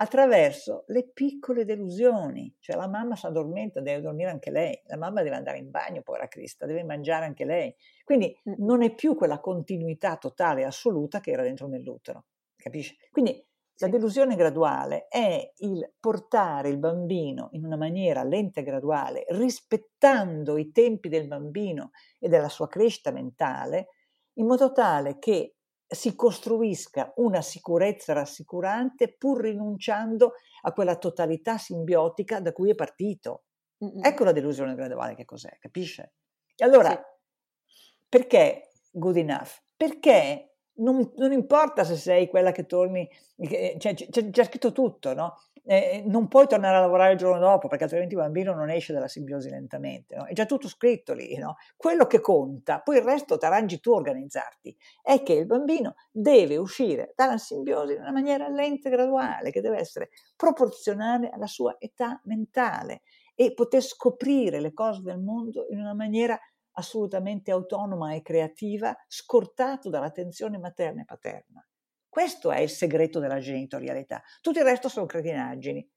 attraverso 0.00 0.84
le 0.88 1.08
piccole 1.12 1.64
delusioni, 1.64 2.54
cioè 2.60 2.76
la 2.76 2.86
mamma 2.86 3.16
si 3.16 3.26
addormenta, 3.26 3.80
deve 3.80 4.00
dormire 4.00 4.30
anche 4.30 4.50
lei, 4.52 4.80
la 4.86 4.96
mamma 4.96 5.22
deve 5.22 5.34
andare 5.34 5.58
in 5.58 5.70
bagno, 5.70 6.02
povera 6.02 6.28
Crista, 6.28 6.66
deve 6.66 6.84
mangiare 6.84 7.24
anche 7.24 7.44
lei. 7.44 7.74
Quindi 8.04 8.36
Mm. 8.48 8.52
non 8.58 8.82
è 8.82 8.94
più 8.94 9.16
quella 9.16 9.40
continuità 9.40 10.16
totale 10.16 10.60
e 10.60 10.64
assoluta 10.64 11.18
che 11.20 11.32
era 11.32 11.42
dentro 11.42 11.66
nell'utero, 11.66 12.26
capisci? 12.56 12.96
Quindi 13.10 13.44
la 13.80 13.88
delusione 13.88 14.34
graduale 14.34 15.06
è 15.08 15.52
il 15.58 15.92
portare 16.00 16.68
il 16.68 16.78
bambino 16.78 17.48
in 17.52 17.64
una 17.64 17.76
maniera 17.76 18.24
lenta 18.24 18.60
e 18.60 18.64
graduale, 18.64 19.24
rispettando 19.28 20.56
i 20.58 20.72
tempi 20.72 21.08
del 21.08 21.28
bambino 21.28 21.90
e 22.18 22.28
della 22.28 22.48
sua 22.48 22.66
crescita 22.66 23.12
mentale, 23.12 23.88
in 24.34 24.46
modo 24.46 24.72
tale 24.72 25.18
che 25.18 25.54
si 25.86 26.14
costruisca 26.14 27.12
una 27.16 27.40
sicurezza 27.40 28.12
rassicurante 28.12 29.16
pur 29.16 29.42
rinunciando 29.42 30.34
a 30.62 30.72
quella 30.72 30.96
totalità 30.96 31.56
simbiotica 31.56 32.40
da 32.40 32.52
cui 32.52 32.70
è 32.70 32.74
partito. 32.74 33.44
Mm-mm. 33.84 34.04
Ecco 34.04 34.24
la 34.24 34.32
delusione 34.32 34.74
graduale 34.74 35.14
che 35.14 35.24
cos'è, 35.24 35.56
capisce? 35.58 36.14
E 36.56 36.64
allora, 36.64 36.90
Sì. 36.90 37.94
perché 38.08 38.70
good 38.90 39.16
enough? 39.16 39.62
Perché 39.76 40.47
non, 40.78 41.12
non, 41.16 41.32
importa 41.32 41.84
se 41.84 41.96
sei 41.96 42.28
quella 42.28 42.52
che 42.52 42.66
torni, 42.66 43.08
cioè, 43.78 43.94
c'è, 43.94 44.30
c'è 44.30 44.44
scritto 44.44 44.72
tutto, 44.72 45.14
no? 45.14 45.36
Eh, 45.64 46.02
non 46.06 46.28
puoi 46.28 46.46
tornare 46.46 46.78
a 46.78 46.80
lavorare 46.80 47.12
il 47.12 47.18
giorno 47.18 47.38
dopo 47.38 47.68
perché 47.68 47.84
altrimenti 47.84 48.14
il 48.14 48.20
bambino 48.20 48.54
non 48.54 48.70
esce 48.70 48.94
dalla 48.94 49.06
simbiosi 49.06 49.50
lentamente, 49.50 50.16
no? 50.16 50.24
è 50.24 50.32
già 50.32 50.46
tutto 50.46 50.66
scritto 50.66 51.12
lì, 51.12 51.36
no? 51.36 51.56
quello 51.76 52.06
che 52.06 52.20
conta, 52.20 52.80
poi 52.80 52.96
il 52.96 53.02
resto 53.02 53.36
ti 53.36 53.44
arrangi 53.44 53.78
tu 53.78 53.92
a 53.92 53.96
organizzarti, 53.96 54.74
è 55.02 55.22
che 55.22 55.34
il 55.34 55.44
bambino 55.44 55.96
deve 56.10 56.56
uscire 56.56 57.12
dalla 57.14 57.36
simbiosi 57.36 57.92
in 57.92 58.00
una 58.00 58.12
maniera 58.12 58.48
lenta 58.48 58.88
e 58.88 58.92
graduale, 58.92 59.50
che 59.50 59.60
deve 59.60 59.76
essere 59.76 60.08
proporzionale 60.36 61.28
alla 61.28 61.46
sua 61.46 61.76
età 61.78 62.18
mentale 62.24 63.02
e 63.34 63.52
poter 63.52 63.82
scoprire 63.82 64.60
le 64.60 64.72
cose 64.72 65.02
del 65.02 65.20
mondo 65.20 65.66
in 65.68 65.80
una 65.80 65.94
maniera 65.94 66.40
assolutamente 66.78 67.50
autonoma 67.50 68.14
e 68.14 68.22
creativa, 68.22 68.96
scortato 69.06 69.90
dall'attenzione 69.90 70.58
materna 70.58 71.02
e 71.02 71.04
paterna. 71.04 71.66
Questo 72.08 72.50
è 72.50 72.60
il 72.60 72.70
segreto 72.70 73.18
della 73.18 73.38
genitorialità. 73.38 74.22
Tutto 74.40 74.60
il 74.60 74.64
resto 74.64 74.88
sono 74.88 75.06
cretinaggini. 75.06 75.88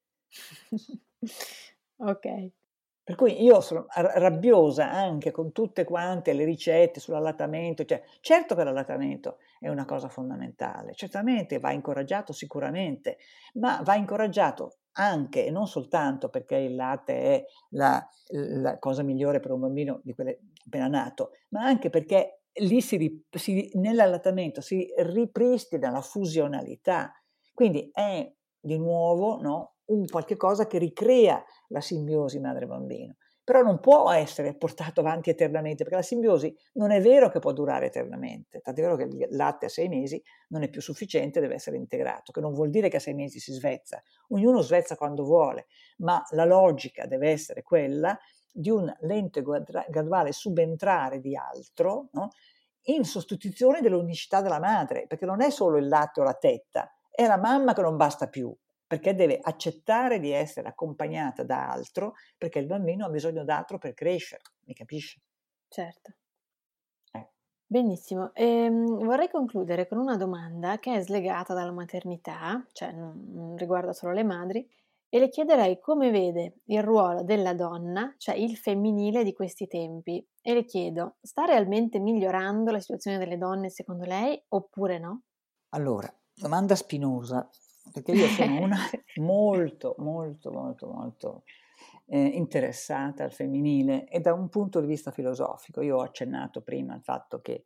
ok. 1.97 2.49
Per 3.03 3.15
cui 3.15 3.41
io 3.43 3.61
sono 3.61 3.87
rabbiosa 3.89 4.91
anche 4.91 5.31
con 5.31 5.51
tutte 5.51 5.83
quante 5.83 6.33
le 6.33 6.45
ricette 6.45 6.99
sull'allattamento. 6.99 7.83
Cioè, 7.83 8.03
certo 8.19 8.55
che 8.55 8.63
l'allattamento 8.63 9.37
è 9.59 9.69
una 9.69 9.85
cosa 9.85 10.07
fondamentale, 10.07 10.93
certamente 10.93 11.59
va 11.59 11.71
incoraggiato 11.71 12.31
sicuramente, 12.31 13.17
ma 13.55 13.81
va 13.83 13.95
incoraggiato 13.95 14.77
anche 14.93 15.45
e 15.45 15.51
non 15.51 15.67
soltanto 15.67 16.29
perché 16.29 16.57
il 16.57 16.75
latte 16.75 17.13
è 17.13 17.45
la, 17.69 18.05
la 18.27 18.77
cosa 18.77 19.03
migliore 19.03 19.39
per 19.39 19.51
un 19.51 19.61
bambino 19.61 20.01
di 20.03 20.13
quelle 20.13 20.39
appena 20.65 20.87
nato, 20.87 21.31
ma 21.49 21.63
anche 21.63 21.89
perché 21.89 22.43
lì 22.55 22.81
si, 22.81 23.23
si, 23.29 23.71
nell'allattamento 23.75 24.61
si 24.61 24.87
ripristina 24.97 25.89
la 25.89 26.01
fusionalità, 26.01 27.13
quindi 27.53 27.89
è 27.93 28.31
di 28.59 28.77
nuovo 28.77 29.41
no, 29.41 29.75
un 29.85 30.05
qualche 30.07 30.35
cosa 30.35 30.67
che 30.67 30.77
ricrea 30.77 31.43
la 31.69 31.81
simbiosi 31.81 32.39
madre-bambino 32.39 33.15
però 33.43 33.63
non 33.63 33.79
può 33.79 34.09
essere 34.11 34.55
portato 34.55 34.99
avanti 34.99 35.29
eternamente, 35.29 35.83
perché 35.83 35.97
la 35.97 36.03
simbiosi 36.03 36.55
non 36.73 36.91
è 36.91 37.01
vero 37.01 37.29
che 37.29 37.39
può 37.39 37.51
durare 37.51 37.87
eternamente, 37.87 38.61
tant'è 38.61 38.81
vero 38.81 38.95
che 38.95 39.03
il 39.03 39.27
latte 39.31 39.65
a 39.65 39.69
sei 39.69 39.89
mesi 39.89 40.21
non 40.49 40.63
è 40.63 40.69
più 40.69 40.79
sufficiente, 40.79 41.41
deve 41.41 41.55
essere 41.55 41.75
integrato, 41.75 42.31
che 42.31 42.39
non 42.39 42.53
vuol 42.53 42.69
dire 42.69 42.87
che 42.87 42.97
a 42.97 42.99
sei 42.99 43.13
mesi 43.13 43.39
si 43.39 43.51
svezza, 43.51 44.01
ognuno 44.29 44.61
svezza 44.61 44.95
quando 44.95 45.23
vuole, 45.23 45.65
ma 45.97 46.23
la 46.29 46.45
logica 46.45 47.05
deve 47.07 47.29
essere 47.29 47.63
quella 47.63 48.17
di 48.51 48.69
un 48.69 48.93
lento 49.01 49.39
e 49.39 49.63
graduale 49.89 50.31
subentrare 50.31 51.19
di 51.19 51.35
altro, 51.35 52.09
no? 52.11 52.29
in 52.85 53.03
sostituzione 53.03 53.81
dell'unicità 53.81 54.41
della 54.41 54.59
madre, 54.59 55.05
perché 55.07 55.25
non 55.25 55.41
è 55.41 55.49
solo 55.49 55.77
il 55.77 55.87
latte 55.87 56.21
o 56.21 56.23
la 56.23 56.33
tetta, 56.33 56.91
è 57.09 57.27
la 57.27 57.37
mamma 57.37 57.73
che 57.73 57.81
non 57.81 57.97
basta 57.97 58.27
più, 58.27 58.55
perché 58.87 59.13
deve 59.13 59.39
accettare 59.41 60.19
di 60.19 60.31
essere 60.31 60.67
accompagnata 60.67 61.43
da 61.43 61.69
altro, 61.69 62.15
perché 62.37 62.59
il 62.59 62.65
bambino 62.65 63.05
ha 63.05 63.09
bisogno 63.09 63.43
d'altro 63.43 63.77
per 63.77 63.93
crescere, 63.93 64.41
mi 64.65 64.73
capisce? 64.73 65.21
Certo. 65.67 66.11
Eh. 67.13 67.29
Benissimo, 67.65 68.33
ehm, 68.33 69.05
vorrei 69.05 69.29
concludere 69.29 69.87
con 69.87 69.99
una 69.99 70.17
domanda 70.17 70.79
che 70.79 70.95
è 70.95 71.01
slegata 71.01 71.53
dalla 71.53 71.71
maternità, 71.71 72.65
cioè 72.73 72.91
non 72.91 73.55
riguarda 73.57 73.93
solo 73.93 74.13
le 74.13 74.23
madri, 74.23 74.67
e 75.13 75.19
le 75.19 75.27
chiederei 75.27 75.77
come 75.77 76.09
vede 76.09 76.59
il 76.67 76.81
ruolo 76.81 77.21
della 77.21 77.53
donna, 77.53 78.15
cioè 78.17 78.33
il 78.35 78.55
femminile 78.55 79.25
di 79.25 79.33
questi 79.33 79.67
tempi. 79.67 80.25
E 80.41 80.53
le 80.53 80.63
chiedo, 80.63 81.17
sta 81.21 81.43
realmente 81.43 81.99
migliorando 81.99 82.71
la 82.71 82.79
situazione 82.79 83.17
delle 83.17 83.37
donne 83.37 83.69
secondo 83.69 84.05
lei 84.05 84.41
oppure 84.47 84.99
no? 84.99 85.23
Allora, 85.71 86.09
domanda 86.33 86.75
spinosa, 86.75 87.45
perché 87.91 88.13
io 88.13 88.27
sono 88.27 88.61
una 88.61 88.77
molto, 89.19 89.95
molto, 89.97 90.49
molto, 90.49 90.87
molto 90.87 91.43
eh, 92.05 92.17
interessata 92.17 93.25
al 93.25 93.33
femminile 93.33 94.07
e 94.07 94.21
da 94.21 94.31
un 94.31 94.47
punto 94.47 94.79
di 94.79 94.87
vista 94.87 95.11
filosofico. 95.11 95.81
Io 95.81 95.97
ho 95.97 96.03
accennato 96.03 96.61
prima 96.61 96.93
al 96.93 97.03
fatto 97.03 97.41
che 97.41 97.65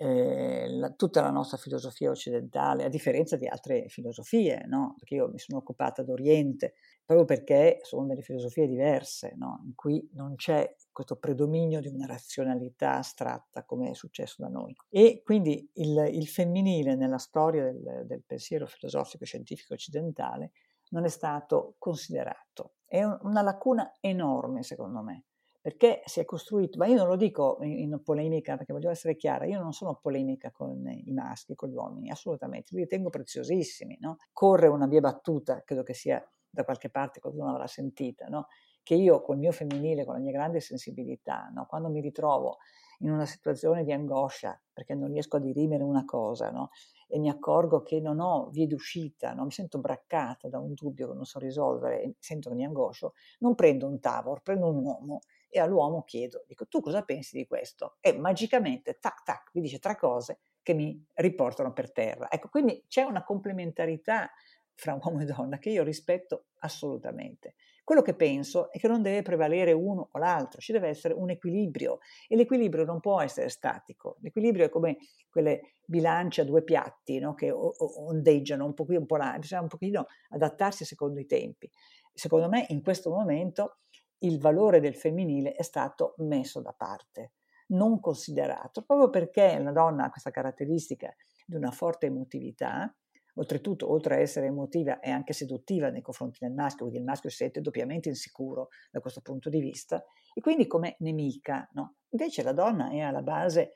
eh, 0.00 0.68
la, 0.70 0.90
tutta 0.90 1.20
la 1.20 1.30
nostra 1.30 1.56
filosofia 1.56 2.10
occidentale, 2.10 2.84
a 2.84 2.88
differenza 2.88 3.36
di 3.36 3.48
altre 3.48 3.88
filosofie, 3.88 4.64
no? 4.66 4.94
perché 4.96 5.16
io 5.16 5.28
mi 5.28 5.38
sono 5.38 5.58
occupata 5.58 6.04
d'Oriente, 6.04 6.74
proprio 7.04 7.26
perché 7.26 7.80
sono 7.82 8.06
delle 8.06 8.22
filosofie 8.22 8.68
diverse, 8.68 9.34
no? 9.36 9.60
in 9.64 9.74
cui 9.74 10.08
non 10.12 10.36
c'è 10.36 10.72
questo 10.92 11.16
predominio 11.16 11.80
di 11.80 11.88
una 11.88 12.06
razionalità 12.06 12.94
astratta 12.98 13.64
come 13.64 13.90
è 13.90 13.94
successo 13.94 14.36
da 14.40 14.48
noi. 14.48 14.72
E 14.88 15.20
quindi 15.24 15.68
il, 15.74 16.08
il 16.12 16.28
femminile 16.28 16.94
nella 16.94 17.18
storia 17.18 17.64
del, 17.64 18.04
del 18.06 18.22
pensiero 18.24 18.66
filosofico 18.66 19.24
e 19.24 19.26
scientifico 19.26 19.74
occidentale 19.74 20.52
non 20.90 21.04
è 21.04 21.08
stato 21.08 21.74
considerato. 21.78 22.74
È 22.86 23.02
una 23.02 23.42
lacuna 23.42 23.92
enorme, 24.00 24.62
secondo 24.62 25.02
me, 25.02 25.24
perché 25.68 26.00
si 26.06 26.20
è 26.20 26.24
costruito, 26.24 26.78
ma 26.78 26.86
io 26.86 26.96
non 26.96 27.08
lo 27.08 27.16
dico 27.16 27.58
in, 27.60 27.78
in, 27.78 28.00
polemica 28.02 28.56
perché 28.56 28.72
voglio 28.72 28.88
essere 28.88 29.16
chiara, 29.16 29.44
io 29.44 29.60
non 29.60 29.74
sono 29.74 29.98
polemica 30.00 30.50
con 30.50 30.88
i 30.88 31.12
maschi, 31.12 31.54
con 31.54 31.68
gli 31.68 31.74
uomini, 31.74 32.08
assolutamente, 32.08 32.74
li 32.74 32.80
ritengo 32.80 33.10
preziosissimi. 33.10 33.98
No? 34.00 34.16
Corre 34.32 34.66
una 34.68 34.86
via 34.86 35.00
battuta, 35.00 35.62
credo 35.64 35.82
che 35.82 35.92
sia 35.92 36.26
da 36.48 36.64
qualche 36.64 36.88
parte 36.88 37.20
qualcuno 37.20 37.50
avrà 37.50 37.66
sentita, 37.66 38.28
no? 38.28 38.46
che 38.82 38.94
io 38.94 39.20
col 39.20 39.36
mio 39.36 39.52
femminile, 39.52 40.06
con 40.06 40.14
la 40.14 40.20
mia 40.20 40.32
grande 40.32 40.60
sensibilità, 40.60 41.50
no? 41.52 41.66
quando 41.66 41.90
mi 41.90 42.00
ritrovo 42.00 42.56
in 43.00 43.10
una 43.10 43.26
situazione 43.26 43.84
di 43.84 43.92
angoscia 43.92 44.58
perché 44.72 44.94
non 44.94 45.08
riesco 45.08 45.36
a 45.36 45.40
dirimere 45.40 45.82
una 45.82 46.06
cosa 46.06 46.50
no? 46.50 46.70
e 47.08 47.18
mi 47.18 47.28
accorgo 47.28 47.82
che 47.82 48.00
non 48.00 48.20
ho 48.20 48.48
vie 48.48 48.66
d'uscita, 48.66 49.34
no? 49.34 49.44
mi 49.44 49.50
sento 49.50 49.78
braccata 49.80 50.48
da 50.48 50.58
un 50.58 50.72
dubbio 50.72 51.08
che 51.08 51.14
non 51.14 51.26
so 51.26 51.38
risolvere 51.38 52.02
e 52.02 52.14
sento 52.20 52.48
che 52.48 52.54
mi 52.54 52.64
angoscio, 52.64 53.12
non 53.40 53.54
prendo 53.54 53.86
un 53.86 54.00
tavolo, 54.00 54.40
prendo 54.42 54.68
un 54.68 54.82
uomo 54.82 55.20
e 55.50 55.58
all'uomo 55.60 56.04
chiedo, 56.04 56.44
dico 56.46 56.66
tu 56.66 56.80
cosa 56.80 57.02
pensi 57.02 57.36
di 57.36 57.46
questo? 57.46 57.96
E 58.00 58.16
magicamente, 58.16 58.98
tac 58.98 59.22
tac, 59.22 59.50
mi 59.54 59.60
dice 59.60 59.78
tre 59.78 59.96
cose 59.96 60.40
che 60.62 60.74
mi 60.74 61.02
riportano 61.14 61.72
per 61.72 61.92
terra. 61.92 62.30
Ecco, 62.30 62.48
quindi 62.48 62.84
c'è 62.88 63.02
una 63.02 63.24
complementarità 63.24 64.30
fra 64.74 64.98
uomo 65.02 65.20
e 65.20 65.24
donna 65.24 65.58
che 65.58 65.70
io 65.70 65.82
rispetto 65.82 66.46
assolutamente. 66.60 67.54
Quello 67.82 68.02
che 68.02 68.14
penso 68.14 68.70
è 68.70 68.78
che 68.78 68.86
non 68.86 69.02
deve 69.02 69.22
prevalere 69.22 69.72
uno 69.72 70.10
o 70.12 70.18
l'altro, 70.18 70.60
ci 70.60 70.72
deve 70.72 70.88
essere 70.88 71.14
un 71.14 71.30
equilibrio 71.30 71.98
e 72.28 72.36
l'equilibrio 72.36 72.84
non 72.84 73.00
può 73.00 73.20
essere 73.20 73.48
statico. 73.48 74.18
L'equilibrio 74.20 74.66
è 74.66 74.68
come 74.68 74.98
quelle 75.30 75.76
bilance 75.84 76.42
a 76.42 76.44
due 76.44 76.62
piatti 76.62 77.18
no? 77.18 77.34
che 77.34 77.50
ondeggiano 77.50 78.64
un 78.64 78.74
po' 78.74 78.84
qui 78.84 78.96
un 78.96 79.06
po' 79.06 79.16
là, 79.16 79.36
bisogna 79.38 79.62
un 79.62 79.68
pochino 79.68 80.06
adattarsi 80.28 80.84
secondo 80.84 81.18
i 81.18 81.26
tempi. 81.26 81.68
Secondo 82.12 82.48
me 82.48 82.66
in 82.68 82.82
questo 82.82 83.10
momento 83.10 83.78
il 84.20 84.38
valore 84.40 84.80
del 84.80 84.94
femminile 84.94 85.52
è 85.52 85.62
stato 85.62 86.14
messo 86.18 86.60
da 86.60 86.72
parte, 86.72 87.32
non 87.68 88.00
considerato, 88.00 88.82
proprio 88.82 89.10
perché 89.10 89.58
la 89.58 89.72
donna 89.72 90.04
ha 90.04 90.10
questa 90.10 90.30
caratteristica 90.30 91.14
di 91.46 91.56
una 91.56 91.70
forte 91.70 92.06
emotività, 92.06 92.94
oltretutto, 93.34 93.90
oltre 93.90 94.16
a 94.16 94.18
essere 94.18 94.46
emotiva, 94.46 95.00
è 95.00 95.10
anche 95.10 95.32
seduttiva 95.32 95.90
nei 95.90 96.02
confronti 96.02 96.38
del 96.40 96.52
maschio, 96.52 96.86
quindi 96.86 96.98
il 96.98 97.04
maschio 97.04 97.30
si 97.30 97.36
sente 97.36 97.60
doppiamente 97.60 98.08
insicuro 98.08 98.68
da 98.90 99.00
questo 99.00 99.20
punto 99.20 99.48
di 99.48 99.60
vista, 99.60 100.02
e 100.34 100.40
quindi 100.40 100.66
come 100.66 100.96
nemica. 101.00 101.68
No? 101.72 101.96
Invece 102.10 102.42
la 102.42 102.52
donna 102.52 102.90
è 102.90 103.00
alla 103.00 103.22
base, 103.22 103.74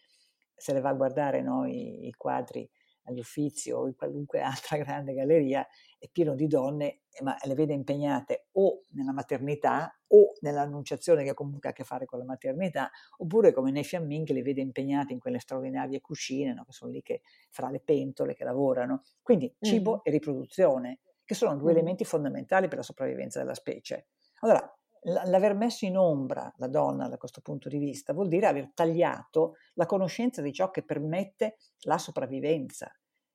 se 0.55 0.73
le 0.73 0.81
va 0.81 0.91
a 0.91 0.95
guardare 0.95 1.43
no, 1.43 1.67
i, 1.67 2.07
i 2.07 2.13
quadri 2.13 2.69
agli 3.05 3.19
Uffizi 3.19 3.71
o 3.71 3.87
in 3.87 3.95
qualunque 3.95 4.41
altra 4.43 4.77
grande 4.77 5.15
galleria, 5.15 5.67
è 5.99 6.09
pieno 6.11 6.35
di 6.35 6.47
donne, 6.47 7.03
ma 7.23 7.37
le 7.45 7.55
vede 7.55 7.73
impegnate 7.73 8.49
o 8.53 8.85
nella 8.91 9.13
maternità 9.13 9.95
o 10.09 10.33
nell'annunciazione 10.41 11.25
che 11.25 11.35
comunque 11.35 11.69
ha 11.69 11.73
a 11.73 11.75
che 11.75 11.85
fare 11.85 12.05
con 12.07 12.19
la 12.19 12.25
maternità, 12.25 12.91
oppure 13.19 13.53
come 13.53 13.71
nei 13.71 13.85
fiammin 13.85 14.25
che 14.25 14.33
le 14.33 14.43
vede 14.43 14.61
impegnate 14.61 15.13
in 15.13 15.19
quelle 15.19 15.39
straordinarie 15.39 16.01
cucine, 16.01 16.55
no? 16.55 16.65
che 16.65 16.73
sono 16.73 16.91
lì 16.91 17.03
che, 17.03 17.23
fra 17.51 17.71
le 17.71 17.81
pentole 17.81 18.35
che 18.35 18.45
lavorano. 18.45 19.03
Quindi 19.23 19.55
cibo 19.61 19.97
mm. 19.97 20.01
e 20.05 20.11
riproduzione, 20.11 21.01
che 21.25 21.35
sono 21.35 21.57
due 21.57 21.73
mm. 21.73 21.77
elementi 21.77 22.05
fondamentali 22.05 22.69
per 22.69 22.79
la 22.79 22.85
sopravvivenza 22.85 23.39
della 23.39 23.55
specie. 23.55 24.09
Allora, 24.41 24.77
l'aver 25.05 25.55
messo 25.55 25.85
in 25.85 25.97
ombra 25.97 26.53
la 26.59 26.69
donna 26.69 27.09
da 27.09 27.17
questo 27.17 27.41
punto 27.41 27.69
di 27.69 27.79
vista 27.79 28.13
vuol 28.13 28.29
dire 28.29 28.47
aver 28.47 28.71
tagliato 28.73 29.57
la 29.75 29.87
conoscenza 29.87 30.43
di 30.43 30.53
ciò 30.53 30.71
che 30.71 30.85
permette 30.85 31.57
la 31.83 31.99
sopravvivenza. 31.99 32.95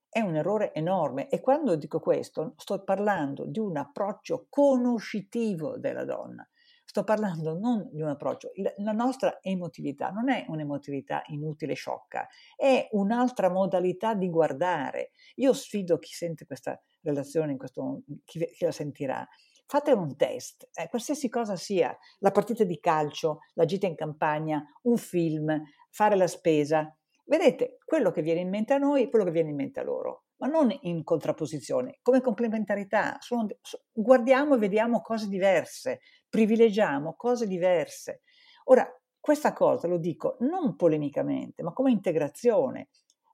È 0.10 0.22
un 0.22 0.36
errore 0.36 0.74
enorme 0.74 1.30
e 1.30 1.42
quando 1.42 1.76
dico 1.76 2.00
questo 2.00 2.54
sto 2.58 2.84
parlando 2.84 3.46
di 3.46 3.60
un 3.60 3.76
approccio 3.78 4.48
conoscitivo 4.50 5.78
della 5.78 6.06
donna. 6.06 6.48
Sto 6.90 7.04
parlando 7.04 7.60
non 7.60 7.90
di 7.92 8.02
un 8.02 8.08
approccio, 8.08 8.52
la 8.78 8.94
nostra 8.94 9.40
emotività 9.42 10.10
non 10.10 10.30
è 10.30 10.46
un'emotività 10.48 11.22
inutile 11.28 11.74
e 11.74 11.76
sciocca, 11.76 12.28
è 12.56 12.88
un'altra 12.92 13.50
modalità 13.50 14.14
di 14.14 14.30
guardare. 14.30 15.12
Io 15.36 15.52
sfido 15.52 16.00
chi 16.00 16.14
sente 16.14 16.46
questa 16.46 16.82
relazione, 17.02 17.52
in 17.52 17.58
questo, 17.58 18.04
chi, 18.24 18.40
chi 18.40 18.64
la 18.64 18.72
sentirà, 18.72 19.28
fate 19.68 19.92
un 19.92 20.16
test, 20.16 20.68
eh, 20.74 20.90
qualsiasi 20.90 21.30
cosa 21.30 21.56
sia, 21.56 21.96
la 22.20 22.32
partita 22.32 22.64
di 22.64 22.80
calcio, 22.80 23.40
la 23.54 23.66
gita 23.66 23.86
in 23.86 23.96
campagna, 23.96 24.64
un 24.84 24.98
film, 24.98 25.62
fare 25.92 26.16
la 26.16 26.28
spesa, 26.28 26.92
Vedete, 27.30 27.80
quello 27.84 28.12
che 28.12 28.22
viene 28.22 28.40
in 28.40 28.50
mente 28.50 28.74
a 28.74 28.78
noi 28.78 29.10
quello 29.10 29.26
che 29.26 29.32
viene 29.32 29.50
in 29.50 29.58
mente 29.58 29.82
a 29.82 29.84
loro, 29.84 30.24
ma 30.38 30.48
non 30.48 30.74
in 30.84 31.04
contrapposizione, 31.04 32.00
come 32.02 32.22
complementarità. 32.22 33.18
Sono, 33.20 33.48
guardiamo 33.92 34.56
e 34.56 34.60
vediamo 34.60 35.02
cose 35.02 35.28
diverse, 35.28 36.00
privilegiamo 36.30 37.16
cose 37.18 37.46
diverse. 37.46 38.22
Ora, 38.66 38.90
questa 39.20 39.52
cosa 39.52 39.90
lo 39.90 39.98
dico 39.98 40.38
non 40.40 40.78
polemicamente, 40.78 41.64
ma 41.64 41.74
come 41.74 41.92
integrazione. 41.92 42.88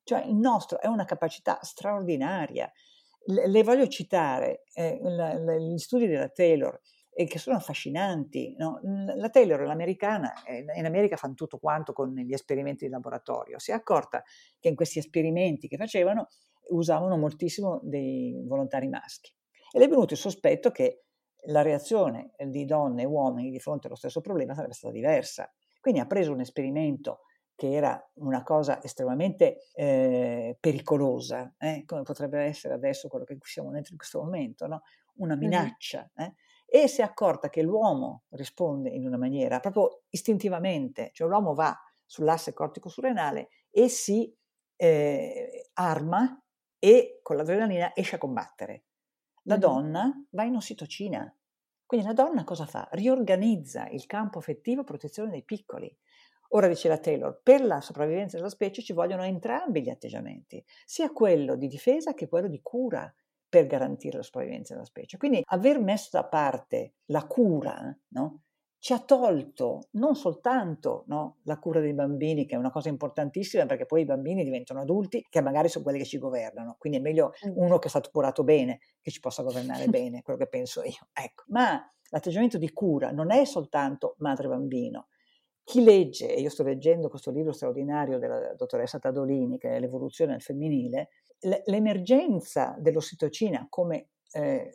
Cioè 0.03 0.23
il 0.23 0.35
nostro 0.35 0.81
è 0.81 0.87
una 0.87 1.05
capacità 1.05 1.59
straordinaria. 1.61 2.71
Le, 3.25 3.63
voglio 3.63 3.87
citare 3.87 4.63
eh, 4.73 4.99
gli 5.59 5.77
studi 5.77 6.07
della 6.07 6.29
Taylor, 6.29 6.79
che 7.13 7.39
sono 7.39 7.57
affascinanti. 7.57 8.55
No? 8.57 8.79
La 9.15 9.29
Taylor, 9.29 9.61
l'americana, 9.61 10.33
eh, 10.43 10.65
in 10.75 10.85
America 10.85 11.15
fanno 11.15 11.35
tutto 11.35 11.57
quanto 11.59 11.93
con 11.93 12.13
gli 12.13 12.33
esperimenti 12.33 12.85
di 12.85 12.91
laboratorio. 12.91 13.59
Si 13.59 13.71
è 13.71 13.73
accorta 13.73 14.23
che 14.59 14.69
in 14.69 14.75
questi 14.75 14.99
esperimenti 14.99 15.67
che 15.67 15.77
facevano 15.77 16.27
usavano 16.69 17.17
moltissimo 17.17 17.79
dei 17.83 18.41
volontari 18.45 18.87
maschi. 18.87 19.33
E 19.71 19.79
le 19.79 19.85
è 19.85 19.87
venuto 19.87 20.13
il 20.13 20.19
sospetto 20.19 20.71
che 20.71 21.03
la 21.47 21.61
reazione 21.61 22.33
di 22.45 22.65
donne 22.65 23.03
e 23.03 23.05
uomini 23.05 23.51
di 23.51 23.59
fronte 23.59 23.87
allo 23.87 23.95
stesso 23.95 24.21
problema 24.21 24.53
sarebbe 24.53 24.73
stata 24.73 24.93
diversa. 24.93 25.51
Quindi 25.81 25.99
ha 25.99 26.05
preso 26.05 26.31
un 26.31 26.39
esperimento 26.39 27.21
che 27.55 27.71
era 27.71 28.01
una 28.15 28.43
cosa 28.43 28.81
estremamente 28.83 29.67
eh, 29.73 30.57
pericolosa, 30.59 31.53
eh, 31.57 31.83
come 31.85 32.01
potrebbe 32.01 32.41
essere 32.41 32.73
adesso 32.73 33.07
quello 33.07 33.25
che 33.25 33.37
siamo 33.41 33.71
dentro 33.71 33.91
in 33.91 33.97
questo 33.97 34.21
momento, 34.21 34.67
no? 34.67 34.81
una 35.15 35.35
minaccia, 35.35 36.09
eh? 36.15 36.33
e 36.65 36.87
si 36.87 37.01
è 37.01 37.03
accorta 37.03 37.49
che 37.49 37.61
l'uomo 37.61 38.23
risponde 38.29 38.89
in 38.89 39.05
una 39.05 39.17
maniera 39.17 39.59
proprio 39.59 40.03
istintivamente, 40.09 41.11
cioè 41.13 41.27
l'uomo 41.27 41.53
va 41.53 41.77
sull'asse 42.05 42.53
cortico-surrenale 42.53 43.49
e 43.69 43.89
si 43.89 44.35
eh, 44.75 45.69
arma 45.73 46.41
e 46.79 47.19
con 47.21 47.35
l'adrenalina 47.35 47.95
esce 47.95 48.15
a 48.15 48.19
combattere. 48.19 48.85
La 49.43 49.57
donna 49.57 50.11
va 50.31 50.43
in 50.43 50.55
ossitocina, 50.55 51.33
quindi 51.85 52.07
la 52.07 52.13
donna 52.13 52.43
cosa 52.43 52.65
fa? 52.65 52.87
Riorganizza 52.93 53.87
il 53.89 54.05
campo 54.07 54.39
affettivo 54.39 54.83
protezione 54.83 55.29
dei 55.29 55.43
piccoli. 55.43 55.95
Ora 56.55 56.67
dice 56.67 56.87
la 56.87 56.99
Taylor, 56.99 57.39
per 57.41 57.63
la 57.63 57.81
sopravvivenza 57.81 58.37
della 58.37 58.49
specie 58.49 58.83
ci 58.83 58.93
vogliono 58.93 59.23
entrambi 59.23 59.81
gli 59.81 59.89
atteggiamenti, 59.89 60.63
sia 60.85 61.11
quello 61.11 61.55
di 61.55 61.67
difesa 61.67 62.13
che 62.13 62.27
quello 62.27 62.47
di 62.47 62.61
cura 62.61 63.11
per 63.49 63.65
garantire 63.65 64.17
la 64.17 64.23
sopravvivenza 64.23 64.73
della 64.73 64.85
specie. 64.85 65.17
Quindi 65.17 65.41
aver 65.45 65.79
messo 65.79 66.09
da 66.11 66.25
parte 66.25 66.93
la 67.05 67.25
cura 67.25 67.95
no, 68.09 68.41
ci 68.77 68.93
ha 68.93 68.99
tolto 68.99 69.87
non 69.93 70.15
soltanto 70.15 71.05
no, 71.07 71.37
la 71.43 71.57
cura 71.57 71.79
dei 71.79 71.93
bambini, 71.93 72.45
che 72.45 72.53
è 72.53 72.57
una 72.59 72.69
cosa 72.71 72.89
importantissima 72.89 73.65
perché 73.65 73.85
poi 73.87 74.01
i 74.01 74.05
bambini 74.05 74.43
diventano 74.43 74.81
adulti 74.81 75.25
che 75.27 75.41
magari 75.41 75.69
sono 75.69 75.83
quelli 75.83 75.99
che 75.99 76.05
ci 76.05 76.19
governano, 76.19 76.75
quindi 76.77 76.99
è 76.99 77.01
meglio 77.01 77.31
uno 77.55 77.79
che 77.79 77.87
è 77.87 77.89
stato 77.89 78.11
curato 78.11 78.43
bene 78.43 78.79
che 79.01 79.09
ci 79.09 79.19
possa 79.19 79.41
governare 79.41 79.87
bene, 79.87 80.21
quello 80.21 80.37
che 80.37 80.47
penso 80.47 80.83
io. 80.83 81.07
Ecco. 81.13 81.45
Ma 81.47 81.83
l'atteggiamento 82.09 82.59
di 82.59 82.71
cura 82.73 83.11
non 83.11 83.31
è 83.31 83.43
soltanto 83.45 84.13
madre-bambino. 84.19 85.07
Chi 85.63 85.83
legge, 85.83 86.33
e 86.33 86.41
io 86.41 86.49
sto 86.49 86.63
leggendo 86.63 87.09
questo 87.09 87.31
libro 87.31 87.53
straordinario 87.53 88.19
della 88.19 88.53
dottoressa 88.53 88.99
Tadolini, 88.99 89.57
che 89.57 89.75
è 89.75 89.79
L'evoluzione 89.79 90.33
del 90.33 90.41
femminile, 90.41 91.09
l'emergenza 91.65 92.75
dell'ossitocina 92.79 93.67
come 93.69 94.09
eh, 94.31 94.71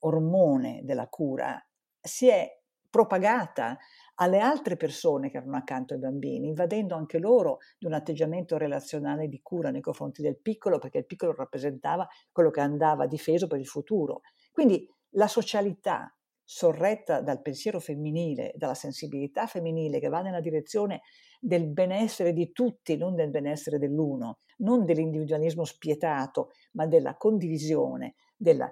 ormone 0.00 0.80
della 0.84 1.08
cura 1.08 1.64
si 2.00 2.28
è 2.28 2.60
propagata 2.90 3.78
alle 4.16 4.40
altre 4.40 4.76
persone 4.76 5.30
che 5.30 5.38
erano 5.38 5.56
accanto 5.56 5.94
ai 5.94 6.00
bambini, 6.00 6.48
invadendo 6.48 6.94
anche 6.94 7.18
loro 7.18 7.58
di 7.78 7.86
un 7.86 7.94
atteggiamento 7.94 8.58
relazionale 8.58 9.28
di 9.28 9.40
cura 9.42 9.70
nei 9.70 9.80
confronti 9.80 10.20
del 10.20 10.36
piccolo, 10.36 10.78
perché 10.78 10.98
il 10.98 11.06
piccolo 11.06 11.34
rappresentava 11.34 12.06
quello 12.30 12.50
che 12.50 12.60
andava 12.60 13.06
difeso 13.06 13.46
per 13.46 13.58
il 13.58 13.66
futuro. 13.66 14.20
Quindi 14.52 14.86
la 15.14 15.26
socialità 15.26 16.14
sorretta 16.54 17.22
dal 17.22 17.40
pensiero 17.40 17.80
femminile, 17.80 18.52
dalla 18.56 18.74
sensibilità 18.74 19.46
femminile 19.46 19.98
che 19.98 20.08
va 20.08 20.20
nella 20.20 20.40
direzione 20.40 21.00
del 21.40 21.66
benessere 21.66 22.34
di 22.34 22.52
tutti, 22.52 22.98
non 22.98 23.14
del 23.14 23.30
benessere 23.30 23.78
dell'uno, 23.78 24.36
non 24.58 24.84
dell'individualismo 24.84 25.64
spietato, 25.64 26.50
ma 26.72 26.86
della 26.86 27.16
condivisione, 27.16 28.16
della 28.36 28.70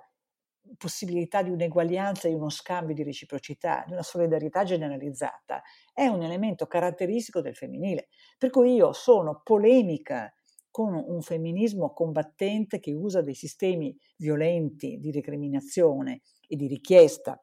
possibilità 0.76 1.42
di 1.42 1.48
un'eguaglianza, 1.48 2.28
di 2.28 2.34
uno 2.34 2.50
scambio 2.50 2.94
di 2.94 3.02
reciprocità, 3.02 3.82
di 3.86 3.92
una 3.92 4.02
solidarietà 4.02 4.62
generalizzata, 4.62 5.62
è 5.94 6.06
un 6.06 6.20
elemento 6.22 6.66
caratteristico 6.66 7.40
del 7.40 7.56
femminile. 7.56 8.08
Per 8.36 8.50
cui 8.50 8.74
io 8.74 8.92
sono 8.92 9.40
polemica 9.42 10.30
con 10.70 10.92
un 10.94 11.22
femminismo 11.22 11.94
combattente 11.94 12.78
che 12.78 12.92
usa 12.92 13.22
dei 13.22 13.34
sistemi 13.34 13.96
violenti 14.18 14.98
di 14.98 15.10
recriminazione 15.10 16.20
e 16.46 16.56
di 16.56 16.66
richiesta 16.66 17.42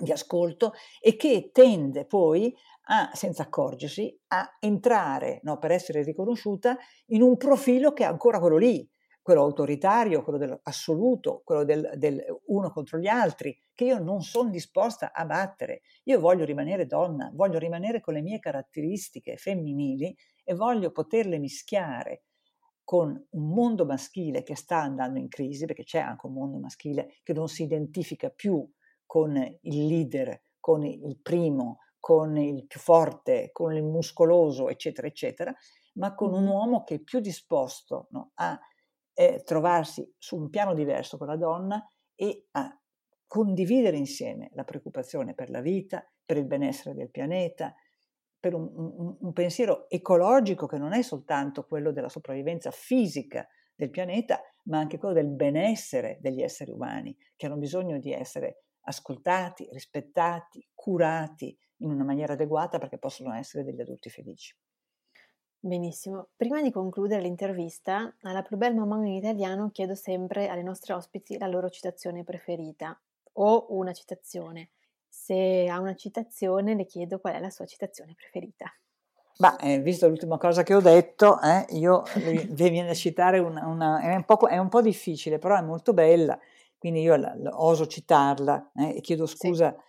di 0.00 0.12
ascolto 0.12 0.72
e 1.00 1.16
che 1.16 1.50
tende 1.52 2.06
poi 2.06 2.54
a, 2.90 3.10
senza 3.12 3.42
accorgersi, 3.42 4.18
a 4.28 4.56
entrare, 4.60 5.40
no, 5.42 5.58
per 5.58 5.70
essere 5.70 6.02
riconosciuta, 6.02 6.76
in 7.06 7.22
un 7.22 7.36
profilo 7.36 7.92
che 7.92 8.04
è 8.04 8.06
ancora 8.06 8.38
quello 8.40 8.56
lì, 8.56 8.88
quello 9.20 9.42
autoritario, 9.42 10.22
quello 10.22 10.38
dell'assoluto, 10.38 11.42
quello 11.44 11.62
del, 11.62 11.92
del 11.96 12.24
uno 12.46 12.70
contro 12.70 12.98
gli 12.98 13.08
altri, 13.08 13.54
che 13.74 13.84
io 13.84 13.98
non 13.98 14.22
sono 14.22 14.48
disposta 14.48 15.12
a 15.12 15.26
battere. 15.26 15.82
Io 16.04 16.18
voglio 16.18 16.46
rimanere 16.46 16.86
donna, 16.86 17.30
voglio 17.34 17.58
rimanere 17.58 18.00
con 18.00 18.14
le 18.14 18.22
mie 18.22 18.38
caratteristiche 18.38 19.36
femminili 19.36 20.16
e 20.44 20.54
voglio 20.54 20.90
poterle 20.90 21.38
mischiare 21.38 22.22
con 22.82 23.22
un 23.32 23.48
mondo 23.52 23.84
maschile 23.84 24.42
che 24.42 24.56
sta 24.56 24.78
andando 24.78 25.18
in 25.18 25.28
crisi, 25.28 25.66
perché 25.66 25.84
c'è 25.84 25.98
anche 25.98 26.24
un 26.24 26.32
mondo 26.32 26.58
maschile 26.58 27.16
che 27.22 27.34
non 27.34 27.48
si 27.48 27.64
identifica 27.64 28.30
più 28.30 28.66
con 29.08 29.34
il 29.36 29.86
leader, 29.86 30.42
con 30.60 30.84
il 30.84 31.18
primo, 31.22 31.78
con 31.98 32.36
il 32.36 32.66
più 32.66 32.78
forte, 32.78 33.48
con 33.52 33.74
il 33.74 33.82
muscoloso, 33.82 34.68
eccetera, 34.68 35.06
eccetera, 35.06 35.54
ma 35.94 36.14
con 36.14 36.34
un 36.34 36.46
uomo 36.46 36.84
che 36.84 36.96
è 36.96 36.98
più 37.00 37.18
disposto 37.18 38.08
no, 38.10 38.32
a 38.34 38.60
eh, 39.14 39.42
trovarsi 39.44 40.14
su 40.18 40.36
un 40.36 40.50
piano 40.50 40.74
diverso 40.74 41.16
con 41.16 41.26
la 41.26 41.36
donna 41.36 41.82
e 42.14 42.48
a 42.50 42.78
condividere 43.26 43.96
insieme 43.96 44.50
la 44.52 44.64
preoccupazione 44.64 45.32
per 45.32 45.48
la 45.48 45.62
vita, 45.62 46.06
per 46.22 46.36
il 46.36 46.44
benessere 46.44 46.94
del 46.94 47.10
pianeta, 47.10 47.74
per 48.38 48.52
un, 48.52 48.70
un, 48.74 49.16
un, 49.20 49.32
pensiero 49.32 49.88
ecologico 49.88 50.66
che 50.66 50.76
non 50.76 50.92
è 50.92 51.00
soltanto 51.00 51.64
quello 51.64 51.92
della 51.92 52.10
sopravvivenza 52.10 52.70
fisica 52.70 53.48
del 53.74 53.88
pianeta, 53.88 54.38
ma 54.64 54.78
anche 54.78 54.98
quello 54.98 55.14
del 55.14 55.28
benessere 55.28 56.18
degli 56.20 56.42
esseri 56.42 56.72
umani, 56.72 57.16
che 57.36 57.46
hanno 57.46 57.56
bisogno 57.56 57.98
di 57.98 58.12
essere 58.12 58.64
ascoltati, 58.88 59.68
rispettati, 59.70 60.66
curati 60.74 61.56
in 61.78 61.90
una 61.90 62.04
maniera 62.04 62.32
adeguata 62.32 62.78
perché 62.78 62.98
possono 62.98 63.32
essere 63.34 63.64
degli 63.64 63.80
adulti 63.80 64.10
felici. 64.10 64.56
Benissimo. 65.60 66.28
Prima 66.36 66.62
di 66.62 66.70
concludere 66.70 67.22
l'intervista, 67.22 68.14
alla 68.22 68.42
Plus 68.42 68.58
Belle 68.58 68.76
Maman 68.76 69.06
in 69.06 69.14
italiano 69.14 69.70
chiedo 69.70 69.94
sempre 69.94 70.48
alle 70.48 70.62
nostre 70.62 70.94
ospiti 70.94 71.36
la 71.36 71.48
loro 71.48 71.68
citazione 71.68 72.22
preferita 72.22 72.98
o 73.32 73.66
una 73.70 73.92
citazione. 73.92 74.70
Se 75.08 75.66
ha 75.68 75.80
una 75.80 75.94
citazione, 75.94 76.74
le 76.74 76.86
chiedo 76.86 77.18
qual 77.18 77.34
è 77.34 77.40
la 77.40 77.50
sua 77.50 77.66
citazione 77.66 78.14
preferita. 78.14 78.72
Ma 79.38 79.56
eh, 79.58 79.80
visto 79.80 80.08
l'ultima 80.08 80.36
cosa 80.36 80.64
che 80.64 80.74
ho 80.74 80.80
detto, 80.80 81.40
eh, 81.40 81.66
io 81.70 82.02
vi 82.50 82.70
viene 82.70 82.90
a 82.90 82.94
citare 82.94 83.38
una, 83.38 83.66
una 83.66 84.00
è, 84.00 84.14
un 84.14 84.24
è, 84.48 84.58
un 84.58 84.68
po', 84.68 84.80
difficile, 84.80 85.38
però 85.38 85.56
è 85.56 85.62
molto 85.62 85.92
bella, 85.92 86.38
quindi 86.78 87.00
io 87.00 87.16
la, 87.16 87.34
la, 87.36 87.50
oso 87.62 87.86
citarla 87.86 88.72
eh, 88.74 88.96
e 88.96 89.00
chiedo 89.00 89.26
scusa 89.26 89.74
sì 89.76 89.86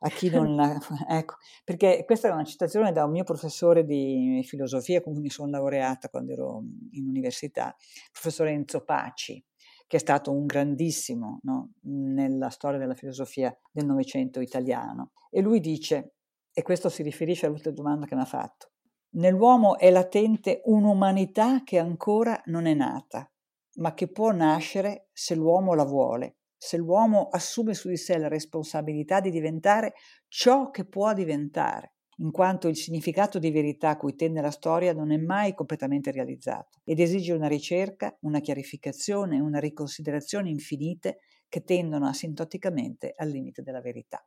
a 0.00 0.08
chi 0.08 0.30
non 0.30 0.54
la... 0.56 0.78
ecco, 1.08 1.36
perché 1.64 2.04
questa 2.04 2.28
è 2.28 2.32
una 2.32 2.44
citazione 2.44 2.92
da 2.92 3.04
un 3.04 3.10
mio 3.10 3.24
professore 3.24 3.84
di 3.84 4.42
filosofia 4.46 5.00
con 5.00 5.12
cui 5.12 5.22
mi 5.22 5.30
sono 5.30 5.50
laureata 5.50 6.08
quando 6.08 6.32
ero 6.32 6.62
in 6.92 7.06
università, 7.06 7.74
il 7.76 8.10
professore 8.12 8.52
Enzo 8.52 8.84
Paci, 8.84 9.42
che 9.86 9.96
è 9.96 10.00
stato 10.00 10.32
un 10.32 10.46
grandissimo 10.46 11.40
no, 11.42 11.72
nella 11.82 12.50
storia 12.50 12.78
della 12.78 12.94
filosofia 12.94 13.56
del 13.72 13.86
Novecento 13.86 14.40
italiano. 14.40 15.12
E 15.30 15.40
lui 15.40 15.60
dice, 15.60 16.14
e 16.52 16.62
questo 16.62 16.88
si 16.88 17.02
riferisce 17.02 17.46
all'ultima 17.46 17.74
domanda 17.74 18.06
che 18.06 18.14
mi 18.14 18.22
ha 18.22 18.26
fatto, 18.26 18.70
nell'uomo 19.10 19.78
è 19.78 19.90
latente 19.90 20.62
un'umanità 20.64 21.62
che 21.64 21.78
ancora 21.78 22.40
non 22.46 22.66
è 22.66 22.74
nata, 22.74 23.29
ma 23.80 23.94
che 23.94 24.08
può 24.08 24.30
nascere 24.30 25.08
se 25.12 25.34
l'uomo 25.34 25.74
la 25.74 25.84
vuole 25.84 26.36
se 26.62 26.76
l'uomo 26.76 27.28
assume 27.30 27.72
su 27.72 27.88
di 27.88 27.96
sé 27.96 28.18
la 28.18 28.28
responsabilità 28.28 29.20
di 29.20 29.30
diventare 29.30 29.94
ciò 30.28 30.68
che 30.68 30.84
può 30.84 31.14
diventare, 31.14 31.94
in 32.18 32.30
quanto 32.32 32.68
il 32.68 32.76
significato 32.76 33.38
di 33.38 33.50
verità 33.50 33.88
a 33.88 33.96
cui 33.96 34.14
tende 34.14 34.42
la 34.42 34.50
storia 34.50 34.92
non 34.92 35.10
è 35.10 35.16
mai 35.16 35.54
completamente 35.54 36.10
realizzato 36.10 36.80
ed 36.84 37.00
esige 37.00 37.32
una 37.32 37.48
ricerca, 37.48 38.14
una 38.20 38.40
chiarificazione 38.40 39.40
una 39.40 39.58
riconsiderazione 39.58 40.50
infinite 40.50 41.20
che 41.48 41.64
tendono 41.64 42.06
asintoticamente 42.06 43.14
al 43.16 43.30
limite 43.30 43.62
della 43.62 43.80
verità. 43.80 44.22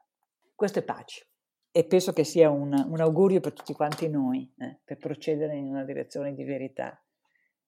Questo 0.56 0.80
è 0.80 0.84
pace. 0.84 1.28
e 1.72 1.86
penso 1.86 2.14
che 2.14 2.24
sia 2.24 2.49
un, 2.49 2.74
un 2.74 2.99
augurio 2.99 3.41
per 3.41 3.54
tutti 3.54 3.74
quanti 3.74 4.10
noi, 4.10 4.51
eh, 4.58 4.80
per 4.84 4.97
procedere 4.97 5.56
in 5.56 5.68
una 5.68 5.84
direzione 5.84 6.34
di 6.34 6.43
verità, 6.43 6.99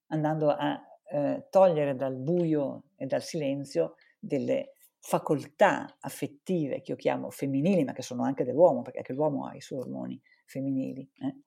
andando 0.08 0.50
a 0.50 0.80
eh, 1.08 1.48
togliere 1.50 1.96
dal 1.96 2.16
buio 2.16 2.86
e 2.96 3.06
dal 3.06 3.22
silenzio 3.22 3.96
delle 4.20 4.74
facoltà 5.00 5.98
affettive 6.00 6.82
che 6.82 6.92
io 6.92 6.98
chiamo 6.98 7.30
femminili, 7.30 7.84
ma 7.84 7.94
che 7.94 8.02
sono 8.02 8.24
anche 8.24 8.44
dell'uomo, 8.44 8.82
perché 8.82 9.00
anche 9.00 9.14
l'uomo 9.14 9.46
ha 9.46 9.56
i 9.56 9.62
suoi 9.62 9.80
ormoni 9.80 10.20
femminili, 10.46 11.08
eh, 11.20 11.42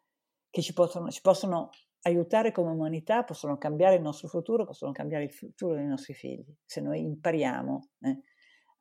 che 0.49 0.63
ci 0.63 0.73
possono, 0.73 1.11
ci 1.11 1.21
possono 1.21 1.71
aiutare 2.03 2.53
come 2.53 2.71
umanità, 2.71 3.25
possono 3.25 3.59
cambiare 3.59 3.97
il 3.97 4.03
nostro 4.03 4.29
futuro, 4.29 4.65
possono 4.65 4.93
cambiare 4.93 5.25
il 5.25 5.33
futuro 5.33 5.75
dei 5.75 5.87
nostri 5.87 6.15
figli, 6.15 6.55
se 6.65 6.81
noi 6.81 7.03
impariamo 7.03 7.89
eh, 8.03 8.21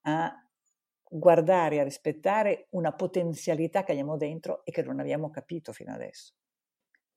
a 0.01 0.47
guardare, 1.09 1.79
a 1.79 1.83
rispettare 1.83 2.67
una 2.71 2.93
potenzialità 2.93 3.83
che 3.83 3.93
abbiamo 3.93 4.15
dentro 4.15 4.63
e 4.63 4.71
che 4.71 4.83
non 4.83 4.99
abbiamo 4.99 5.31
capito 5.31 5.71
fino 5.71 5.91
adesso. 5.93 6.36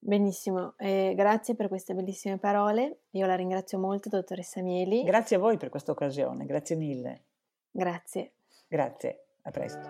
Benissimo, 0.02 0.72
eh, 0.78 1.12
grazie 1.14 1.54
per 1.54 1.68
queste 1.68 1.94
bellissime 1.94 2.38
parole. 2.38 3.00
Io 3.10 3.26
la 3.26 3.36
ringrazio 3.36 3.78
molto, 3.78 4.08
dottoressa 4.08 4.62
Mieli. 4.62 5.02
Grazie 5.02 5.36
a 5.36 5.38
voi 5.38 5.58
per 5.58 5.68
questa 5.68 5.92
occasione, 5.92 6.46
grazie 6.46 6.74
mille. 6.74 7.24
Grazie. 7.70 8.32
Grazie, 8.66 9.24
a 9.42 9.50
presto. 9.50 9.88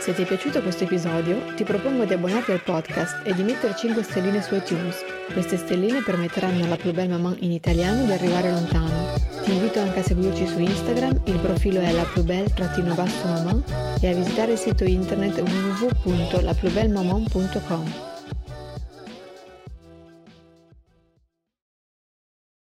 Se 0.00 0.12
ti 0.12 0.22
è 0.22 0.26
piaciuto 0.26 0.60
questo 0.60 0.84
episodio, 0.84 1.54
ti 1.54 1.64
propongo 1.64 2.04
di 2.04 2.12
abbonarti 2.14 2.50
al 2.50 2.62
podcast 2.62 3.26
e 3.26 3.34
di 3.34 3.42
mettere 3.42 3.76
5 3.76 4.02
stelline 4.02 4.42
su 4.42 4.54
iTunes. 4.54 5.04
Queste 5.32 5.56
stelline 5.56 6.02
permetteranno 6.02 6.64
alla 6.64 6.76
Plus 6.76 6.92
Belle 6.92 7.08
Maman 7.08 7.36
in 7.40 7.52
italiano 7.52 8.04
di 8.04 8.12
arrivare 8.12 8.50
lontano. 8.50 9.14
Ti 9.44 9.52
invito 9.52 9.80
anche 9.80 10.00
a 10.00 10.02
seguirci 10.02 10.46
su 10.46 10.58
Instagram, 10.58 11.22
il 11.26 11.38
profilo 11.38 11.80
è 11.80 11.92
la 11.92 12.04
plus 12.04 12.24
belle-maman 12.24 13.64
e 14.00 14.08
a 14.08 14.14
visitare 14.14 14.52
il 14.52 14.58
sito 14.58 14.84
internet 14.84 15.38
www.laplusbellemaman.com. 15.38 18.07